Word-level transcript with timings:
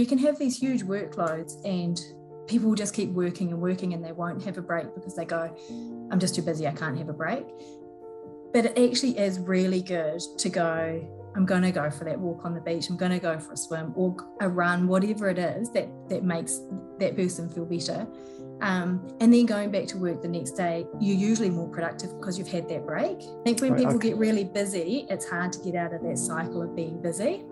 You 0.00 0.06
can 0.06 0.18
have 0.18 0.38
these 0.38 0.56
huge 0.56 0.84
workloads 0.84 1.56
and 1.64 2.00
people 2.46 2.68
will 2.68 2.76
just 2.76 2.94
keep 2.94 3.10
working 3.10 3.50
and 3.50 3.60
working 3.60 3.94
and 3.94 4.04
they 4.04 4.12
won't 4.12 4.40
have 4.44 4.56
a 4.56 4.62
break 4.62 4.94
because 4.94 5.16
they 5.16 5.24
go, 5.24 5.52
I'm 6.12 6.20
just 6.20 6.36
too 6.36 6.42
busy, 6.42 6.68
I 6.68 6.70
can't 6.70 6.96
have 6.96 7.08
a 7.08 7.12
break. 7.12 7.44
But 8.52 8.66
it 8.66 8.78
actually 8.78 9.18
is 9.18 9.40
really 9.40 9.82
good 9.82 10.20
to 10.38 10.48
go, 10.48 11.04
I'm 11.34 11.44
going 11.44 11.62
to 11.62 11.72
go 11.72 11.90
for 11.90 12.04
that 12.04 12.16
walk 12.16 12.44
on 12.44 12.54
the 12.54 12.60
beach, 12.60 12.88
I'm 12.88 12.96
going 12.96 13.10
to 13.10 13.18
go 13.18 13.40
for 13.40 13.54
a 13.54 13.56
swim 13.56 13.92
or 13.96 14.14
a 14.40 14.48
run, 14.48 14.86
whatever 14.86 15.30
it 15.30 15.38
is 15.40 15.72
that, 15.72 15.88
that 16.10 16.22
makes 16.22 16.60
that 17.00 17.16
person 17.16 17.48
feel 17.48 17.64
better. 17.64 18.06
Um, 18.60 19.04
and 19.18 19.34
then 19.34 19.46
going 19.46 19.72
back 19.72 19.88
to 19.88 19.98
work 19.98 20.22
the 20.22 20.28
next 20.28 20.52
day, 20.52 20.86
you're 21.00 21.16
usually 21.16 21.50
more 21.50 21.68
productive 21.68 22.16
because 22.20 22.38
you've 22.38 22.46
had 22.46 22.68
that 22.68 22.86
break. 22.86 23.18
I 23.18 23.42
think 23.42 23.60
when 23.60 23.72
right, 23.72 23.78
people 23.80 23.96
okay. 23.96 24.10
get 24.10 24.16
really 24.16 24.44
busy, 24.44 25.08
it's 25.10 25.28
hard 25.28 25.52
to 25.54 25.58
get 25.58 25.74
out 25.74 25.92
of 25.92 26.04
that 26.04 26.18
cycle 26.18 26.62
of 26.62 26.76
being 26.76 27.02
busy. 27.02 27.46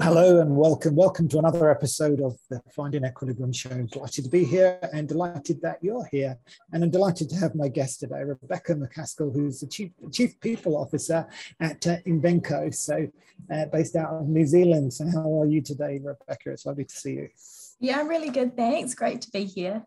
Hello 0.00 0.40
and 0.40 0.56
welcome. 0.56 0.96
Welcome 0.96 1.28
to 1.28 1.38
another 1.38 1.70
episode 1.70 2.22
of 2.22 2.38
the 2.48 2.62
Finding 2.74 3.04
Equilibrium 3.04 3.52
show. 3.52 3.68
Delighted 3.68 4.24
to 4.24 4.30
be 4.30 4.42
here 4.42 4.78
and 4.90 5.06
delighted 5.06 5.60
that 5.60 5.80
you're 5.82 6.06
here. 6.10 6.38
And 6.72 6.82
I'm 6.82 6.88
delighted 6.88 7.28
to 7.28 7.36
have 7.36 7.54
my 7.54 7.68
guest 7.68 8.00
today, 8.00 8.22
Rebecca 8.24 8.74
McKaskell, 8.74 9.34
who's 9.34 9.60
the 9.60 9.66
Chief, 9.66 9.90
Chief 10.10 10.40
People 10.40 10.78
Officer 10.78 11.26
at 11.60 11.86
uh, 11.86 11.96
Invenco, 12.06 12.74
so 12.74 13.06
uh, 13.52 13.66
based 13.66 13.94
out 13.94 14.14
of 14.14 14.28
New 14.28 14.46
Zealand. 14.46 14.94
So, 14.94 15.06
how 15.12 15.42
are 15.42 15.46
you 15.46 15.60
today, 15.60 16.00
Rebecca? 16.02 16.52
It's 16.52 16.64
lovely 16.64 16.86
to 16.86 16.96
see 16.96 17.12
you. 17.12 17.28
Yeah, 17.78 18.00
I'm 18.00 18.08
really 18.08 18.30
good. 18.30 18.56
Thanks. 18.56 18.94
Great 18.94 19.20
to 19.20 19.30
be 19.30 19.44
here 19.44 19.84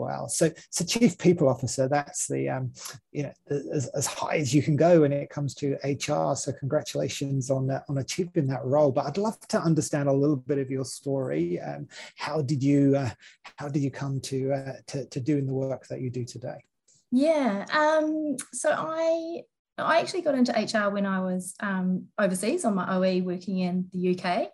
well. 0.00 0.28
So, 0.28 0.50
so 0.70 0.84
chief 0.84 1.18
people 1.18 1.48
officer, 1.48 1.88
that's 1.88 2.26
the 2.26 2.48
um, 2.48 2.72
you 3.12 3.24
know 3.24 3.32
as, 3.50 3.88
as 3.88 4.06
high 4.06 4.36
as 4.36 4.54
you 4.54 4.62
can 4.62 4.76
go 4.76 5.02
when 5.02 5.12
it 5.12 5.30
comes 5.30 5.54
to 5.56 5.76
HR. 5.84 6.34
So, 6.34 6.52
congratulations 6.58 7.50
on 7.50 7.70
on 7.88 7.98
achieving 7.98 8.46
that 8.48 8.64
role. 8.64 8.90
But 8.90 9.06
I'd 9.06 9.18
love 9.18 9.38
to 9.48 9.60
understand 9.60 10.08
a 10.08 10.12
little 10.12 10.36
bit 10.36 10.58
of 10.58 10.70
your 10.70 10.84
story. 10.84 11.60
Um, 11.60 11.86
how 12.16 12.40
did 12.40 12.62
you 12.62 12.96
uh, 12.96 13.10
how 13.56 13.68
did 13.68 13.82
you 13.82 13.90
come 13.90 14.20
to, 14.22 14.52
uh, 14.52 14.72
to 14.88 15.04
to 15.06 15.20
doing 15.20 15.46
the 15.46 15.54
work 15.54 15.86
that 15.88 16.00
you 16.00 16.10
do 16.10 16.24
today? 16.24 16.64
Yeah. 17.12 17.66
Um, 17.72 18.36
so 18.52 18.72
I 18.72 19.42
I 19.78 20.00
actually 20.00 20.22
got 20.22 20.34
into 20.34 20.52
HR 20.52 20.90
when 20.90 21.06
I 21.06 21.20
was 21.20 21.54
um, 21.60 22.06
overseas 22.18 22.64
on 22.64 22.74
my 22.74 22.96
OE 22.96 23.22
working 23.22 23.58
in 23.58 23.88
the 23.92 24.18
UK. 24.18 24.50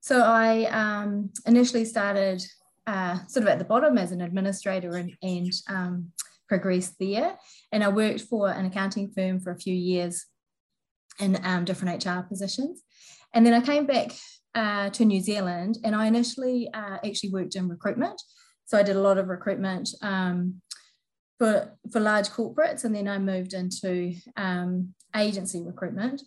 So 0.00 0.20
I 0.20 0.64
um, 0.66 1.30
initially 1.46 1.84
started 1.84 2.44
uh, 2.86 3.18
sort 3.26 3.42
of 3.44 3.48
at 3.48 3.58
the 3.58 3.64
bottom 3.64 3.98
as 3.98 4.12
an 4.12 4.20
administrator 4.20 4.96
and, 4.96 5.12
and 5.22 5.52
um, 5.68 6.12
progressed 6.48 6.94
there. 6.98 7.36
And 7.72 7.82
I 7.82 7.88
worked 7.88 8.22
for 8.22 8.48
an 8.48 8.66
accounting 8.66 9.10
firm 9.10 9.40
for 9.40 9.50
a 9.50 9.58
few 9.58 9.74
years 9.74 10.26
in 11.18 11.38
um, 11.44 11.64
different 11.64 12.04
HR 12.04 12.20
positions. 12.20 12.82
And 13.34 13.44
then 13.44 13.54
I 13.54 13.60
came 13.60 13.86
back 13.86 14.12
uh, 14.54 14.90
to 14.90 15.04
New 15.04 15.20
Zealand 15.20 15.78
and 15.84 15.94
I 15.94 16.06
initially 16.06 16.70
uh, 16.72 16.98
actually 17.04 17.30
worked 17.30 17.56
in 17.56 17.68
recruitment. 17.68 18.20
So 18.66 18.78
I 18.78 18.82
did 18.82 18.96
a 18.96 19.00
lot 19.00 19.18
of 19.18 19.28
recruitment 19.28 19.90
um, 20.02 20.60
for, 21.38 21.76
for 21.92 22.00
large 22.00 22.28
corporates 22.28 22.84
and 22.84 22.94
then 22.94 23.08
I 23.08 23.18
moved 23.18 23.52
into 23.52 24.14
um, 24.36 24.94
agency 25.14 25.62
recruitment 25.62 26.22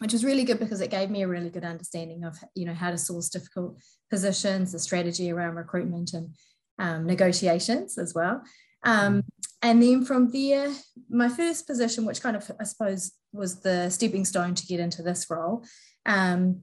which 0.00 0.14
was 0.14 0.24
really 0.24 0.44
good 0.44 0.58
because 0.58 0.80
it 0.80 0.90
gave 0.90 1.10
me 1.10 1.22
a 1.22 1.28
really 1.28 1.50
good 1.50 1.64
understanding 1.64 2.24
of 2.24 2.36
you 2.54 2.64
know 2.64 2.74
how 2.74 2.90
to 2.90 2.98
source 2.98 3.28
difficult 3.28 3.78
positions, 4.10 4.72
the 4.72 4.78
strategy 4.78 5.30
around 5.30 5.54
recruitment 5.54 6.14
and 6.14 6.34
um, 6.78 7.06
negotiations 7.06 7.98
as 7.98 8.14
well. 8.14 8.42
Um, 8.82 9.22
and 9.62 9.82
then 9.82 10.04
from 10.06 10.30
there, 10.30 10.72
my 11.10 11.28
first 11.28 11.66
position, 11.66 12.06
which 12.06 12.22
kind 12.22 12.34
of 12.34 12.50
I 12.58 12.64
suppose 12.64 13.12
was 13.32 13.60
the 13.60 13.90
stepping 13.90 14.24
stone 14.24 14.54
to 14.54 14.66
get 14.66 14.80
into 14.80 15.02
this 15.02 15.26
role, 15.28 15.64
um, 16.06 16.62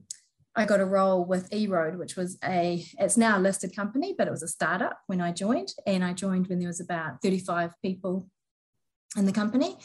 I 0.56 0.64
got 0.64 0.80
a 0.80 0.84
role 0.84 1.24
with 1.24 1.50
eRoad, 1.50 1.96
which 1.96 2.16
was 2.16 2.38
a 2.44 2.84
it's 2.98 3.16
now 3.16 3.38
a 3.38 3.40
listed 3.40 3.74
company, 3.76 4.16
but 4.18 4.26
it 4.26 4.32
was 4.32 4.42
a 4.42 4.48
startup 4.48 4.98
when 5.06 5.20
I 5.20 5.30
joined, 5.30 5.72
and 5.86 6.04
I 6.04 6.12
joined 6.12 6.48
when 6.48 6.58
there 6.58 6.68
was 6.68 6.80
about 6.80 7.22
35 7.22 7.70
people 7.80 8.28
in 9.16 9.26
the 9.26 9.32
company. 9.32 9.76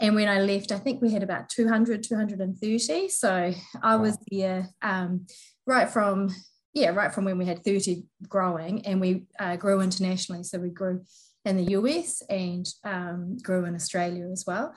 And 0.00 0.14
when 0.14 0.28
I 0.28 0.40
left, 0.40 0.72
I 0.72 0.78
think 0.78 1.00
we 1.00 1.12
had 1.12 1.22
about 1.22 1.48
200, 1.48 2.02
230. 2.02 3.08
So 3.08 3.52
I 3.82 3.96
was 3.96 4.18
there 4.30 4.68
um, 4.82 5.26
right 5.66 5.88
from, 5.88 6.34
yeah, 6.72 6.90
right 6.90 7.14
from 7.14 7.24
when 7.24 7.38
we 7.38 7.44
had 7.44 7.64
30 7.64 8.04
growing 8.28 8.84
and 8.86 9.00
we 9.00 9.26
uh, 9.38 9.56
grew 9.56 9.80
internationally. 9.80 10.42
So 10.42 10.58
we 10.58 10.70
grew 10.70 11.02
in 11.44 11.56
the 11.56 11.72
US 11.72 12.22
and 12.28 12.66
um, 12.84 13.36
grew 13.38 13.64
in 13.66 13.74
Australia 13.74 14.28
as 14.32 14.44
well. 14.46 14.74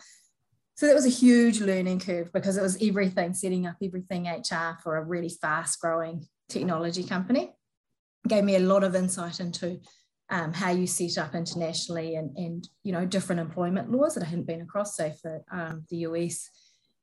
So 0.76 0.86
that 0.86 0.94
was 0.94 1.08
a 1.08 1.10
huge 1.10 1.60
learning 1.60 2.02
curve 2.02 2.32
because 2.32 2.56
it 2.56 2.62
was 2.62 2.78
everything, 2.80 3.34
setting 3.34 3.66
up 3.66 3.78
everything 3.82 4.28
HR 4.28 4.78
for 4.84 4.98
a 4.98 5.04
really 5.04 5.30
fast 5.30 5.80
growing 5.82 6.28
technology 6.50 7.04
company. 7.04 7.52
It 8.26 8.28
gave 8.28 8.44
me 8.44 8.56
a 8.56 8.60
lot 8.60 8.84
of 8.84 8.96
insight 8.96 9.40
into 9.40 9.80
um, 10.30 10.54
how 10.54 10.72
you 10.72 10.88
set 10.88 11.18
up 11.18 11.36
internationally 11.36 12.16
and, 12.16 12.36
and 12.38 12.68
you 12.84 12.92
know 12.92 13.06
different 13.06 13.40
employment 13.40 13.92
laws 13.92 14.16
that 14.16 14.24
I 14.24 14.28
hadn't 14.28 14.48
been 14.48 14.62
across, 14.62 14.96
say 14.96 15.14
for 15.22 15.44
um, 15.52 15.86
the 15.90 15.98
US 15.98 16.50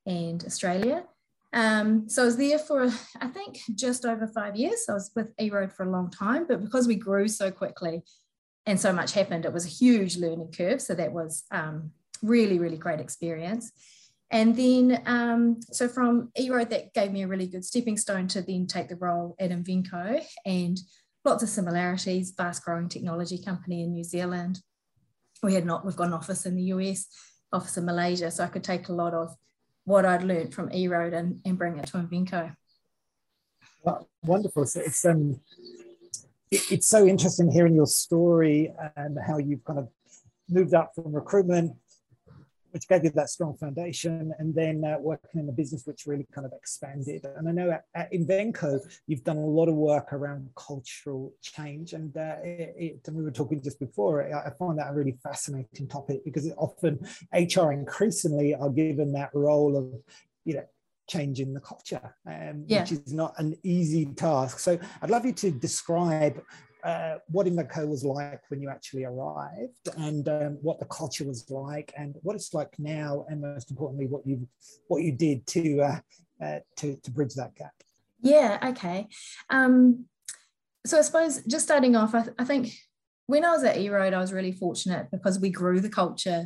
and 0.07 0.45
Australia. 0.45 1.05
Um, 1.53 2.09
so 2.09 2.23
I 2.23 2.27
was 2.27 2.37
there 2.37 2.59
for 2.59 2.91
I 3.21 3.29
think 3.29 3.59
just 3.75 4.05
over 4.05 4.27
five 4.27 4.57
years. 4.57 4.85
I 4.89 4.95
was 4.95 5.11
with 5.15 5.37
eRoad 5.37 5.73
for 5.73 5.85
a 5.85 5.91
long 5.91 6.11
time, 6.11 6.47
but 6.47 6.61
because 6.63 6.87
we 6.87 6.97
grew 6.97 7.29
so 7.29 7.51
quickly 7.51 8.03
and 8.67 8.79
so 8.79 8.93
much 8.93 9.13
happened, 9.13 9.45
it 9.45 9.53
was 9.53 9.67
a 9.67 9.69
huge 9.69 10.17
learning 10.17 10.53
curve. 10.53 10.83
So 10.83 10.95
that 10.95 11.13
was 11.13 11.45
um, 11.51 11.93
really 12.23 12.59
really 12.59 12.79
great 12.79 13.01
experience. 13.01 13.73
And 14.31 14.57
then, 14.57 15.01
um, 15.07 15.61
so 15.71 15.87
from 15.87 16.31
eRoad, 16.37 16.71
that 16.71 16.93
gave 16.93 17.13
me 17.13 17.23
a 17.23 17.29
really 17.29 17.47
good 17.47 17.65
stepping 17.65 17.97
stone 17.97 18.27
to 18.29 18.43
then 18.43 18.67
take 18.67 18.89
the 18.89 18.97
role 18.97 19.37
at 19.39 19.51
Invenco 19.51 20.25
and 20.45 20.77
lots 21.25 21.43
of 21.43 21.49
similarities, 21.49 22.33
fast 22.37 22.65
growing 22.65 22.89
technology 22.89 23.39
company 23.43 23.83
in 23.83 23.93
New 23.93 24.05
Zealand. 24.05 24.61
We 25.43 25.55
had 25.55 25.65
not, 25.65 25.85
we've 25.85 25.97
got 25.97 26.09
an 26.09 26.13
office 26.13 26.47
in 26.47 26.57
the 26.57 26.65
US, 26.65 27.07
office 27.53 27.77
in 27.77 27.85
Malaysia. 27.85 28.31
So 28.31 28.45
I 28.45 28.49
could 28.49 28.65
take 28.65 28.89
a 28.89 28.93
lot 28.93 29.15
of 29.15 29.35
what 29.85 30.05
I'd 30.05 30.23
learned 30.23 30.55
from 30.55 30.71
eRoad 30.71 31.15
and, 31.15 31.41
and 31.45 31.59
bring 31.59 31.79
it 31.79 31.87
to 31.89 31.99
Invenco. 31.99 32.55
Well, 33.83 34.09
wonderful. 34.23 34.67
So 34.67 34.81
it's, 34.81 35.05
um, 35.05 35.41
it, 36.51 36.73
it's 36.73 36.89
so 36.89 37.07
interesting 37.07 37.51
hearing 37.51 37.75
your 37.75 37.87
story 37.87 38.73
and 38.97 39.19
how 39.27 39.39
you've 39.39 39.65
kind 39.65 39.79
of 39.79 39.89
moved 40.49 40.75
up 40.75 40.93
from 40.95 41.13
recruitment 41.13 41.75
which 42.75 42.89
gave 42.89 43.05
you 43.05 43.11
that 43.11 43.31
strong 43.31 43.57
foundation, 43.57 44.33
and 44.41 44.53
then 44.53 44.85
uh, 44.85 44.99
working 44.99 45.41
in 45.41 45.49
a 45.49 45.53
business 45.53 45.87
which 45.87 46.07
really 46.07 46.27
kind 46.35 46.45
of 46.45 46.53
expanded. 46.53 47.25
And 47.37 47.49
I 47.49 47.53
know 47.53 47.71
at, 47.71 47.85
at 47.95 48.13
Invenco, 48.13 48.81
you've 49.07 49.23
done 49.23 49.37
a 49.37 49.47
lot 49.47 49.69
of 49.69 49.77
work 49.77 50.13
around 50.13 50.51
cultural 50.57 51.33
change, 51.41 51.93
and, 51.93 52.15
uh, 52.17 52.35
it, 52.43 52.75
it, 52.77 53.01
and 53.07 53.17
we 53.17 53.23
were 53.23 53.31
talking 53.31 53.63
just 53.63 53.79
before. 53.79 54.25
I, 54.25 54.49
I 54.49 54.51
find 54.59 54.77
that 54.81 54.91
a 54.91 54.93
really 54.93 55.17
fascinating 55.23 55.87
topic 55.87 56.25
because 56.25 56.51
often 56.59 56.99
HR 57.33 57.71
increasingly 57.71 58.57
are 58.57 58.71
given 58.71 59.13
that 59.13 59.31
role 59.35 59.77
of, 59.77 59.95
you 60.45 60.55
know, 60.55 60.65
changing 61.09 61.55
the 61.55 61.61
culture, 61.61 62.15
um, 62.27 62.65
yeah. 62.67 62.81
which 62.81 62.91
is 62.91 63.13
not 63.13 63.35
an 63.39 63.55
easy 63.63 64.07
task. 64.07 64.59
So 64.59 64.79
I'd 65.01 65.11
love 65.11 65.25
you 65.25 65.33
to 65.33 65.53
describe 65.53 66.43
uh, 66.85 67.17
what 67.29 67.47
Invenco 67.47 67.87
was 67.89 68.05
like 68.05 68.43
when 68.49 68.61
you 68.61 68.69
actually 68.69 69.05
arrived 69.05 69.89
and 69.97 70.29
um, 70.29 70.59
what 70.63 70.79
the 70.79 70.87
culture 70.87 71.25
was 71.25 71.49
like 71.51 71.93
and 71.97 72.17
what 72.23 72.37
it's 72.37 72.53
like 72.53 72.75
now 72.79 73.25
and 73.29 73.41
most 73.41 73.71
importantly 73.71 74.07
what 74.07 74.27
you 74.27 74.47
what 74.89 75.03
you 75.03 75.13
did 75.13 75.47
to 75.47 75.81
uh, 75.81 76.01
uh, 76.45 76.59
to, 76.77 76.97
to 77.03 77.11
bridge 77.11 77.35
that 77.35 77.55
gap. 77.55 77.73
Yeah 78.21 78.59
okay. 78.63 79.09
Um, 79.51 80.07
so 80.87 80.99
i 80.99 81.01
suppose 81.01 81.43
just 81.45 81.65
starting 81.65 81.97
off 81.97 82.15
I, 82.15 82.23
th- 82.25 82.37
I 82.39 82.45
think 82.45 82.71
when 83.27 83.43
i 83.43 83.53
was 83.53 83.65
at 83.65 83.77
eRoad 83.77 84.13
i 84.13 84.19
was 84.19 84.35
really 84.35 84.53
fortunate 84.53 85.07
because 85.11 85.41
we 85.41 85.49
grew 85.49 85.81
the 85.81 85.89
culture 85.89 86.45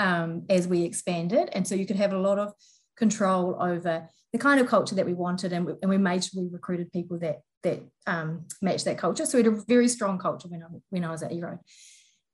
um, 0.00 0.46
as 0.48 0.66
we 0.66 0.82
expanded. 0.82 1.50
And 1.52 1.68
so 1.68 1.76
you 1.76 1.86
could 1.86 1.96
have 1.96 2.12
a 2.12 2.18
lot 2.18 2.38
of 2.40 2.52
control 2.96 3.56
over 3.60 4.08
the 4.32 4.38
kind 4.38 4.60
of 4.60 4.66
culture 4.66 4.94
that 4.96 5.06
we 5.06 5.14
wanted 5.14 5.52
and 5.52 5.66
we, 5.66 5.74
and 5.82 5.90
we 5.90 5.98
made 5.98 6.24
sure 6.24 6.42
we 6.42 6.48
recruited 6.50 6.90
people 6.92 7.18
that 7.20 7.40
that 7.62 7.82
um, 8.06 8.46
matched 8.62 8.84
that 8.86 8.98
culture. 8.98 9.26
So 9.26 9.38
we 9.38 9.44
had 9.44 9.52
a 9.52 9.62
very 9.68 9.88
strong 9.88 10.18
culture 10.18 10.48
when 10.48 10.62
I, 10.62 10.66
when 10.90 11.04
I 11.04 11.10
was 11.10 11.22
at 11.22 11.30
eRoad. 11.30 11.58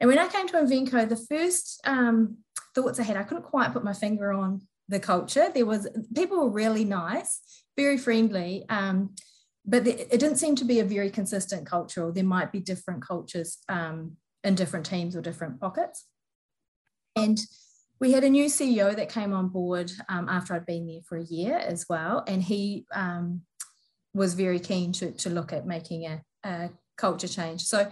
And 0.01 0.09
when 0.09 0.19
I 0.19 0.29
came 0.29 0.47
to 0.49 0.55
Invenco, 0.55 1.09
the 1.09 1.17
first 1.17 1.81
um, 1.85 2.39
thoughts 2.75 3.01
I 3.01 3.05
had, 3.05 3.17
I 3.17 3.23
couldn't 3.23 3.45
quite 3.45 3.73
put 3.73 3.85
my 3.85 3.95
finger 3.95 4.33
on 4.33 4.63
the 4.89 5.01
culture. 5.01 5.49
There 5.53 5.67
was 5.67 5.89
people 6.15 6.39
were 6.39 6.51
really 6.51 6.85
nice, 6.85 7.41
very 7.77 7.97
friendly, 7.97 8.65
um, 8.69 9.15
but 9.65 9.87
it 9.87 10.11
didn't 10.11 10.37
seem 10.37 10.55
to 10.57 10.65
be 10.65 10.81
a 10.81 10.85
very 10.85 11.11
consistent 11.11 11.67
culture. 11.67 12.05
Or 12.05 12.13
there 12.13 12.25
might 12.25 12.53
be 12.53 12.61
different 12.61 13.03
cultures 13.03 13.59
um, 13.69 14.17
in 14.45 14.55
different 14.55 14.87
teams 14.87 15.17
or 15.17 15.23
different 15.23 15.61
pockets. 15.61 16.05
And 17.17 17.41
we 17.99 18.13
had 18.13 18.25
a 18.25 18.31
new 18.31 18.47
CEO 18.47 18.95
that 18.95 19.09
came 19.09 19.33
on 19.33 19.49
board 19.49 19.91
um, 20.09 20.29
after 20.29 20.55
I'd 20.55 20.67
been 20.67 20.87
there 20.87 21.01
for 21.09 21.17
a 21.17 21.25
year 21.25 21.57
as 21.57 21.87
well, 21.89 22.23
and 22.27 22.43
he 22.43 22.85
um, 22.95 23.41
was 24.17 24.35
very 24.35 24.59
keen 24.59 24.93
to, 24.93 25.13
to 25.13 25.31
look 25.31 25.53
at 25.53 25.67
making 25.67 26.07
a, 26.07 26.23
a 26.45 26.71
culture 26.97 27.29
change. 27.29 27.63
So 27.63 27.91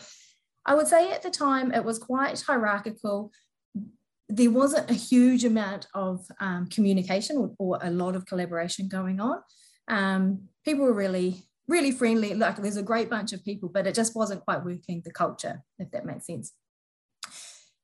I 0.64 0.74
would 0.74 0.88
say 0.88 1.12
at 1.12 1.22
the 1.22 1.30
time 1.30 1.72
it 1.72 1.84
was 1.84 1.98
quite 1.98 2.40
hierarchical. 2.40 3.30
There 4.28 4.50
wasn't 4.50 4.90
a 4.90 4.94
huge 4.94 5.44
amount 5.44 5.86
of 5.94 6.26
um, 6.40 6.66
communication 6.68 7.36
or, 7.36 7.54
or, 7.58 7.78
a 7.82 7.90
lot 7.90 8.16
of 8.16 8.24
collaboration 8.24 8.88
going 8.88 9.20
on. 9.20 9.40
Um, 9.86 10.48
people 10.64 10.84
were 10.84 10.94
really, 10.94 11.44
really 11.68 11.92
friendly. 11.92 12.32
Like 12.32 12.56
there's 12.56 12.78
a 12.78 12.82
great 12.82 13.10
bunch 13.10 13.34
of 13.34 13.44
people, 13.44 13.68
but 13.68 13.86
it 13.86 13.94
just 13.94 14.16
wasn't 14.16 14.44
quite 14.44 14.64
working 14.64 15.02
the 15.04 15.12
culture, 15.12 15.62
if 15.78 15.90
that 15.90 16.06
makes 16.06 16.26
sense. 16.26 16.52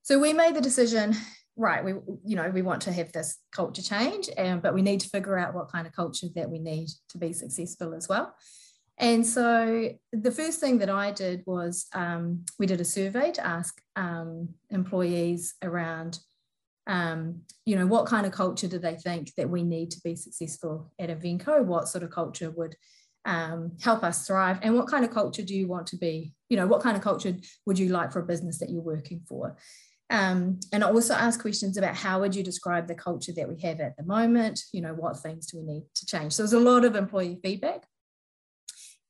So 0.02 0.19
we 0.19 0.32
made 0.32 0.54
the 0.54 0.62
decision, 0.62 1.14
right? 1.61 1.85
We, 1.85 1.93
you 2.25 2.37
know, 2.37 2.49
we 2.49 2.62
want 2.62 2.83
to 2.83 2.93
have 2.93 3.12
this 3.12 3.39
culture 3.53 3.83
change, 3.83 4.29
and 4.37 4.62
but 4.62 4.75
we 4.75 4.83
need 4.83 5.01
to 5.01 5.09
figure 5.09 5.39
out 5.39 5.55
what 5.55 5.71
kind 5.71 5.87
of 5.87 5.93
culture 5.93 6.27
that 6.35 6.51
we 6.51 6.59
need 6.59 6.89
to 7.11 7.19
be 7.19 7.33
successful 7.33 7.95
as 7.95 8.09
well. 8.09 8.35
And 8.99 9.27
so 9.27 9.91
the 10.12 10.31
first 10.31 10.61
thing 10.61 10.79
that 10.79 10.91
I 10.91 11.11
did 11.11 11.43
was 11.47 11.87
um, 11.95 12.45
we 12.59 12.67
did 12.67 12.81
a 12.81 12.85
survey 12.85 13.31
to 13.33 13.47
ask 13.47 13.81
um, 13.97 14.51
employees 14.71 15.55
around, 15.62 16.19
um, 16.87 17.43
you 17.65 17.77
know, 17.77 17.87
what 17.87 18.07
kind 18.07 18.27
of 18.27 18.33
culture 18.33 18.69
do 18.69 18.79
they 18.79 18.97
think 18.97 19.35
that 19.37 19.49
we 19.49 19.62
need 19.62 19.91
to 19.93 20.01
be 20.03 20.17
successful 20.17 20.93
at 20.99 21.09
Invenco? 21.09 21.65
What 21.65 21.89
sort 21.89 22.05
of 22.05 22.11
culture 22.11 22.51
would 22.51 22.77
um, 23.25 23.73
help 23.81 24.03
us 24.03 24.27
thrive? 24.27 24.59
And 24.62 24.75
what 24.75 24.89
kind 24.89 25.05
of 25.05 25.11
culture 25.12 25.43
do 25.43 25.55
you 25.55 25.67
want 25.67 25.87
to 25.89 25.97
be? 25.97 26.35
You 26.51 26.59
know, 26.59 26.67
what 26.67 26.83
kind 26.83 26.97
of 26.97 27.03
culture 27.03 27.37
would 27.65 27.79
you 27.79 27.89
like 27.89 28.12
for 28.12 28.21
a 28.21 28.27
business 28.27 28.59
that 28.59 28.71
you're 28.71 28.83
working 28.83 29.23
for? 29.27 29.57
Um, 30.11 30.59
and 30.73 30.83
also 30.83 31.15
ask 31.15 31.41
questions 31.41 31.77
about 31.77 31.95
how 31.95 32.19
would 32.19 32.35
you 32.35 32.43
describe 32.43 32.89
the 32.89 32.97
culture 32.97 33.33
that 33.37 33.49
we 33.49 33.61
have 33.62 33.79
at 33.79 33.97
the 33.97 34.03
moment? 34.03 34.61
You 34.73 34.81
know, 34.81 34.93
what 34.93 35.21
things 35.21 35.47
do 35.47 35.59
we 35.59 35.65
need 35.65 35.85
to 35.95 36.07
change? 36.07 36.33
So 36.33 36.43
there's 36.43 36.53
a 36.53 36.59
lot 36.59 36.85
of 36.85 36.97
employee 36.97 37.39
feedback. 37.43 37.87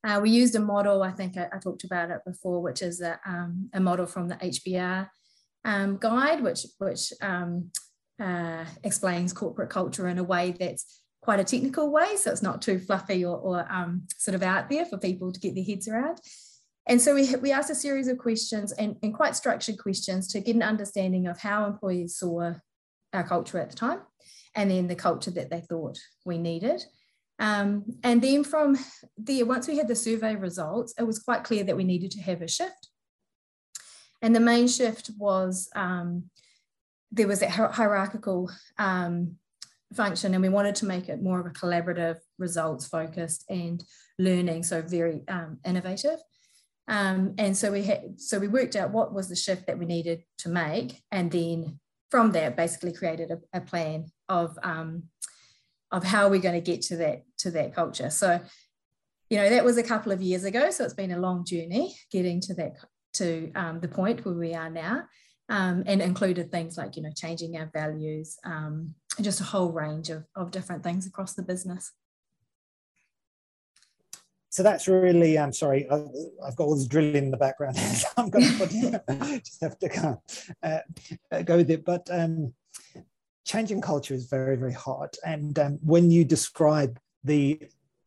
Uh, 0.05 0.21
we 0.23 0.31
used 0.31 0.55
a 0.55 0.61
model, 0.61 1.03
I 1.03 1.11
think 1.11 1.37
I, 1.37 1.49
I, 1.53 1.59
talked 1.59 1.85
about 1.85 2.11
it 2.11 2.21
before, 2.27 2.63
which 2.63 2.81
is 2.81 3.03
a, 3.03 3.21
um, 3.27 3.69
a 3.75 3.81
model 3.81 4.07
from 4.07 4.29
the 4.29 4.37
HBR 4.37 5.09
um, 5.65 5.99
guide, 5.99 6.43
which, 6.43 6.65
which 6.79 7.13
um, 7.21 7.71
uh, 8.19 8.65
explains 8.83 9.33
corporate 9.33 9.69
culture 9.69 10.09
in 10.09 10.19
a 10.19 10.25
way 10.25 10.55
that's 10.59 11.03
quite 11.23 11.41
a 11.41 11.45
technical 11.45 11.91
way. 11.91 12.17
So 12.17 12.31
it's 12.31 12.43
not 12.43 12.63
too 12.63 12.79
fluffy 12.79 13.25
or, 13.25 13.37
or 13.37 13.67
um, 13.71 14.07
sort 14.17 14.35
of 14.35 14.43
out 14.43 14.71
there 14.71 14.87
for 14.87 14.97
people 14.97 15.33
to 15.33 15.41
get 15.41 15.55
their 15.55 15.65
heads 15.65 15.89
around. 15.89 16.19
And 16.91 17.01
so 17.01 17.15
we, 17.15 17.37
we 17.37 17.53
asked 17.53 17.71
a 17.71 17.75
series 17.77 18.09
of 18.09 18.19
questions 18.19 18.73
and, 18.73 18.97
and 19.01 19.15
quite 19.15 19.37
structured 19.37 19.79
questions 19.79 20.27
to 20.33 20.41
get 20.41 20.57
an 20.57 20.63
understanding 20.63 21.29
of 21.29 21.39
how 21.39 21.65
employees 21.65 22.17
saw 22.17 22.55
our 23.13 23.23
culture 23.23 23.61
at 23.61 23.71
the 23.71 23.77
time 23.77 24.01
and 24.57 24.73
then 24.73 24.89
the 24.89 24.97
culture 24.97 25.31
that 25.31 25.51
they 25.51 25.61
thought 25.61 25.99
we 26.25 26.37
needed. 26.37 26.83
Um, 27.39 27.85
and 28.03 28.21
then 28.21 28.43
from 28.43 28.77
there, 29.17 29.47
once 29.47 29.69
we 29.69 29.77
had 29.77 29.87
the 29.87 29.95
survey 29.95 30.35
results, 30.35 30.93
it 30.99 31.05
was 31.05 31.21
quite 31.21 31.45
clear 31.45 31.63
that 31.63 31.77
we 31.77 31.85
needed 31.85 32.11
to 32.11 32.23
have 32.23 32.43
a 32.43 32.49
shift. 32.49 32.89
And 34.21 34.35
the 34.35 34.41
main 34.41 34.67
shift 34.67 35.13
was 35.17 35.71
um, 35.77 36.25
there 37.13 37.29
was 37.29 37.39
that 37.39 37.51
hierarchical 37.51 38.51
um, 38.79 39.37
function, 39.95 40.35
and 40.35 40.43
we 40.43 40.49
wanted 40.49 40.75
to 40.77 40.87
make 40.87 41.09
it 41.09 41.23
more 41.23 41.39
of 41.39 41.47
a 41.47 41.51
collaborative, 41.51 42.17
results 42.37 42.89
focused, 42.89 43.45
and 43.49 43.83
learning, 44.19 44.65
so 44.65 44.83
very 44.83 45.23
um, 45.29 45.59
innovative. 45.65 46.19
Um, 46.91 47.35
and 47.39 47.57
so 47.57 47.71
we 47.71 47.85
had, 47.85 48.21
so 48.21 48.41
we 48.41 48.49
worked 48.49 48.75
out 48.75 48.91
what 48.91 49.15
was 49.15 49.29
the 49.29 49.37
shift 49.37 49.69
that 49.69 49.79
we 49.79 49.87
needed 49.87 50.25
to 50.39 50.49
make, 50.49 51.01
and 51.13 51.31
then 51.31 51.79
from 52.11 52.33
that, 52.33 52.57
basically 52.57 52.93
created 52.93 53.31
a, 53.31 53.39
a 53.57 53.61
plan 53.61 54.07
of 54.29 54.59
um, 54.65 55.05
of 55.93 56.03
how 56.03 56.29
we're 56.29 56.41
going 56.41 56.61
to 56.61 56.61
get 56.61 56.83
to 56.83 56.97
that 56.97 57.23
to 57.39 57.53
that 57.53 57.75
culture. 57.75 58.11
So, 58.11 58.41
you 59.29 59.39
know, 59.39 59.49
that 59.49 59.65
was 59.65 59.79
a 59.79 59.85
couple 59.85 60.11
of 60.11 60.21
years 60.21 60.43
ago. 60.43 60.71
So 60.73 60.85
it's 60.85 60.95
been 60.95 61.13
a 61.13 61.21
long 61.21 61.45
journey 61.45 61.95
getting 62.11 62.41
to 62.43 62.55
that 62.55 62.73
to 63.15 63.53
um, 63.55 63.79
the 63.81 63.89
point 63.89 64.25
where 64.25 64.35
we 64.35 64.55
are 64.55 64.71
now, 64.71 65.05
um, 65.49 65.85
and 65.87 66.03
included 66.03 66.51
things 66.51 66.77
like 66.77 66.97
you 66.97 67.03
know 67.03 67.13
changing 67.17 67.57
our 67.57 67.71
values, 67.73 68.37
um, 68.45 68.97
just 69.21 69.41
a 69.41 69.45
whole 69.45 69.71
range 69.71 70.11
of 70.11 70.25
of 70.35 70.51
different 70.51 70.83
things 70.83 71.07
across 71.07 71.35
the 71.35 71.43
business. 71.43 71.93
So 74.61 74.65
that's 74.65 74.87
really, 74.89 75.39
I'm 75.39 75.55
sorry, 75.55 75.91
I, 75.91 75.97
have 76.45 76.55
got 76.55 76.65
all 76.65 76.75
this 76.75 76.87
drilling 76.87 77.17
in 77.17 77.31
the 77.31 77.39
background. 77.39 77.77
so 77.79 78.09
I'm 78.19 78.29
going 78.29 78.45
to 78.59 79.41
just 79.43 79.63
have 79.63 79.79
to 79.79 79.89
go, 79.89 80.23
uh, 80.63 81.43
go 81.45 81.57
with 81.57 81.71
it. 81.71 81.83
But 81.83 82.07
um, 82.13 82.53
changing 83.47 83.81
culture 83.81 84.13
is 84.13 84.27
very, 84.27 84.57
very 84.57 84.75
hard. 84.75 85.17
And 85.25 85.59
um, 85.59 85.79
when 85.83 86.11
you 86.11 86.27
describe 86.27 87.01
the 87.25 87.59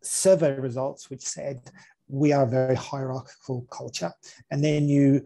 survey 0.04 0.60
results, 0.60 1.10
which 1.10 1.24
said 1.24 1.72
we 2.08 2.34
are 2.34 2.44
a 2.44 2.48
very 2.48 2.76
hierarchical 2.76 3.66
culture, 3.72 4.12
and 4.52 4.64
then 4.64 4.88
you 4.88 5.26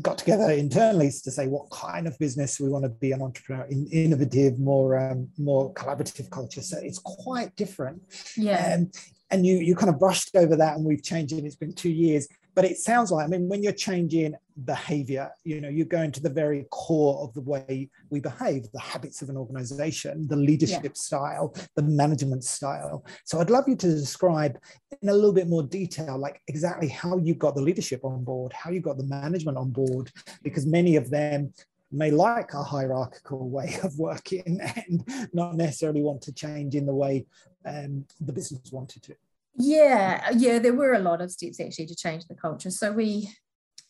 got 0.00 0.16
together 0.16 0.50
internally 0.50 1.10
to 1.10 1.30
say 1.30 1.48
what 1.48 1.68
kind 1.70 2.06
of 2.06 2.18
business 2.18 2.60
we 2.60 2.68
want 2.68 2.84
to 2.84 2.88
be 2.88 3.12
an 3.12 3.22
entrepreneur 3.22 3.64
in 3.64 3.86
innovative 3.88 4.58
more 4.58 4.98
um, 4.98 5.26
more 5.38 5.72
collaborative 5.72 6.28
culture 6.30 6.60
so 6.60 6.76
it's 6.82 6.98
quite 6.98 7.56
different 7.56 8.02
yeah 8.36 8.74
um, 8.74 8.90
and 9.30 9.44
you 9.44 9.56
you 9.56 9.74
kind 9.74 9.90
of 9.90 9.98
brushed 9.98 10.34
over 10.36 10.56
that 10.56 10.76
and 10.76 10.84
we've 10.84 11.02
changed 11.02 11.32
it 11.32 11.44
it's 11.44 11.56
been 11.56 11.72
two 11.72 11.90
years 11.90 12.28
but 12.54 12.64
it 12.64 12.78
sounds 12.78 13.10
like 13.10 13.24
i 13.24 13.28
mean 13.28 13.48
when 13.48 13.62
you're 13.62 13.72
changing 13.72 14.34
behavior 14.64 15.30
you 15.44 15.60
know 15.60 15.68
you're 15.68 15.86
going 15.86 16.10
to 16.10 16.22
the 16.22 16.30
very 16.30 16.66
core 16.70 17.22
of 17.22 17.34
the 17.34 17.40
way 17.40 17.88
we 18.10 18.20
behave 18.20 18.70
the 18.72 18.80
habits 18.80 19.22
of 19.22 19.28
an 19.28 19.36
organization 19.36 20.26
the 20.28 20.36
leadership 20.36 20.82
yeah. 20.82 20.90
style 20.94 21.54
the 21.74 21.82
management 21.82 22.44
style 22.44 23.04
so 23.24 23.40
i'd 23.40 23.50
love 23.50 23.68
you 23.68 23.76
to 23.76 23.88
describe 23.88 24.58
in 25.02 25.08
a 25.08 25.14
little 25.14 25.32
bit 25.32 25.48
more 25.48 25.62
detail 25.62 26.16
like 26.18 26.40
exactly 26.48 26.88
how 26.88 27.18
you 27.18 27.34
got 27.34 27.54
the 27.54 27.62
leadership 27.62 28.04
on 28.04 28.24
board 28.24 28.52
how 28.52 28.70
you 28.70 28.80
got 28.80 28.96
the 28.96 29.04
management 29.04 29.58
on 29.58 29.70
board 29.70 30.10
because 30.42 30.66
many 30.66 30.96
of 30.96 31.10
them 31.10 31.52
may 31.92 32.10
like 32.10 32.52
a 32.54 32.62
hierarchical 32.62 33.48
way 33.56 33.78
of 33.82 33.98
working 33.98 34.60
and 34.76 35.30
not 35.32 35.54
necessarily 35.54 36.02
want 36.02 36.22
to 36.22 36.32
change 36.32 36.74
in 36.74 36.86
the 36.86 36.94
way 36.94 37.24
um, 37.66 38.06
the 38.20 38.32
business 38.32 38.72
wanted 38.72 39.02
to. 39.04 39.14
Yeah 39.58 40.30
yeah 40.34 40.58
there 40.58 40.74
were 40.74 40.92
a 40.92 40.98
lot 40.98 41.22
of 41.22 41.30
steps 41.30 41.60
actually 41.60 41.86
to 41.86 41.96
change 41.96 42.26
the 42.26 42.34
culture. 42.34 42.70
So 42.70 42.92
we 42.92 43.30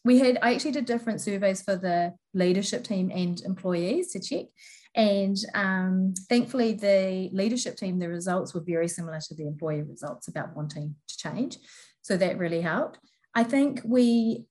we 0.05 0.19
had 0.19 0.39
I 0.41 0.55
actually 0.55 0.73
did 0.73 0.87
different 0.87 1.21
surveys 1.21 1.63
for 1.63 1.77
the 1.77 2.15
leadership 2.33 2.85
team 2.85 3.11
and 3.13 3.41
employees 3.43 4.13
to 4.13 4.21
check. 4.21 4.47
And 4.95 5.37
um, 5.55 6.15
thankfully 6.29 6.73
the 6.73 7.29
leadership 7.33 7.77
team 7.77 7.99
the 7.99 8.09
results 8.09 8.55
were 8.55 8.63
very 8.65 8.89
similar 8.89 9.21
to 9.21 9.35
the 9.35 9.47
employee 9.47 9.83
results 9.83 10.29
about 10.29 10.57
wanting 10.57 10.95
to 11.09 11.17
change. 11.19 11.59
So 12.03 12.17
that 12.17 12.39
really 12.39 12.61
helped. 12.61 12.99
I 13.35 13.45
think 13.45 13.83
we 13.85 14.47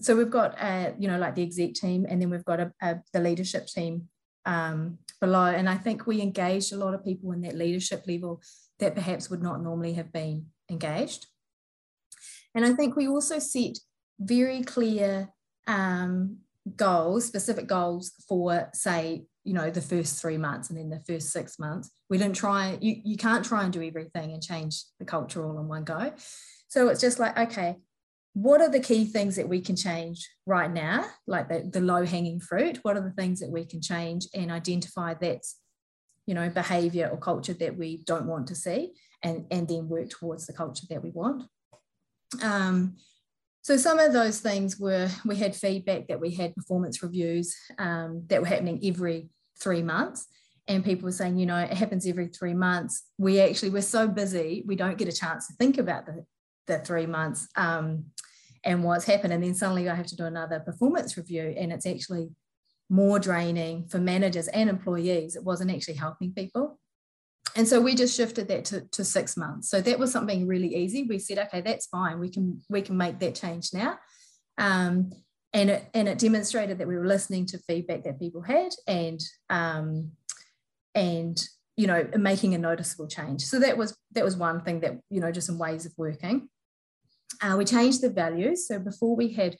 so 0.00 0.16
we've 0.16 0.30
got 0.30 0.60
uh, 0.60 0.92
you 0.98 1.08
know 1.08 1.18
like 1.18 1.36
the 1.36 1.42
exec 1.42 1.74
team 1.74 2.06
and 2.08 2.20
then 2.20 2.30
we've 2.30 2.44
got 2.44 2.60
a, 2.60 2.72
a, 2.82 3.00
the 3.12 3.20
leadership 3.20 3.66
team 3.66 4.08
um, 4.44 4.98
below 5.20 5.44
and 5.44 5.68
i 5.68 5.76
think 5.76 6.06
we 6.06 6.20
engaged 6.20 6.72
a 6.72 6.76
lot 6.76 6.94
of 6.94 7.04
people 7.04 7.32
in 7.32 7.42
that 7.42 7.56
leadership 7.56 8.02
level 8.06 8.40
that 8.82 8.94
perhaps 8.96 9.30
would 9.30 9.42
not 9.42 9.62
normally 9.62 9.94
have 9.94 10.12
been 10.12 10.46
engaged. 10.68 11.26
And 12.54 12.64
I 12.64 12.72
think 12.72 12.96
we 12.96 13.08
also 13.08 13.38
set 13.38 13.78
very 14.18 14.62
clear 14.62 15.32
um, 15.66 16.38
goals, 16.76 17.24
specific 17.24 17.66
goals 17.66 18.12
for, 18.28 18.68
say, 18.74 19.24
you 19.44 19.54
know, 19.54 19.70
the 19.70 19.80
first 19.80 20.20
three 20.20 20.36
months 20.36 20.68
and 20.68 20.78
then 20.78 20.90
the 20.90 21.02
first 21.06 21.30
six 21.30 21.58
months. 21.58 21.90
We 22.10 22.18
didn't 22.18 22.36
try, 22.36 22.76
you, 22.80 23.00
you 23.04 23.16
can't 23.16 23.44
try 23.44 23.64
and 23.64 23.72
do 23.72 23.82
everything 23.82 24.32
and 24.32 24.42
change 24.42 24.82
the 24.98 25.04
culture 25.04 25.46
all 25.46 25.58
in 25.58 25.68
one 25.68 25.84
go. 25.84 26.12
So 26.68 26.88
it's 26.88 27.00
just 27.00 27.18
like, 27.18 27.38
okay, 27.38 27.76
what 28.34 28.60
are 28.60 28.70
the 28.70 28.80
key 28.80 29.04
things 29.04 29.36
that 29.36 29.48
we 29.48 29.60
can 29.60 29.76
change 29.76 30.28
right 30.46 30.72
now, 30.72 31.06
like 31.26 31.48
the, 31.48 31.68
the 31.70 31.80
low 31.80 32.04
hanging 32.04 32.40
fruit? 32.40 32.78
What 32.82 32.96
are 32.96 33.02
the 33.02 33.10
things 33.10 33.40
that 33.40 33.50
we 33.50 33.64
can 33.64 33.82
change 33.82 34.26
and 34.34 34.50
identify 34.50 35.14
that's 35.14 35.58
you 36.26 36.34
know, 36.34 36.48
behavior 36.48 37.08
or 37.10 37.18
culture 37.18 37.54
that 37.54 37.76
we 37.76 38.02
don't 38.06 38.26
want 38.26 38.46
to 38.48 38.54
see 38.54 38.92
and, 39.22 39.46
and 39.50 39.68
then 39.68 39.88
work 39.88 40.10
towards 40.10 40.46
the 40.46 40.52
culture 40.52 40.86
that 40.88 41.02
we 41.02 41.10
want. 41.10 41.44
Um, 42.42 42.96
so 43.62 43.76
some 43.76 43.98
of 43.98 44.12
those 44.12 44.40
things 44.40 44.78
were, 44.78 45.08
we 45.24 45.36
had 45.36 45.54
feedback 45.54 46.08
that 46.08 46.20
we 46.20 46.30
had 46.30 46.54
performance 46.54 47.02
reviews 47.02 47.54
um, 47.78 48.24
that 48.28 48.40
were 48.40 48.46
happening 48.46 48.80
every 48.84 49.28
three 49.60 49.82
months. 49.82 50.26
And 50.68 50.84
people 50.84 51.06
were 51.06 51.12
saying, 51.12 51.38
you 51.38 51.46
know, 51.46 51.58
it 51.58 51.72
happens 51.72 52.06
every 52.06 52.28
three 52.28 52.54
months. 52.54 53.02
We 53.18 53.40
actually, 53.40 53.70
we're 53.70 53.82
so 53.82 54.06
busy, 54.06 54.62
we 54.66 54.76
don't 54.76 54.98
get 54.98 55.08
a 55.08 55.12
chance 55.12 55.48
to 55.48 55.54
think 55.54 55.78
about 55.78 56.06
the, 56.06 56.24
the 56.78 56.84
three 56.84 57.06
months 57.06 57.48
um, 57.56 58.06
and 58.64 58.84
what's 58.84 59.04
happened. 59.04 59.32
And 59.32 59.42
then 59.42 59.54
suddenly 59.54 59.88
I 59.88 59.94
have 59.94 60.06
to 60.06 60.16
do 60.16 60.24
another 60.24 60.60
performance 60.60 61.16
review 61.16 61.54
and 61.56 61.72
it's 61.72 61.86
actually 61.86 62.30
more 62.88 63.18
draining 63.18 63.88
for 63.88 63.98
managers 63.98 64.48
and 64.48 64.68
employees. 64.68 65.36
It 65.36 65.44
wasn't 65.44 65.72
actually 65.72 65.94
helping 65.94 66.32
people. 66.32 66.78
And 67.54 67.68
so 67.68 67.80
we 67.80 67.94
just 67.94 68.16
shifted 68.16 68.48
that 68.48 68.64
to, 68.66 68.82
to 68.92 69.04
six 69.04 69.36
months. 69.36 69.68
So 69.68 69.80
that 69.80 69.98
was 69.98 70.10
something 70.10 70.46
really 70.46 70.74
easy. 70.74 71.02
We 71.02 71.18
said, 71.18 71.38
okay, 71.38 71.60
that's 71.60 71.86
fine. 71.86 72.18
We 72.18 72.30
can 72.30 72.62
we 72.70 72.82
can 72.82 72.96
make 72.96 73.18
that 73.18 73.34
change 73.34 73.70
now. 73.74 73.98
Um, 74.58 75.12
and 75.52 75.70
it 75.70 75.88
and 75.94 76.08
it 76.08 76.18
demonstrated 76.18 76.78
that 76.78 76.88
we 76.88 76.96
were 76.96 77.06
listening 77.06 77.46
to 77.46 77.58
feedback 77.58 78.04
that 78.04 78.18
people 78.18 78.42
had 78.42 78.70
and 78.86 79.20
um, 79.50 80.12
and 80.94 81.42
you 81.76 81.86
know 81.86 82.06
making 82.16 82.54
a 82.54 82.58
noticeable 82.58 83.06
change 83.06 83.44
so 83.44 83.58
that 83.58 83.76
was 83.76 83.96
that 84.12 84.24
was 84.24 84.36
one 84.36 84.60
thing 84.60 84.80
that 84.80 84.98
you 85.10 85.20
know 85.20 85.32
just 85.32 85.46
some 85.46 85.58
ways 85.58 85.86
of 85.86 85.92
working 85.96 86.48
uh, 87.40 87.54
we 87.56 87.64
changed 87.64 88.02
the 88.02 88.10
values. 88.10 88.66
So 88.66 88.78
before 88.78 89.16
we 89.16 89.32
had 89.32 89.56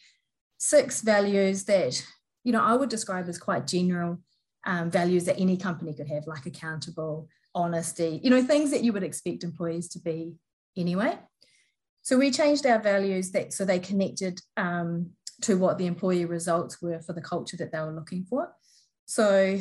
six 0.59 1.01
values 1.01 1.65
that 1.65 2.07
you 2.45 2.53
know 2.53 2.63
i 2.63 2.73
would 2.73 2.89
describe 2.89 3.29
as 3.29 3.37
quite 3.37 3.67
general 3.67 4.21
um, 4.65 4.89
values 4.89 5.25
that 5.25 5.41
any 5.41 5.57
company 5.57 5.93
could 5.93 6.07
have 6.07 6.25
like 6.29 6.47
accountable 6.47 7.27
honesty 7.53 8.21
you 8.23 8.31
know 8.31 8.41
things 8.41 8.71
that 8.71 8.85
you 8.85 8.93
would 8.93 9.03
expect 9.03 9.43
employees 9.43 9.89
to 9.89 9.99
be 9.99 10.37
anyway. 10.77 11.19
So 12.03 12.19
we 12.19 12.31
changed 12.31 12.67
our 12.67 12.81
values 12.81 13.31
that 13.33 13.53
so 13.53 13.65
they 13.65 13.79
connected 13.79 14.41
um, 14.57 15.11
to 15.43 15.57
what 15.57 15.79
the 15.79 15.87
employee 15.87 16.25
results 16.25 16.83
were 16.83 17.01
for 17.01 17.13
the 17.13 17.21
culture 17.21 17.57
that 17.59 17.73
they 17.73 17.81
were 17.81 17.95
looking 17.95 18.25
for. 18.25 18.53
So 19.07 19.61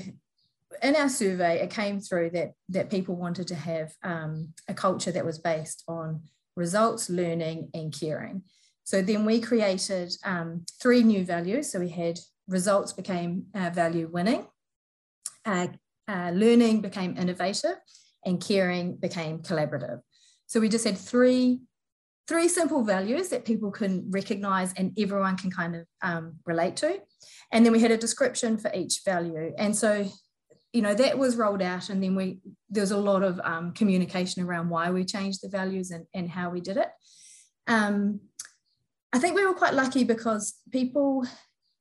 in 0.82 0.96
our 0.96 1.10
survey, 1.10 1.62
it 1.62 1.70
came 1.70 2.00
through 2.00 2.32
that 2.32 2.54
that 2.70 2.90
people 2.90 3.16
wanted 3.16 3.48
to 3.50 3.56
have 3.56 3.94
um, 4.04 4.54
a 4.68 4.74
culture 4.74 5.12
that 5.12 5.26
was 5.26 5.38
based 5.38 5.84
on 5.88 6.22
results, 6.66 7.04
learning, 7.10 7.60
and 7.74 7.88
caring. 8.02 8.38
So 8.84 9.02
then 9.02 9.22
we 9.30 9.36
created 9.50 10.10
um, 10.34 10.48
three 10.82 11.04
new 11.04 11.24
values. 11.36 11.72
So 11.72 11.80
we 11.80 11.90
had 11.90 12.16
results 12.48 12.92
became 13.02 13.32
uh, 13.60 13.70
value 13.82 14.08
winning, 14.16 14.44
uh, 15.46 15.68
uh, 16.14 16.32
learning 16.44 16.82
became 16.82 17.12
innovative, 17.18 17.78
and 18.26 18.36
caring 18.50 18.88
became 19.08 19.36
collaborative. 19.50 20.00
So 20.48 20.60
we 20.60 20.70
just 20.70 20.86
had 20.90 20.98
three 21.12 21.62
three 22.32 22.48
simple 22.48 22.84
values 22.96 23.30
that 23.30 23.44
people 23.52 23.72
can 23.80 23.92
recognize 24.20 24.70
and 24.78 24.88
everyone 25.04 25.36
can 25.42 25.52
kind 25.52 25.74
of 25.76 25.84
um, 26.10 26.26
relate 26.52 26.76
to. 26.78 26.92
And 27.52 27.66
then 27.66 27.74
we 27.74 27.82
had 27.82 27.92
a 27.92 28.04
description 28.06 28.58
for 28.58 28.72
each 28.74 28.96
value. 29.04 29.52
And 29.58 29.76
so 29.76 29.92
you 30.74 30.82
know 30.82 30.94
that 30.94 31.18
was 31.18 31.36
rolled 31.36 31.62
out 31.62 31.90
and 31.90 32.02
then 32.02 32.16
we 32.16 32.40
there 32.70 32.82
was 32.82 32.92
a 32.92 32.98
lot 32.98 33.24
of 33.24 33.40
um, 33.44 33.74
communication 33.74 34.44
around 34.44 34.70
why 34.70 34.90
we 34.90 35.04
changed 35.04 35.40
the 35.44 35.50
values 35.50 35.92
and, 35.92 36.06
and 36.14 36.30
how 36.30 36.50
we 36.50 36.62
did 36.62 36.78
it. 36.78 36.90
Um, 37.68 38.22
i 39.14 39.20
think 39.20 39.36
we 39.36 39.46
were 39.46 39.54
quite 39.54 39.74
lucky 39.74 40.04
because 40.04 40.56
people 40.72 41.26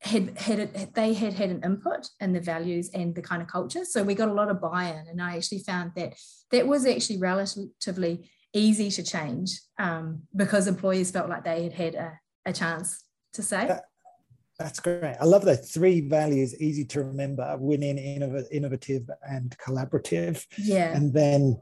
had 0.01 0.37
had 0.39 0.93
they 0.95 1.13
had 1.15 1.35
had 1.35 1.51
an 1.51 1.63
input 1.63 2.09
in 2.21 2.33
the 2.33 2.41
values 2.41 2.91
and 2.95 3.15
the 3.15 3.23
kind 3.23 3.43
of 3.43 3.49
culture. 3.49 3.85
So 3.85 4.03
we 4.03 4.15
got 4.15 4.29
a 4.29 4.33
lot 4.33 4.51
of 4.51 4.61
buy-in 4.61 5.07
and 5.09 5.23
i 5.23 5.37
actually 5.37 5.61
found 5.61 5.93
that 5.97 6.15
that 6.51 6.67
was 6.67 6.87
actually 6.87 7.19
relatively 7.19 8.31
easy 8.53 8.91
to 8.91 9.03
change 9.03 9.61
um, 9.79 10.23
because 10.35 10.67
employees 10.67 11.11
felt 11.11 11.29
like 11.29 11.45
they 11.45 11.63
had 11.65 11.73
had 11.73 11.95
a, 11.95 12.19
a 12.47 12.53
chance 12.53 13.05
to 13.35 13.43
say 13.43 13.79
that's 14.61 14.79
great. 14.79 15.17
I 15.19 15.25
love 15.25 15.45
the 15.45 15.57
three 15.57 16.03
values, 16.03 16.55
easy 16.61 16.85
to 16.85 17.03
remember, 17.03 17.57
winning, 17.59 17.97
innovative, 17.97 19.09
and 19.29 19.57
collaborative. 19.57 20.45
Yeah. 20.59 20.95
And 20.95 21.13
then 21.15 21.61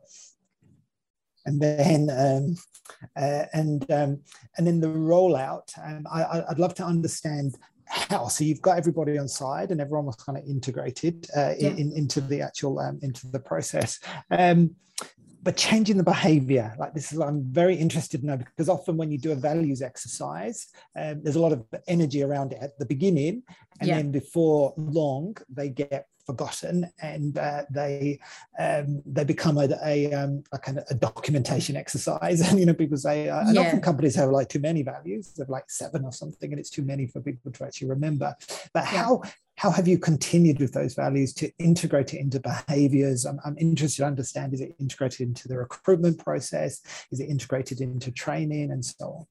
and 1.47 1.61
then 1.61 2.11
um, 2.11 2.57
uh, 3.17 3.45
and 3.52 3.88
um, 3.90 4.21
and 4.57 4.67
then 4.67 4.81
the 4.81 4.88
rollout. 4.88 5.71
Um, 5.83 6.07
I, 6.12 6.45
would 6.49 6.59
love 6.59 6.75
to 6.75 6.85
understand 6.85 7.57
how. 7.87 8.26
So 8.26 8.43
you've 8.45 8.62
got 8.62 8.78
everybody 8.78 9.17
on 9.17 9.28
side, 9.28 9.71
and 9.71 9.81
everyone 9.81 10.07
was 10.07 10.17
kind 10.17 10.37
of 10.37 10.45
integrated 10.45 11.28
uh, 11.37 11.55
yeah. 11.57 11.71
in, 11.71 11.93
into 11.93 12.21
the 12.21 12.43
actual 12.43 12.81
um, 12.81 12.99
into 13.02 13.28
the 13.28 13.40
process. 13.40 14.00
But 15.42 15.57
changing 15.57 15.97
the 15.97 16.02
behavior 16.02 16.75
like 16.78 16.95
this 16.95 17.12
is 17.12 17.21
i'm 17.21 17.42
very 17.45 17.75
interested 17.75 18.21
in 18.21 18.26
know 18.26 18.37
because 18.37 18.68
often 18.68 18.97
when 18.97 19.11
you 19.11 19.18
do 19.18 19.33
a 19.33 19.35
values 19.35 19.83
exercise 19.83 20.68
um, 20.97 21.23
there's 21.23 21.37
a 21.37 21.40
lot 21.40 21.52
of 21.52 21.64
energy 21.87 22.23
around 22.23 22.52
it 22.52 22.59
at 22.61 22.78
the 22.78 22.87
beginning 22.87 23.42
and 23.80 23.88
yeah. 23.88 23.97
then 23.97 24.11
before 24.11 24.75
long 24.76 25.37
they 25.49 25.68
get 25.68 26.07
forgotten 26.28 26.87
and 27.00 27.38
uh, 27.38 27.62
they 27.71 28.21
um, 28.59 29.02
they 29.07 29.25
become 29.25 29.57
a, 29.57 29.66
a, 29.83 30.12
um, 30.12 30.45
a, 30.52 30.59
kind 30.59 30.76
of 30.76 30.85
a 30.90 30.95
documentation 30.95 31.75
exercise 31.75 32.40
and 32.47 32.61
you 32.61 32.66
know 32.66 32.75
people 32.75 32.99
say 32.99 33.30
uh, 33.30 33.40
and 33.40 33.54
yeah. 33.54 33.62
often 33.62 33.80
companies 33.80 34.14
have 34.14 34.28
like 34.28 34.49
too 34.50 34.59
many 34.59 34.83
values 34.83 35.33
they 35.33 35.42
have 35.42 35.49
like 35.49 35.71
seven 35.71 36.04
or 36.04 36.12
something 36.12 36.50
and 36.52 36.61
it's 36.61 36.68
too 36.68 36.83
many 36.83 37.07
for 37.07 37.21
people 37.23 37.50
to 37.50 37.64
actually 37.64 37.88
remember 37.88 38.35
but 38.75 38.85
yeah. 38.92 39.04
how 39.04 39.23
how 39.59 39.73
have 39.73 39.88
you 39.88 39.99
continued 39.99 40.61
with 40.61 40.73
those 40.73 40.95
values 40.95 41.35
to 41.35 41.50
integrate 41.59 42.15
it 42.15 42.21
into 42.21 42.38
behaviors? 42.38 43.27
I'm, 43.27 43.41
I'm, 43.45 43.59
interested 43.59 44.03
to 44.03 44.07
understand 44.07 44.55
is 44.55 44.61
it 44.61 44.77
integrated 44.79 45.27
into 45.27 45.49
the 45.49 45.59
recruitment 45.59 46.23
process? 46.25 46.81
Is 47.11 47.19
it 47.19 47.29
integrated 47.29 47.81
into 47.81 48.12
training 48.12 48.71
and 48.71 48.85
so 48.85 49.05
on? 49.05 49.27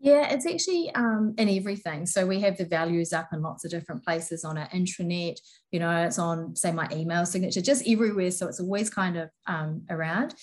Yeah, 0.00 0.28
it's 0.34 0.44
actually 0.44 0.92
um, 0.96 1.34
in 1.38 1.48
everything. 1.48 2.04
So 2.04 2.26
we 2.26 2.40
have 2.40 2.58
the 2.58 2.64
values 2.64 3.12
up 3.12 3.28
in 3.32 3.42
lots 3.42 3.64
of 3.64 3.70
different 3.70 4.04
places 4.04 4.44
on 4.44 4.58
our 4.58 4.68
intranet. 4.70 5.38
You 5.70 5.78
know, 5.78 6.02
it's 6.02 6.18
on, 6.18 6.56
say, 6.56 6.72
my 6.72 6.88
email 6.90 7.24
signature, 7.24 7.62
just 7.62 7.88
everywhere. 7.88 8.32
So 8.32 8.48
it's 8.48 8.60
always 8.60 8.90
kind 8.90 9.16
of 9.16 9.30
um, 9.46 9.82
around. 9.88 10.34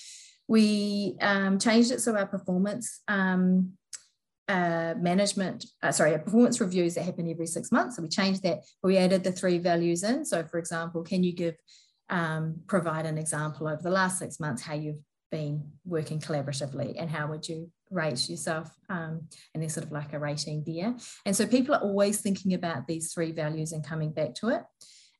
We 0.47 1.17
um, 1.19 1.59
changed 1.59 1.91
it 1.91 1.99
so 1.99 2.15
our 2.15 2.27
performance 2.27 3.01
um, 3.09 3.73
uh, 4.47 4.95
management, 4.97 5.65
uh, 5.81 5.91
sorry, 5.91 6.17
performance 6.19 6.59
reviews 6.59 6.95
that 6.95 7.03
happen 7.03 7.29
every 7.29 7.47
six 7.47 7.71
months. 7.71 7.95
So 7.95 8.01
we 8.01 8.09
changed 8.09 8.43
that. 8.43 8.63
We 8.83 8.97
added 8.97 9.23
the 9.23 9.31
three 9.31 9.57
values 9.57 10.03
in. 10.03 10.25
So, 10.25 10.43
for 10.43 10.57
example, 10.57 11.03
can 11.03 11.23
you 11.23 11.33
give 11.33 11.55
um, 12.11 12.61
provide 12.67 13.05
an 13.05 13.17
example 13.17 13.67
over 13.67 13.81
the 13.81 13.89
last 13.89 14.19
six 14.19 14.39
months 14.39 14.61
how 14.61 14.73
you've 14.73 15.01
been 15.31 15.63
working 15.85 16.19
collaboratively 16.19 16.95
and 16.99 17.09
how 17.09 17.27
would 17.27 17.47
you 17.47 17.71
rate 17.89 18.29
yourself 18.29 18.69
um, 18.89 19.21
and 19.53 19.63
there's 19.63 19.73
sort 19.73 19.85
of 19.85 19.91
like 19.91 20.13
a 20.13 20.19
rating 20.19 20.63
there 20.67 20.93
and 21.25 21.35
so 21.35 21.47
people 21.47 21.73
are 21.73 21.81
always 21.81 22.19
thinking 22.19 22.53
about 22.53 22.85
these 22.85 23.13
three 23.13 23.31
values 23.31 23.71
and 23.71 23.85
coming 23.85 24.11
back 24.11 24.35
to 24.35 24.49
it 24.49 24.61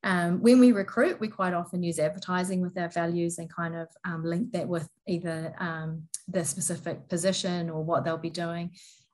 um, 0.04 0.42
when 0.42 0.60
we 0.60 0.74
recruit 0.74 1.20
we 1.20 1.30
quite 1.30 1.54
often 1.54 1.82
use 1.82 1.98
advertising 1.98 2.62
with 2.62 2.78
our 2.78 2.90
values 2.90 3.38
and 3.38 3.54
kind 3.54 3.76
of 3.76 3.88
um, 4.06 4.24
link 4.24 4.52
that 4.52 4.68
with 4.68 4.88
either 5.08 5.54
um, 5.60 6.04
the 6.28 6.44
specific 6.44 7.08
position 7.08 7.70
or 7.70 7.82
what 7.82 8.04
they'll 8.04 8.18
be 8.18 8.30
doing 8.30 8.72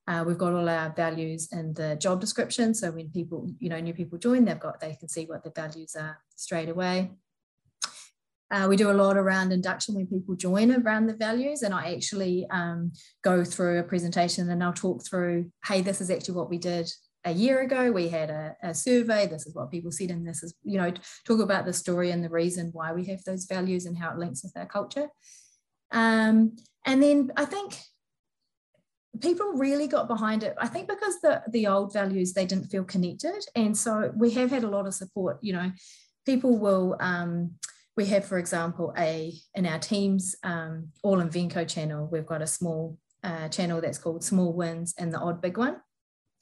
uh, 0.07 0.23
we've 0.25 0.37
got 0.37 0.53
all 0.53 0.69
our 0.69 0.93
values 0.95 1.49
in 1.51 1.73
the 1.73 1.95
job 1.95 2.21
description. 2.21 2.73
So 2.73 2.91
when 2.91 3.09
people, 3.09 3.51
you 3.59 3.69
know, 3.69 3.79
new 3.79 3.93
people 3.93 4.17
join, 4.17 4.45
they've 4.45 4.59
got, 4.59 4.79
they 4.79 4.95
can 4.95 5.09
see 5.09 5.25
what 5.25 5.43
the 5.43 5.51
values 5.51 5.95
are 5.95 6.17
straight 6.35 6.69
away. 6.69 7.11
Uh, 8.49 8.65
we 8.69 8.77
do 8.77 8.89
a 8.89 8.93
lot 8.93 9.17
around 9.17 9.51
induction 9.51 9.93
when 9.93 10.07
people 10.07 10.33
join 10.33 10.71
around 10.71 11.07
the 11.07 11.13
values, 11.13 11.63
and 11.63 11.73
I 11.73 11.93
actually 11.93 12.47
um, 12.49 12.93
go 13.21 13.43
through 13.43 13.79
a 13.79 13.83
presentation 13.83 14.49
and 14.49 14.63
I'll 14.63 14.71
talk 14.71 15.03
through, 15.05 15.51
hey, 15.65 15.81
this 15.81 15.99
is 15.99 16.09
actually 16.09 16.35
what 16.35 16.49
we 16.49 16.57
did 16.57 16.89
a 17.25 17.31
year 17.31 17.59
ago. 17.59 17.91
We 17.91 18.07
had 18.07 18.29
a, 18.29 18.55
a 18.63 18.73
survey. 18.73 19.27
This 19.27 19.47
is 19.47 19.53
what 19.53 19.69
people 19.69 19.91
said, 19.91 20.11
and 20.11 20.25
this 20.25 20.43
is, 20.43 20.53
you 20.63 20.77
know, 20.77 20.93
talk 21.25 21.41
about 21.41 21.65
the 21.65 21.73
story 21.73 22.11
and 22.11 22.23
the 22.23 22.29
reason 22.29 22.69
why 22.71 22.93
we 22.93 23.03
have 23.07 23.21
those 23.25 23.43
values 23.43 23.85
and 23.85 23.97
how 23.97 24.11
it 24.11 24.17
links 24.17 24.43
with 24.43 24.53
our 24.55 24.65
culture. 24.65 25.09
Um, 25.91 26.55
and 26.85 27.03
then 27.03 27.33
I 27.35 27.43
think 27.43 27.77
people 29.21 29.53
really 29.53 29.87
got 29.87 30.07
behind 30.07 30.43
it 30.43 30.55
i 30.59 30.67
think 30.67 30.87
because 30.87 31.19
the 31.21 31.41
the 31.49 31.67
old 31.67 31.93
values 31.93 32.33
they 32.33 32.45
didn't 32.45 32.69
feel 32.69 32.83
connected. 32.83 33.45
And 33.55 33.75
so 33.75 34.11
we 34.15 34.31
have 34.31 34.49
had 34.49 34.63
a 34.63 34.69
lot 34.69 34.87
of 34.87 34.93
support 34.93 35.39
you 35.41 35.53
know 35.53 35.71
people 36.25 36.57
will 36.57 36.97
um, 36.99 37.51
we 37.95 38.05
have 38.07 38.25
for 38.25 38.37
example 38.37 38.93
a 38.97 39.33
in 39.55 39.65
our 39.65 39.79
teams 39.79 40.35
um, 40.43 40.89
all 41.03 41.17
Invenco 41.17 41.67
channel 41.67 42.07
we've 42.11 42.25
got 42.25 42.41
a 42.41 42.47
small 42.47 42.97
uh, 43.23 43.47
channel 43.49 43.81
that's 43.81 43.97
called 43.97 44.23
small 44.23 44.53
wins 44.53 44.93
and 44.97 45.13
the 45.13 45.19
odd 45.19 45.41
big 45.41 45.57
one. 45.57 45.77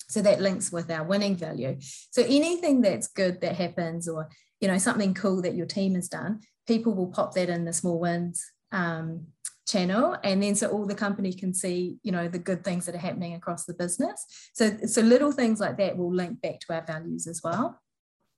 So 0.08 0.22
that 0.22 0.42
links 0.42 0.72
with 0.72 0.92
our 0.92 1.04
winning 1.04 1.36
value. 1.36 1.78
So 2.12 2.22
anything 2.22 2.82
that's 2.82 3.08
good 3.08 3.42
that 3.42 3.56
happens 3.56 4.08
or 4.08 4.30
you 4.60 4.68
know 4.68 4.78
something 4.78 5.14
cool 5.14 5.42
that 5.42 5.56
your 5.56 5.66
team 5.66 5.96
has 5.96 6.08
done 6.08 6.42
people 6.68 6.94
will 6.94 7.08
pop 7.08 7.34
that 7.34 7.50
in 7.50 7.66
the 7.66 7.74
small 7.74 8.00
wins 8.00 8.44
um, 8.72 9.28
channel 9.66 10.16
and 10.24 10.44
then 10.44 10.56
so 10.56 10.70
all 10.70 10.86
the 10.86 10.96
company 10.96 11.34
can 11.34 11.54
see 11.54 11.98
you 12.04 12.12
know 12.12 12.28
the 12.28 12.40
good 12.40 12.64
things 12.64 12.86
that 12.86 12.96
are 12.96 13.00
happening 13.00 13.34
across 13.34 13.66
the 13.66 13.74
business. 13.74 14.26
So 14.54 14.78
so 14.86 15.02
little 15.02 15.32
things 15.32 15.60
like 15.60 15.78
that 15.78 15.98
will 15.98 16.14
link 16.14 16.42
back 16.42 16.60
to 16.62 16.74
our 16.74 16.86
values 16.86 17.28
as 17.28 17.42
well. 17.44 17.80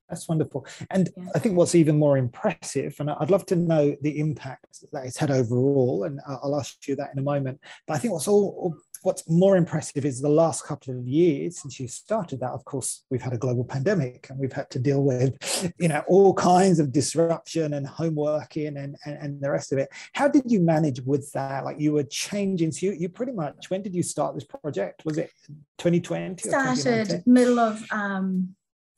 That's 0.10 0.30
wonderful. 0.30 0.66
And 0.90 1.10
yeah. 1.18 1.26
i 1.36 1.40
think 1.40 1.58
what's 1.58 1.76
even 1.76 2.00
more 2.00 2.18
impressive 2.18 2.96
and 3.00 3.10
i'd 3.10 3.30
love 3.30 3.46
to 3.48 3.56
know 3.56 3.96
the 4.02 4.20
impact 4.20 4.86
that 4.92 5.06
it's 5.06 5.18
had 5.18 5.32
overall 5.32 6.06
and 6.06 6.20
i'll 6.28 6.58
ask 6.58 6.88
you 6.88 6.96
that 6.96 7.12
in 7.14 7.20
a 7.20 7.24
moment 7.24 7.60
but 7.86 7.96
i 7.96 7.98
think 7.98 8.14
what's 8.14 8.28
all 8.28 8.76
what's 9.08 9.30
more 9.30 9.56
impressive 9.56 10.04
is 10.04 10.20
the 10.20 10.28
last 10.28 10.66
couple 10.66 10.94
of 10.94 11.08
years 11.08 11.62
since 11.62 11.80
you 11.80 11.88
started 11.88 12.42
that. 12.42 12.52
Of 12.52 12.66
course 12.66 13.06
we've 13.10 13.22
had 13.22 13.32
a 13.32 13.38
global 13.38 13.64
pandemic 13.64 14.30
and 14.30 14.38
we've 14.38 14.52
had 14.52 14.70
to 14.72 14.80
deal 14.80 15.02
with 15.02 15.32
you 15.80 15.88
know 15.88 16.04
all 16.10 16.34
kinds 16.34 16.78
of 16.82 16.92
disruption 16.92 17.76
and 17.76 17.88
home 17.88 18.16
working 18.16 18.76
and, 18.76 18.98
and, 19.06 19.18
and 19.18 19.42
the 19.42 19.50
rest 19.50 19.72
of 19.72 19.78
it. 19.78 19.88
How 20.12 20.28
did 20.28 20.52
you 20.52 20.60
manage 20.60 21.00
with 21.00 21.32
that? 21.32 21.64
Like 21.64 21.80
you 21.80 21.94
were 21.94 22.04
changing. 22.04 22.74
So 22.74 22.88
you, 22.88 22.92
you 22.92 23.08
pretty 23.08 23.32
much 23.32 23.70
when 23.70 23.82
did 23.82 23.96
you 23.96 24.04
start 24.04 24.36
this 24.36 24.44
project? 24.44 25.06
Was 25.06 25.18
it 25.18 25.32
2020 25.78 26.50
started 26.50 27.24
middle 27.26 27.60
of 27.60 27.82
um 27.92 28.57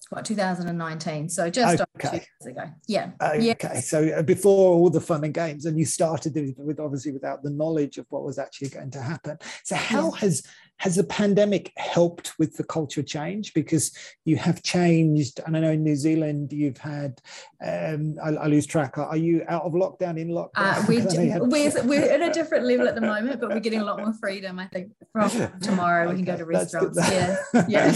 what 0.10 0.26
2019 0.26 1.30
so 1.30 1.50
just 1.50 1.82
okay. 1.98 2.26
years 2.42 2.58
ago. 2.58 2.72
Yeah. 2.88 3.12
Okay 3.22 3.58
yeah. 3.62 3.80
so 3.80 4.08
uh, 4.10 4.22
before 4.22 4.74
all 4.76 4.90
the 4.90 5.02
fun 5.02 5.24
and 5.24 5.34
games 5.34 5.66
and 5.66 5.78
you 5.78 5.86
started 5.86 6.56
with 6.58 6.80
obviously 6.80 7.12
without 7.12 7.44
the 7.44 7.50
knowledge 7.50 7.98
of 7.98 8.06
what 8.10 8.24
was 8.24 8.40
actually 8.40 8.70
going 8.70 8.92
to 8.92 9.02
happen. 9.02 9.38
So 9.64 9.76
how 9.76 10.12
yeah. 10.14 10.20
has 10.20 10.44
has 10.78 10.96
the 10.96 11.04
pandemic 11.04 11.74
helped 11.76 12.40
with 12.40 12.56
the 12.56 12.64
culture 12.64 13.04
change? 13.04 13.54
Because 13.54 13.92
you 14.26 14.38
have 14.38 14.64
changed 14.64 15.40
and 15.46 15.56
i 15.56 15.60
know 15.60 15.72
in 15.72 15.84
new 15.84 15.96
zealand 15.96 16.52
you've 16.54 16.78
had 16.78 17.20
um, 17.66 18.16
I, 18.24 18.30
I, 18.30 18.48
lose 18.48 18.66
track 18.66 18.98
are 18.98 19.18
you 19.18 19.44
out 19.48 19.64
of 19.64 19.74
lockdown 19.74 20.18
in 20.18 20.30
lockdown? 20.30 20.50
Uh, 20.56 20.86
we, 20.88 21.02
we're, 21.02 21.84
we're 21.84 22.10
at 22.10 22.22
a 22.22 22.32
different 22.32 22.66
level 22.66 22.88
at 22.88 22.96
the 22.96 23.02
moment 23.02 23.40
but 23.42 23.50
we're 23.50 23.60
getting 23.60 23.82
a 23.82 23.84
lot 23.84 24.00
more 24.00 24.14
freedom 24.14 24.60
i 24.60 24.68
think 24.68 24.92
from 25.12 25.30
tomorrow. 25.62 26.06
Okay. 26.06 26.12
we 26.12 26.24
can 26.24 26.26
go 26.26 26.38
to 26.38 26.46
restaurants. 26.46 26.98
Yeah 26.98 27.38
yeah. 27.68 27.92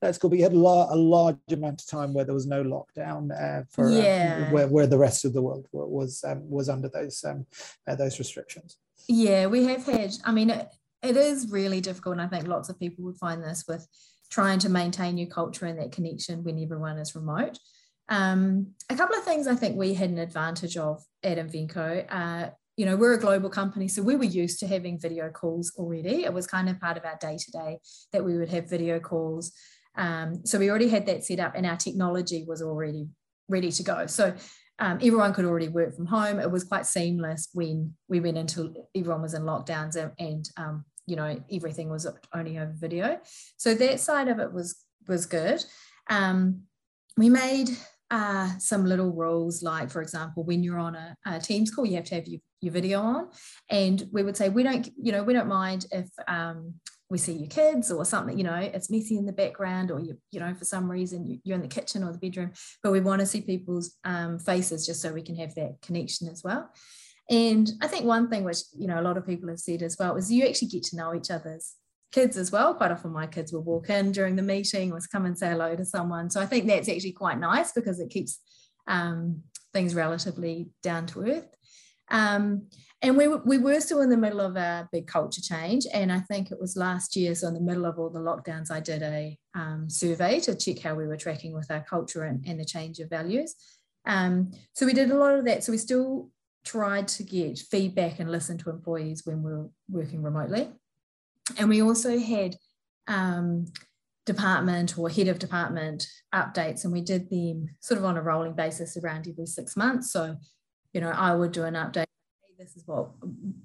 That's 0.00 0.18
cool 0.18 0.30
but 0.30 0.38
you 0.38 0.44
had 0.50 0.56
a, 0.56 0.94
a 0.94 0.96
large 0.96 1.36
amount 1.50 1.80
of 1.80 1.86
time 1.86 2.14
where 2.14 2.24
there 2.24 2.34
was 2.34 2.46
no 2.46 2.62
lockdown 2.62 3.30
uh, 3.30 3.64
for 3.70 3.86
uh, 3.86 3.90
yeah. 3.90 4.50
where, 4.52 4.68
where 4.68 4.86
the 4.86 4.98
rest 4.98 5.24
of 5.24 5.32
the 5.32 5.42
world 5.42 5.66
was 5.72 6.22
um, 6.26 6.48
was 6.48 6.68
under 6.68 6.88
those 6.88 7.24
um, 7.24 7.46
uh, 7.86 7.94
those 7.94 8.18
restrictions 8.18 8.76
yeah 9.08 9.46
we 9.46 9.64
have 9.64 9.84
had 9.84 10.12
i 10.24 10.32
mean 10.32 10.50
it, 10.50 10.68
it 11.02 11.16
is 11.16 11.50
really 11.50 11.80
difficult. 11.80 12.14
And 12.14 12.22
I 12.22 12.26
think 12.26 12.46
lots 12.46 12.68
of 12.68 12.78
people 12.78 13.04
would 13.04 13.16
find 13.16 13.42
this 13.42 13.64
with 13.66 13.86
trying 14.30 14.58
to 14.60 14.68
maintain 14.68 15.18
your 15.18 15.28
culture 15.28 15.66
and 15.66 15.78
that 15.78 15.92
connection 15.92 16.44
when 16.44 16.62
everyone 16.62 16.98
is 16.98 17.14
remote. 17.14 17.58
Um, 18.08 18.74
a 18.88 18.96
couple 18.96 19.16
of 19.16 19.24
things 19.24 19.46
I 19.46 19.54
think 19.54 19.76
we 19.76 19.94
had 19.94 20.10
an 20.10 20.18
advantage 20.18 20.76
of 20.76 21.02
at 21.22 21.38
Invenco. 21.38 22.06
Uh, 22.08 22.50
you 22.76 22.86
know, 22.86 22.96
we're 22.96 23.14
a 23.14 23.20
global 23.20 23.50
company, 23.50 23.88
so 23.88 24.02
we 24.02 24.16
were 24.16 24.24
used 24.24 24.58
to 24.60 24.66
having 24.66 24.98
video 24.98 25.28
calls 25.28 25.72
already. 25.76 26.24
It 26.24 26.32
was 26.32 26.46
kind 26.46 26.68
of 26.68 26.80
part 26.80 26.96
of 26.96 27.04
our 27.04 27.18
day 27.20 27.36
to 27.36 27.50
day 27.50 27.78
that 28.12 28.24
we 28.24 28.38
would 28.38 28.48
have 28.48 28.70
video 28.70 28.98
calls. 28.98 29.52
Um, 30.00 30.44
so 30.44 30.58
we 30.58 30.68
already 30.68 30.88
had 30.88 31.06
that 31.06 31.24
set 31.24 31.38
up, 31.38 31.54
and 31.54 31.66
our 31.66 31.76
technology 31.76 32.44
was 32.48 32.62
already 32.62 33.06
ready 33.48 33.70
to 33.70 33.82
go. 33.82 34.06
So 34.06 34.34
um, 34.80 34.96
everyone 34.96 35.34
could 35.34 35.44
already 35.44 35.68
work 35.68 35.94
from 35.94 36.06
home. 36.06 36.40
It 36.40 36.50
was 36.50 36.64
quite 36.64 36.86
seamless 36.86 37.50
when 37.52 37.94
we 38.08 38.18
went 38.18 38.38
into 38.38 38.74
everyone 38.96 39.22
was 39.22 39.34
in 39.34 39.42
lockdowns 39.42 39.96
and, 39.96 40.12
and 40.18 40.48
um, 40.56 40.84
you 41.10 41.16
know 41.16 41.36
everything 41.52 41.90
was 41.90 42.06
only 42.34 42.58
over 42.58 42.72
video 42.76 43.18
so 43.56 43.74
that 43.74 44.00
side 44.00 44.28
of 44.28 44.38
it 44.38 44.52
was 44.52 44.84
was 45.08 45.26
good 45.26 45.62
um, 46.08 46.62
we 47.16 47.28
made 47.28 47.68
uh, 48.10 48.48
some 48.58 48.84
little 48.84 49.12
rules 49.12 49.62
like 49.62 49.90
for 49.90 50.02
example 50.02 50.44
when 50.44 50.62
you're 50.62 50.78
on 50.78 50.94
a, 50.94 51.16
a 51.26 51.40
teams 51.40 51.70
call 51.70 51.84
you 51.84 51.96
have 51.96 52.04
to 52.04 52.14
have 52.14 52.26
your, 52.26 52.40
your 52.60 52.72
video 52.72 53.00
on 53.00 53.28
and 53.70 54.04
we 54.12 54.22
would 54.22 54.36
say 54.36 54.48
we 54.48 54.62
don't 54.62 54.88
you 54.96 55.10
know 55.12 55.22
we 55.22 55.32
don't 55.32 55.48
mind 55.48 55.86
if 55.90 56.08
um, 56.28 56.74
we 57.10 57.18
see 57.18 57.32
your 57.32 57.48
kids 57.48 57.90
or 57.90 58.04
something 58.04 58.38
you 58.38 58.44
know 58.44 58.54
it's 58.54 58.90
messy 58.90 59.16
in 59.16 59.26
the 59.26 59.32
background 59.32 59.90
or 59.90 60.00
you 60.00 60.16
you 60.30 60.40
know 60.40 60.54
for 60.54 60.64
some 60.64 60.90
reason 60.90 61.40
you're 61.44 61.56
in 61.56 61.62
the 61.62 61.68
kitchen 61.68 62.04
or 62.04 62.12
the 62.12 62.18
bedroom 62.18 62.52
but 62.82 62.92
we 62.92 63.00
want 63.00 63.20
to 63.20 63.26
see 63.26 63.40
people's 63.40 63.96
um, 64.04 64.38
faces 64.38 64.86
just 64.86 65.02
so 65.02 65.12
we 65.12 65.22
can 65.22 65.36
have 65.36 65.54
that 65.54 65.76
connection 65.82 66.28
as 66.28 66.42
well 66.44 66.70
and 67.30 67.70
I 67.80 67.86
think 67.86 68.04
one 68.04 68.28
thing 68.28 68.42
which, 68.42 68.58
you 68.76 68.88
know, 68.88 69.00
a 69.00 69.02
lot 69.02 69.16
of 69.16 69.24
people 69.24 69.48
have 69.48 69.60
said 69.60 69.82
as 69.82 69.96
well 69.98 70.16
is 70.16 70.32
you 70.32 70.46
actually 70.46 70.68
get 70.68 70.82
to 70.84 70.96
know 70.96 71.14
each 71.14 71.30
other's 71.30 71.76
kids 72.10 72.36
as 72.36 72.50
well. 72.50 72.74
Quite 72.74 72.90
often 72.90 73.12
my 73.12 73.28
kids 73.28 73.52
will 73.52 73.62
walk 73.62 73.88
in 73.88 74.10
during 74.10 74.34
the 74.34 74.42
meeting 74.42 74.92
or 74.92 74.98
come 75.12 75.26
and 75.26 75.38
say 75.38 75.50
hello 75.50 75.76
to 75.76 75.84
someone. 75.84 76.28
So 76.28 76.40
I 76.40 76.46
think 76.46 76.66
that's 76.66 76.88
actually 76.88 77.12
quite 77.12 77.38
nice 77.38 77.70
because 77.70 78.00
it 78.00 78.10
keeps 78.10 78.40
um, 78.88 79.44
things 79.72 79.94
relatively 79.94 80.70
down 80.82 81.06
to 81.06 81.22
earth. 81.22 81.54
Um, 82.10 82.66
and 83.02 83.16
we, 83.16 83.28
we 83.28 83.56
were 83.56 83.80
still 83.80 84.02
in 84.02 84.10
the 84.10 84.16
middle 84.16 84.40
of 84.40 84.56
a 84.56 84.88
big 84.92 85.06
culture 85.06 85.40
change. 85.40 85.86
And 85.92 86.12
I 86.12 86.20
think 86.20 86.50
it 86.50 86.60
was 86.60 86.76
last 86.76 87.16
year, 87.16 87.34
so 87.34 87.48
in 87.48 87.54
the 87.54 87.60
middle 87.60 87.86
of 87.86 87.98
all 87.98 88.10
the 88.10 88.18
lockdowns, 88.18 88.70
I 88.70 88.80
did 88.80 89.02
a 89.02 89.38
um, 89.54 89.88
survey 89.88 90.38
to 90.40 90.54
check 90.54 90.80
how 90.80 90.94
we 90.94 91.06
were 91.06 91.16
tracking 91.16 91.54
with 91.54 91.70
our 91.70 91.82
culture 91.82 92.24
and, 92.24 92.44
and 92.46 92.60
the 92.60 92.64
change 92.64 92.98
of 92.98 93.08
values. 93.08 93.54
Um, 94.04 94.52
so 94.74 94.84
we 94.84 94.92
did 94.92 95.10
a 95.10 95.16
lot 95.16 95.34
of 95.34 95.44
that. 95.46 95.64
So 95.64 95.72
we 95.72 95.78
still 95.78 96.30
tried 96.64 97.08
to 97.08 97.22
get 97.22 97.58
feedback 97.58 98.20
and 98.20 98.30
listen 98.30 98.58
to 98.58 98.70
employees 98.70 99.24
when 99.24 99.42
we 99.42 99.50
were 99.50 99.70
working 99.88 100.22
remotely. 100.22 100.68
And 101.58 101.70
we 101.70 101.80
also 101.82 102.18
had 102.18 102.56
um, 103.08 103.66
department 104.26 104.98
or 104.98 105.08
head 105.08 105.28
of 105.28 105.38
department 105.38 106.06
updates, 106.34 106.84
and 106.84 106.92
we 106.92 107.00
did 107.00 107.30
them 107.30 107.70
sort 107.80 107.98
of 107.98 108.04
on 108.04 108.18
a 108.18 108.22
rolling 108.22 108.52
basis 108.52 108.96
around 108.98 109.26
every 109.26 109.46
six 109.46 109.76
months. 109.76 110.12
So, 110.12 110.36
you 110.92 111.00
know, 111.00 111.10
I 111.10 111.34
would 111.34 111.52
do 111.52 111.64
an 111.64 111.74
update. 111.74 112.04
This 112.60 112.76
is 112.76 112.86
what 112.86 113.08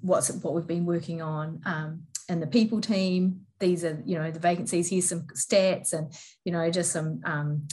what's 0.00 0.30
what 0.30 0.54
we've 0.54 0.66
been 0.66 0.86
working 0.86 1.20
on 1.20 1.60
um, 1.66 2.06
the 2.28 2.46
people 2.46 2.80
team. 2.80 3.42
These 3.60 3.84
are 3.84 4.02
you 4.06 4.18
know 4.18 4.30
the 4.30 4.40
vacancies. 4.40 4.88
Here's 4.88 5.06
some 5.06 5.26
stats, 5.34 5.92
and 5.92 6.10
you 6.46 6.52
know 6.52 6.70
just 6.70 6.92
some 6.92 7.20
um, 7.26 7.68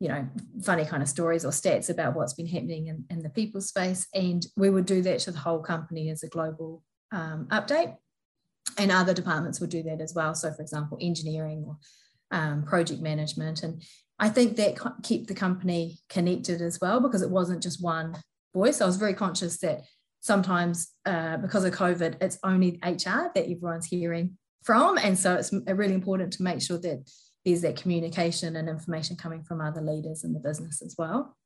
you 0.00 0.08
know, 0.08 0.28
funny 0.62 0.84
kind 0.84 1.02
of 1.02 1.08
stories 1.08 1.46
or 1.46 1.48
stats 1.48 1.88
about 1.88 2.14
what's 2.14 2.34
been 2.34 2.46
happening 2.46 2.88
in, 2.88 3.04
in 3.08 3.22
the 3.22 3.30
people 3.30 3.62
space. 3.62 4.06
And 4.12 4.44
we 4.54 4.68
would 4.68 4.84
do 4.84 5.00
that 5.00 5.20
to 5.20 5.30
the 5.30 5.38
whole 5.38 5.60
company 5.60 6.10
as 6.10 6.22
a 6.22 6.28
global 6.28 6.82
um, 7.12 7.48
update. 7.50 7.96
And 8.76 8.92
other 8.92 9.14
departments 9.14 9.58
would 9.60 9.70
do 9.70 9.82
that 9.84 10.02
as 10.02 10.12
well. 10.14 10.34
So, 10.34 10.52
for 10.52 10.60
example, 10.60 10.98
engineering 11.00 11.64
or 11.66 11.78
um, 12.30 12.64
project 12.64 13.00
management. 13.00 13.62
And 13.62 13.82
I 14.18 14.28
think 14.28 14.56
that 14.56 14.76
kept 15.02 15.28
the 15.28 15.34
company 15.34 16.00
connected 16.10 16.60
as 16.60 16.78
well 16.78 17.00
because 17.00 17.22
it 17.22 17.30
wasn't 17.30 17.62
just 17.62 17.82
one 17.82 18.16
voice. 18.52 18.82
I 18.82 18.86
was 18.86 18.96
very 18.96 19.14
conscious 19.14 19.56
that 19.60 19.82
sometimes 20.26 20.88
uh, 21.06 21.36
because 21.36 21.64
of 21.64 21.72
COVID, 21.72 22.16
it's 22.20 22.38
only 22.42 22.80
HR 22.84 23.30
that 23.34 23.44
everyone's 23.44 23.86
hearing 23.86 24.36
from. 24.64 24.98
And 24.98 25.16
so 25.16 25.36
it's 25.36 25.52
really 25.52 25.94
important 25.94 26.32
to 26.34 26.42
make 26.42 26.60
sure 26.60 26.78
that 26.78 27.08
there's 27.44 27.62
that 27.62 27.76
communication 27.76 28.56
and 28.56 28.68
information 28.68 29.16
coming 29.16 29.44
from 29.44 29.60
other 29.60 29.80
leaders 29.80 30.24
in 30.24 30.32
the 30.32 30.40
business 30.40 30.82
as 30.82 30.96
well. 30.98 31.36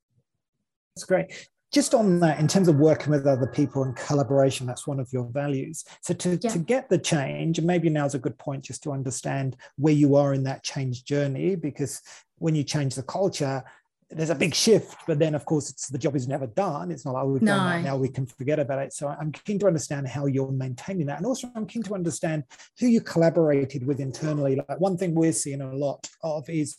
That's 0.96 1.04
great. 1.04 1.48
Just 1.72 1.94
on 1.94 2.18
that, 2.20 2.40
in 2.40 2.48
terms 2.48 2.66
of 2.66 2.76
working 2.76 3.10
with 3.10 3.26
other 3.26 3.46
people 3.46 3.84
and 3.84 3.94
collaboration, 3.94 4.66
that's 4.66 4.88
one 4.88 4.98
of 4.98 5.12
your 5.12 5.28
values. 5.30 5.84
So 6.02 6.14
to, 6.14 6.30
yeah. 6.42 6.50
to 6.50 6.58
get 6.58 6.88
the 6.88 6.98
change, 6.98 7.58
and 7.58 7.66
maybe 7.66 7.88
now's 7.90 8.16
a 8.16 8.18
good 8.18 8.36
point 8.38 8.64
just 8.64 8.82
to 8.84 8.92
understand 8.92 9.56
where 9.76 9.94
you 9.94 10.16
are 10.16 10.34
in 10.34 10.42
that 10.44 10.64
change 10.64 11.04
journey, 11.04 11.54
because 11.54 12.00
when 12.38 12.56
you 12.56 12.64
change 12.64 12.96
the 12.96 13.04
culture, 13.04 13.62
there's 14.10 14.30
a 14.30 14.34
big 14.34 14.54
shift, 14.54 14.96
but 15.06 15.18
then 15.18 15.34
of 15.34 15.44
course 15.44 15.70
it's 15.70 15.88
the 15.88 15.98
job 15.98 16.16
is 16.16 16.26
never 16.26 16.46
done. 16.46 16.90
It's 16.90 17.04
not 17.04 17.14
like 17.14 17.24
we've 17.26 17.42
no. 17.42 17.56
done 17.56 17.82
that 17.82 17.88
now 17.88 17.96
we 17.96 18.08
can 18.08 18.26
forget 18.26 18.58
about 18.58 18.80
it. 18.80 18.92
So 18.92 19.08
I'm 19.08 19.30
keen 19.30 19.58
to 19.60 19.66
understand 19.66 20.08
how 20.08 20.26
you're 20.26 20.50
maintaining 20.50 21.06
that, 21.06 21.18
and 21.18 21.26
also 21.26 21.50
I'm 21.54 21.66
keen 21.66 21.82
to 21.84 21.94
understand 21.94 22.44
who 22.78 22.86
you 22.86 23.00
collaborated 23.00 23.86
with 23.86 24.00
internally. 24.00 24.56
Like 24.56 24.80
one 24.80 24.96
thing 24.96 25.14
we're 25.14 25.32
seeing 25.32 25.60
a 25.60 25.72
lot 25.72 26.08
of 26.22 26.48
is 26.48 26.78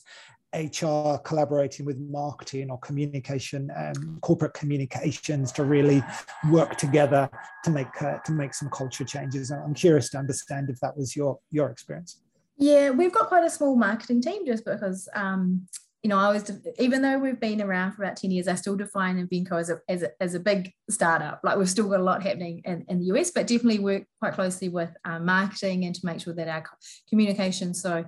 HR 0.54 1.18
collaborating 1.24 1.86
with 1.86 1.98
marketing 1.98 2.70
or 2.70 2.78
communication, 2.80 3.72
um, 3.78 4.20
corporate 4.22 4.54
communications 4.54 5.54
to 5.54 5.64
really 5.64 6.04
work 6.50 6.76
together 6.76 7.30
to 7.64 7.72
make 7.72 8.02
uh, 8.02 8.18
to 8.26 8.32
make 8.34 8.54
some 8.54 8.70
culture 8.70 9.06
changes. 9.06 9.52
I'm 9.52 9.74
curious 9.74 10.10
to 10.10 10.18
understand 10.18 10.70
if 10.70 10.80
that 10.82 10.98
was 10.98 11.16
your 11.16 11.40
your 11.52 11.70
experience. 11.70 12.20
Yeah, 12.58 12.92
we've 12.92 13.14
got 13.14 13.28
quite 13.28 13.46
a 13.46 13.50
small 13.50 13.76
marketing 13.76 14.22
team 14.22 14.46
just 14.46 14.66
because 14.66 15.08
um, 15.16 15.66
you 16.04 16.10
know, 16.10 16.18
I 16.18 16.32
was, 16.32 16.52
even 16.80 17.04
though 17.04 17.20
we've 17.20 17.40
been 17.40 17.62
around 17.62 17.92
for 17.92 18.04
about 18.04 18.18
10 18.18 18.32
years, 18.32 18.48
I 18.48 18.56
still 18.56 18.76
define 18.76 19.18
Invenco 19.18 19.60
as 19.60 19.70
a, 19.70 19.80
as 19.88 20.02
a, 20.02 20.10
as 20.20 20.34
a 20.34 20.40
big 20.40 20.72
startup. 20.90 21.42
Like 21.44 21.58
we've 21.58 21.70
still 21.70 21.88
got 21.88 22.00
a 22.00 22.04
lot 22.04 22.24
happening 22.24 22.64
in, 22.66 22.86
in 22.90 23.00
the 23.00 23.06
US, 23.14 23.30
but 23.30 23.46
definitely 23.46 23.80
work 23.80 24.04
quite 24.20 24.34
closely 24.34 24.68
with 24.68 24.90
um, 25.06 25.26
marketing 25.26 25.86
and 25.86 25.94
to 25.94 26.02
make 26.04 26.20
sure 26.20 26.34
that 26.34 26.48
our 26.48 26.64
communication, 27.08 27.76
so, 27.76 28.04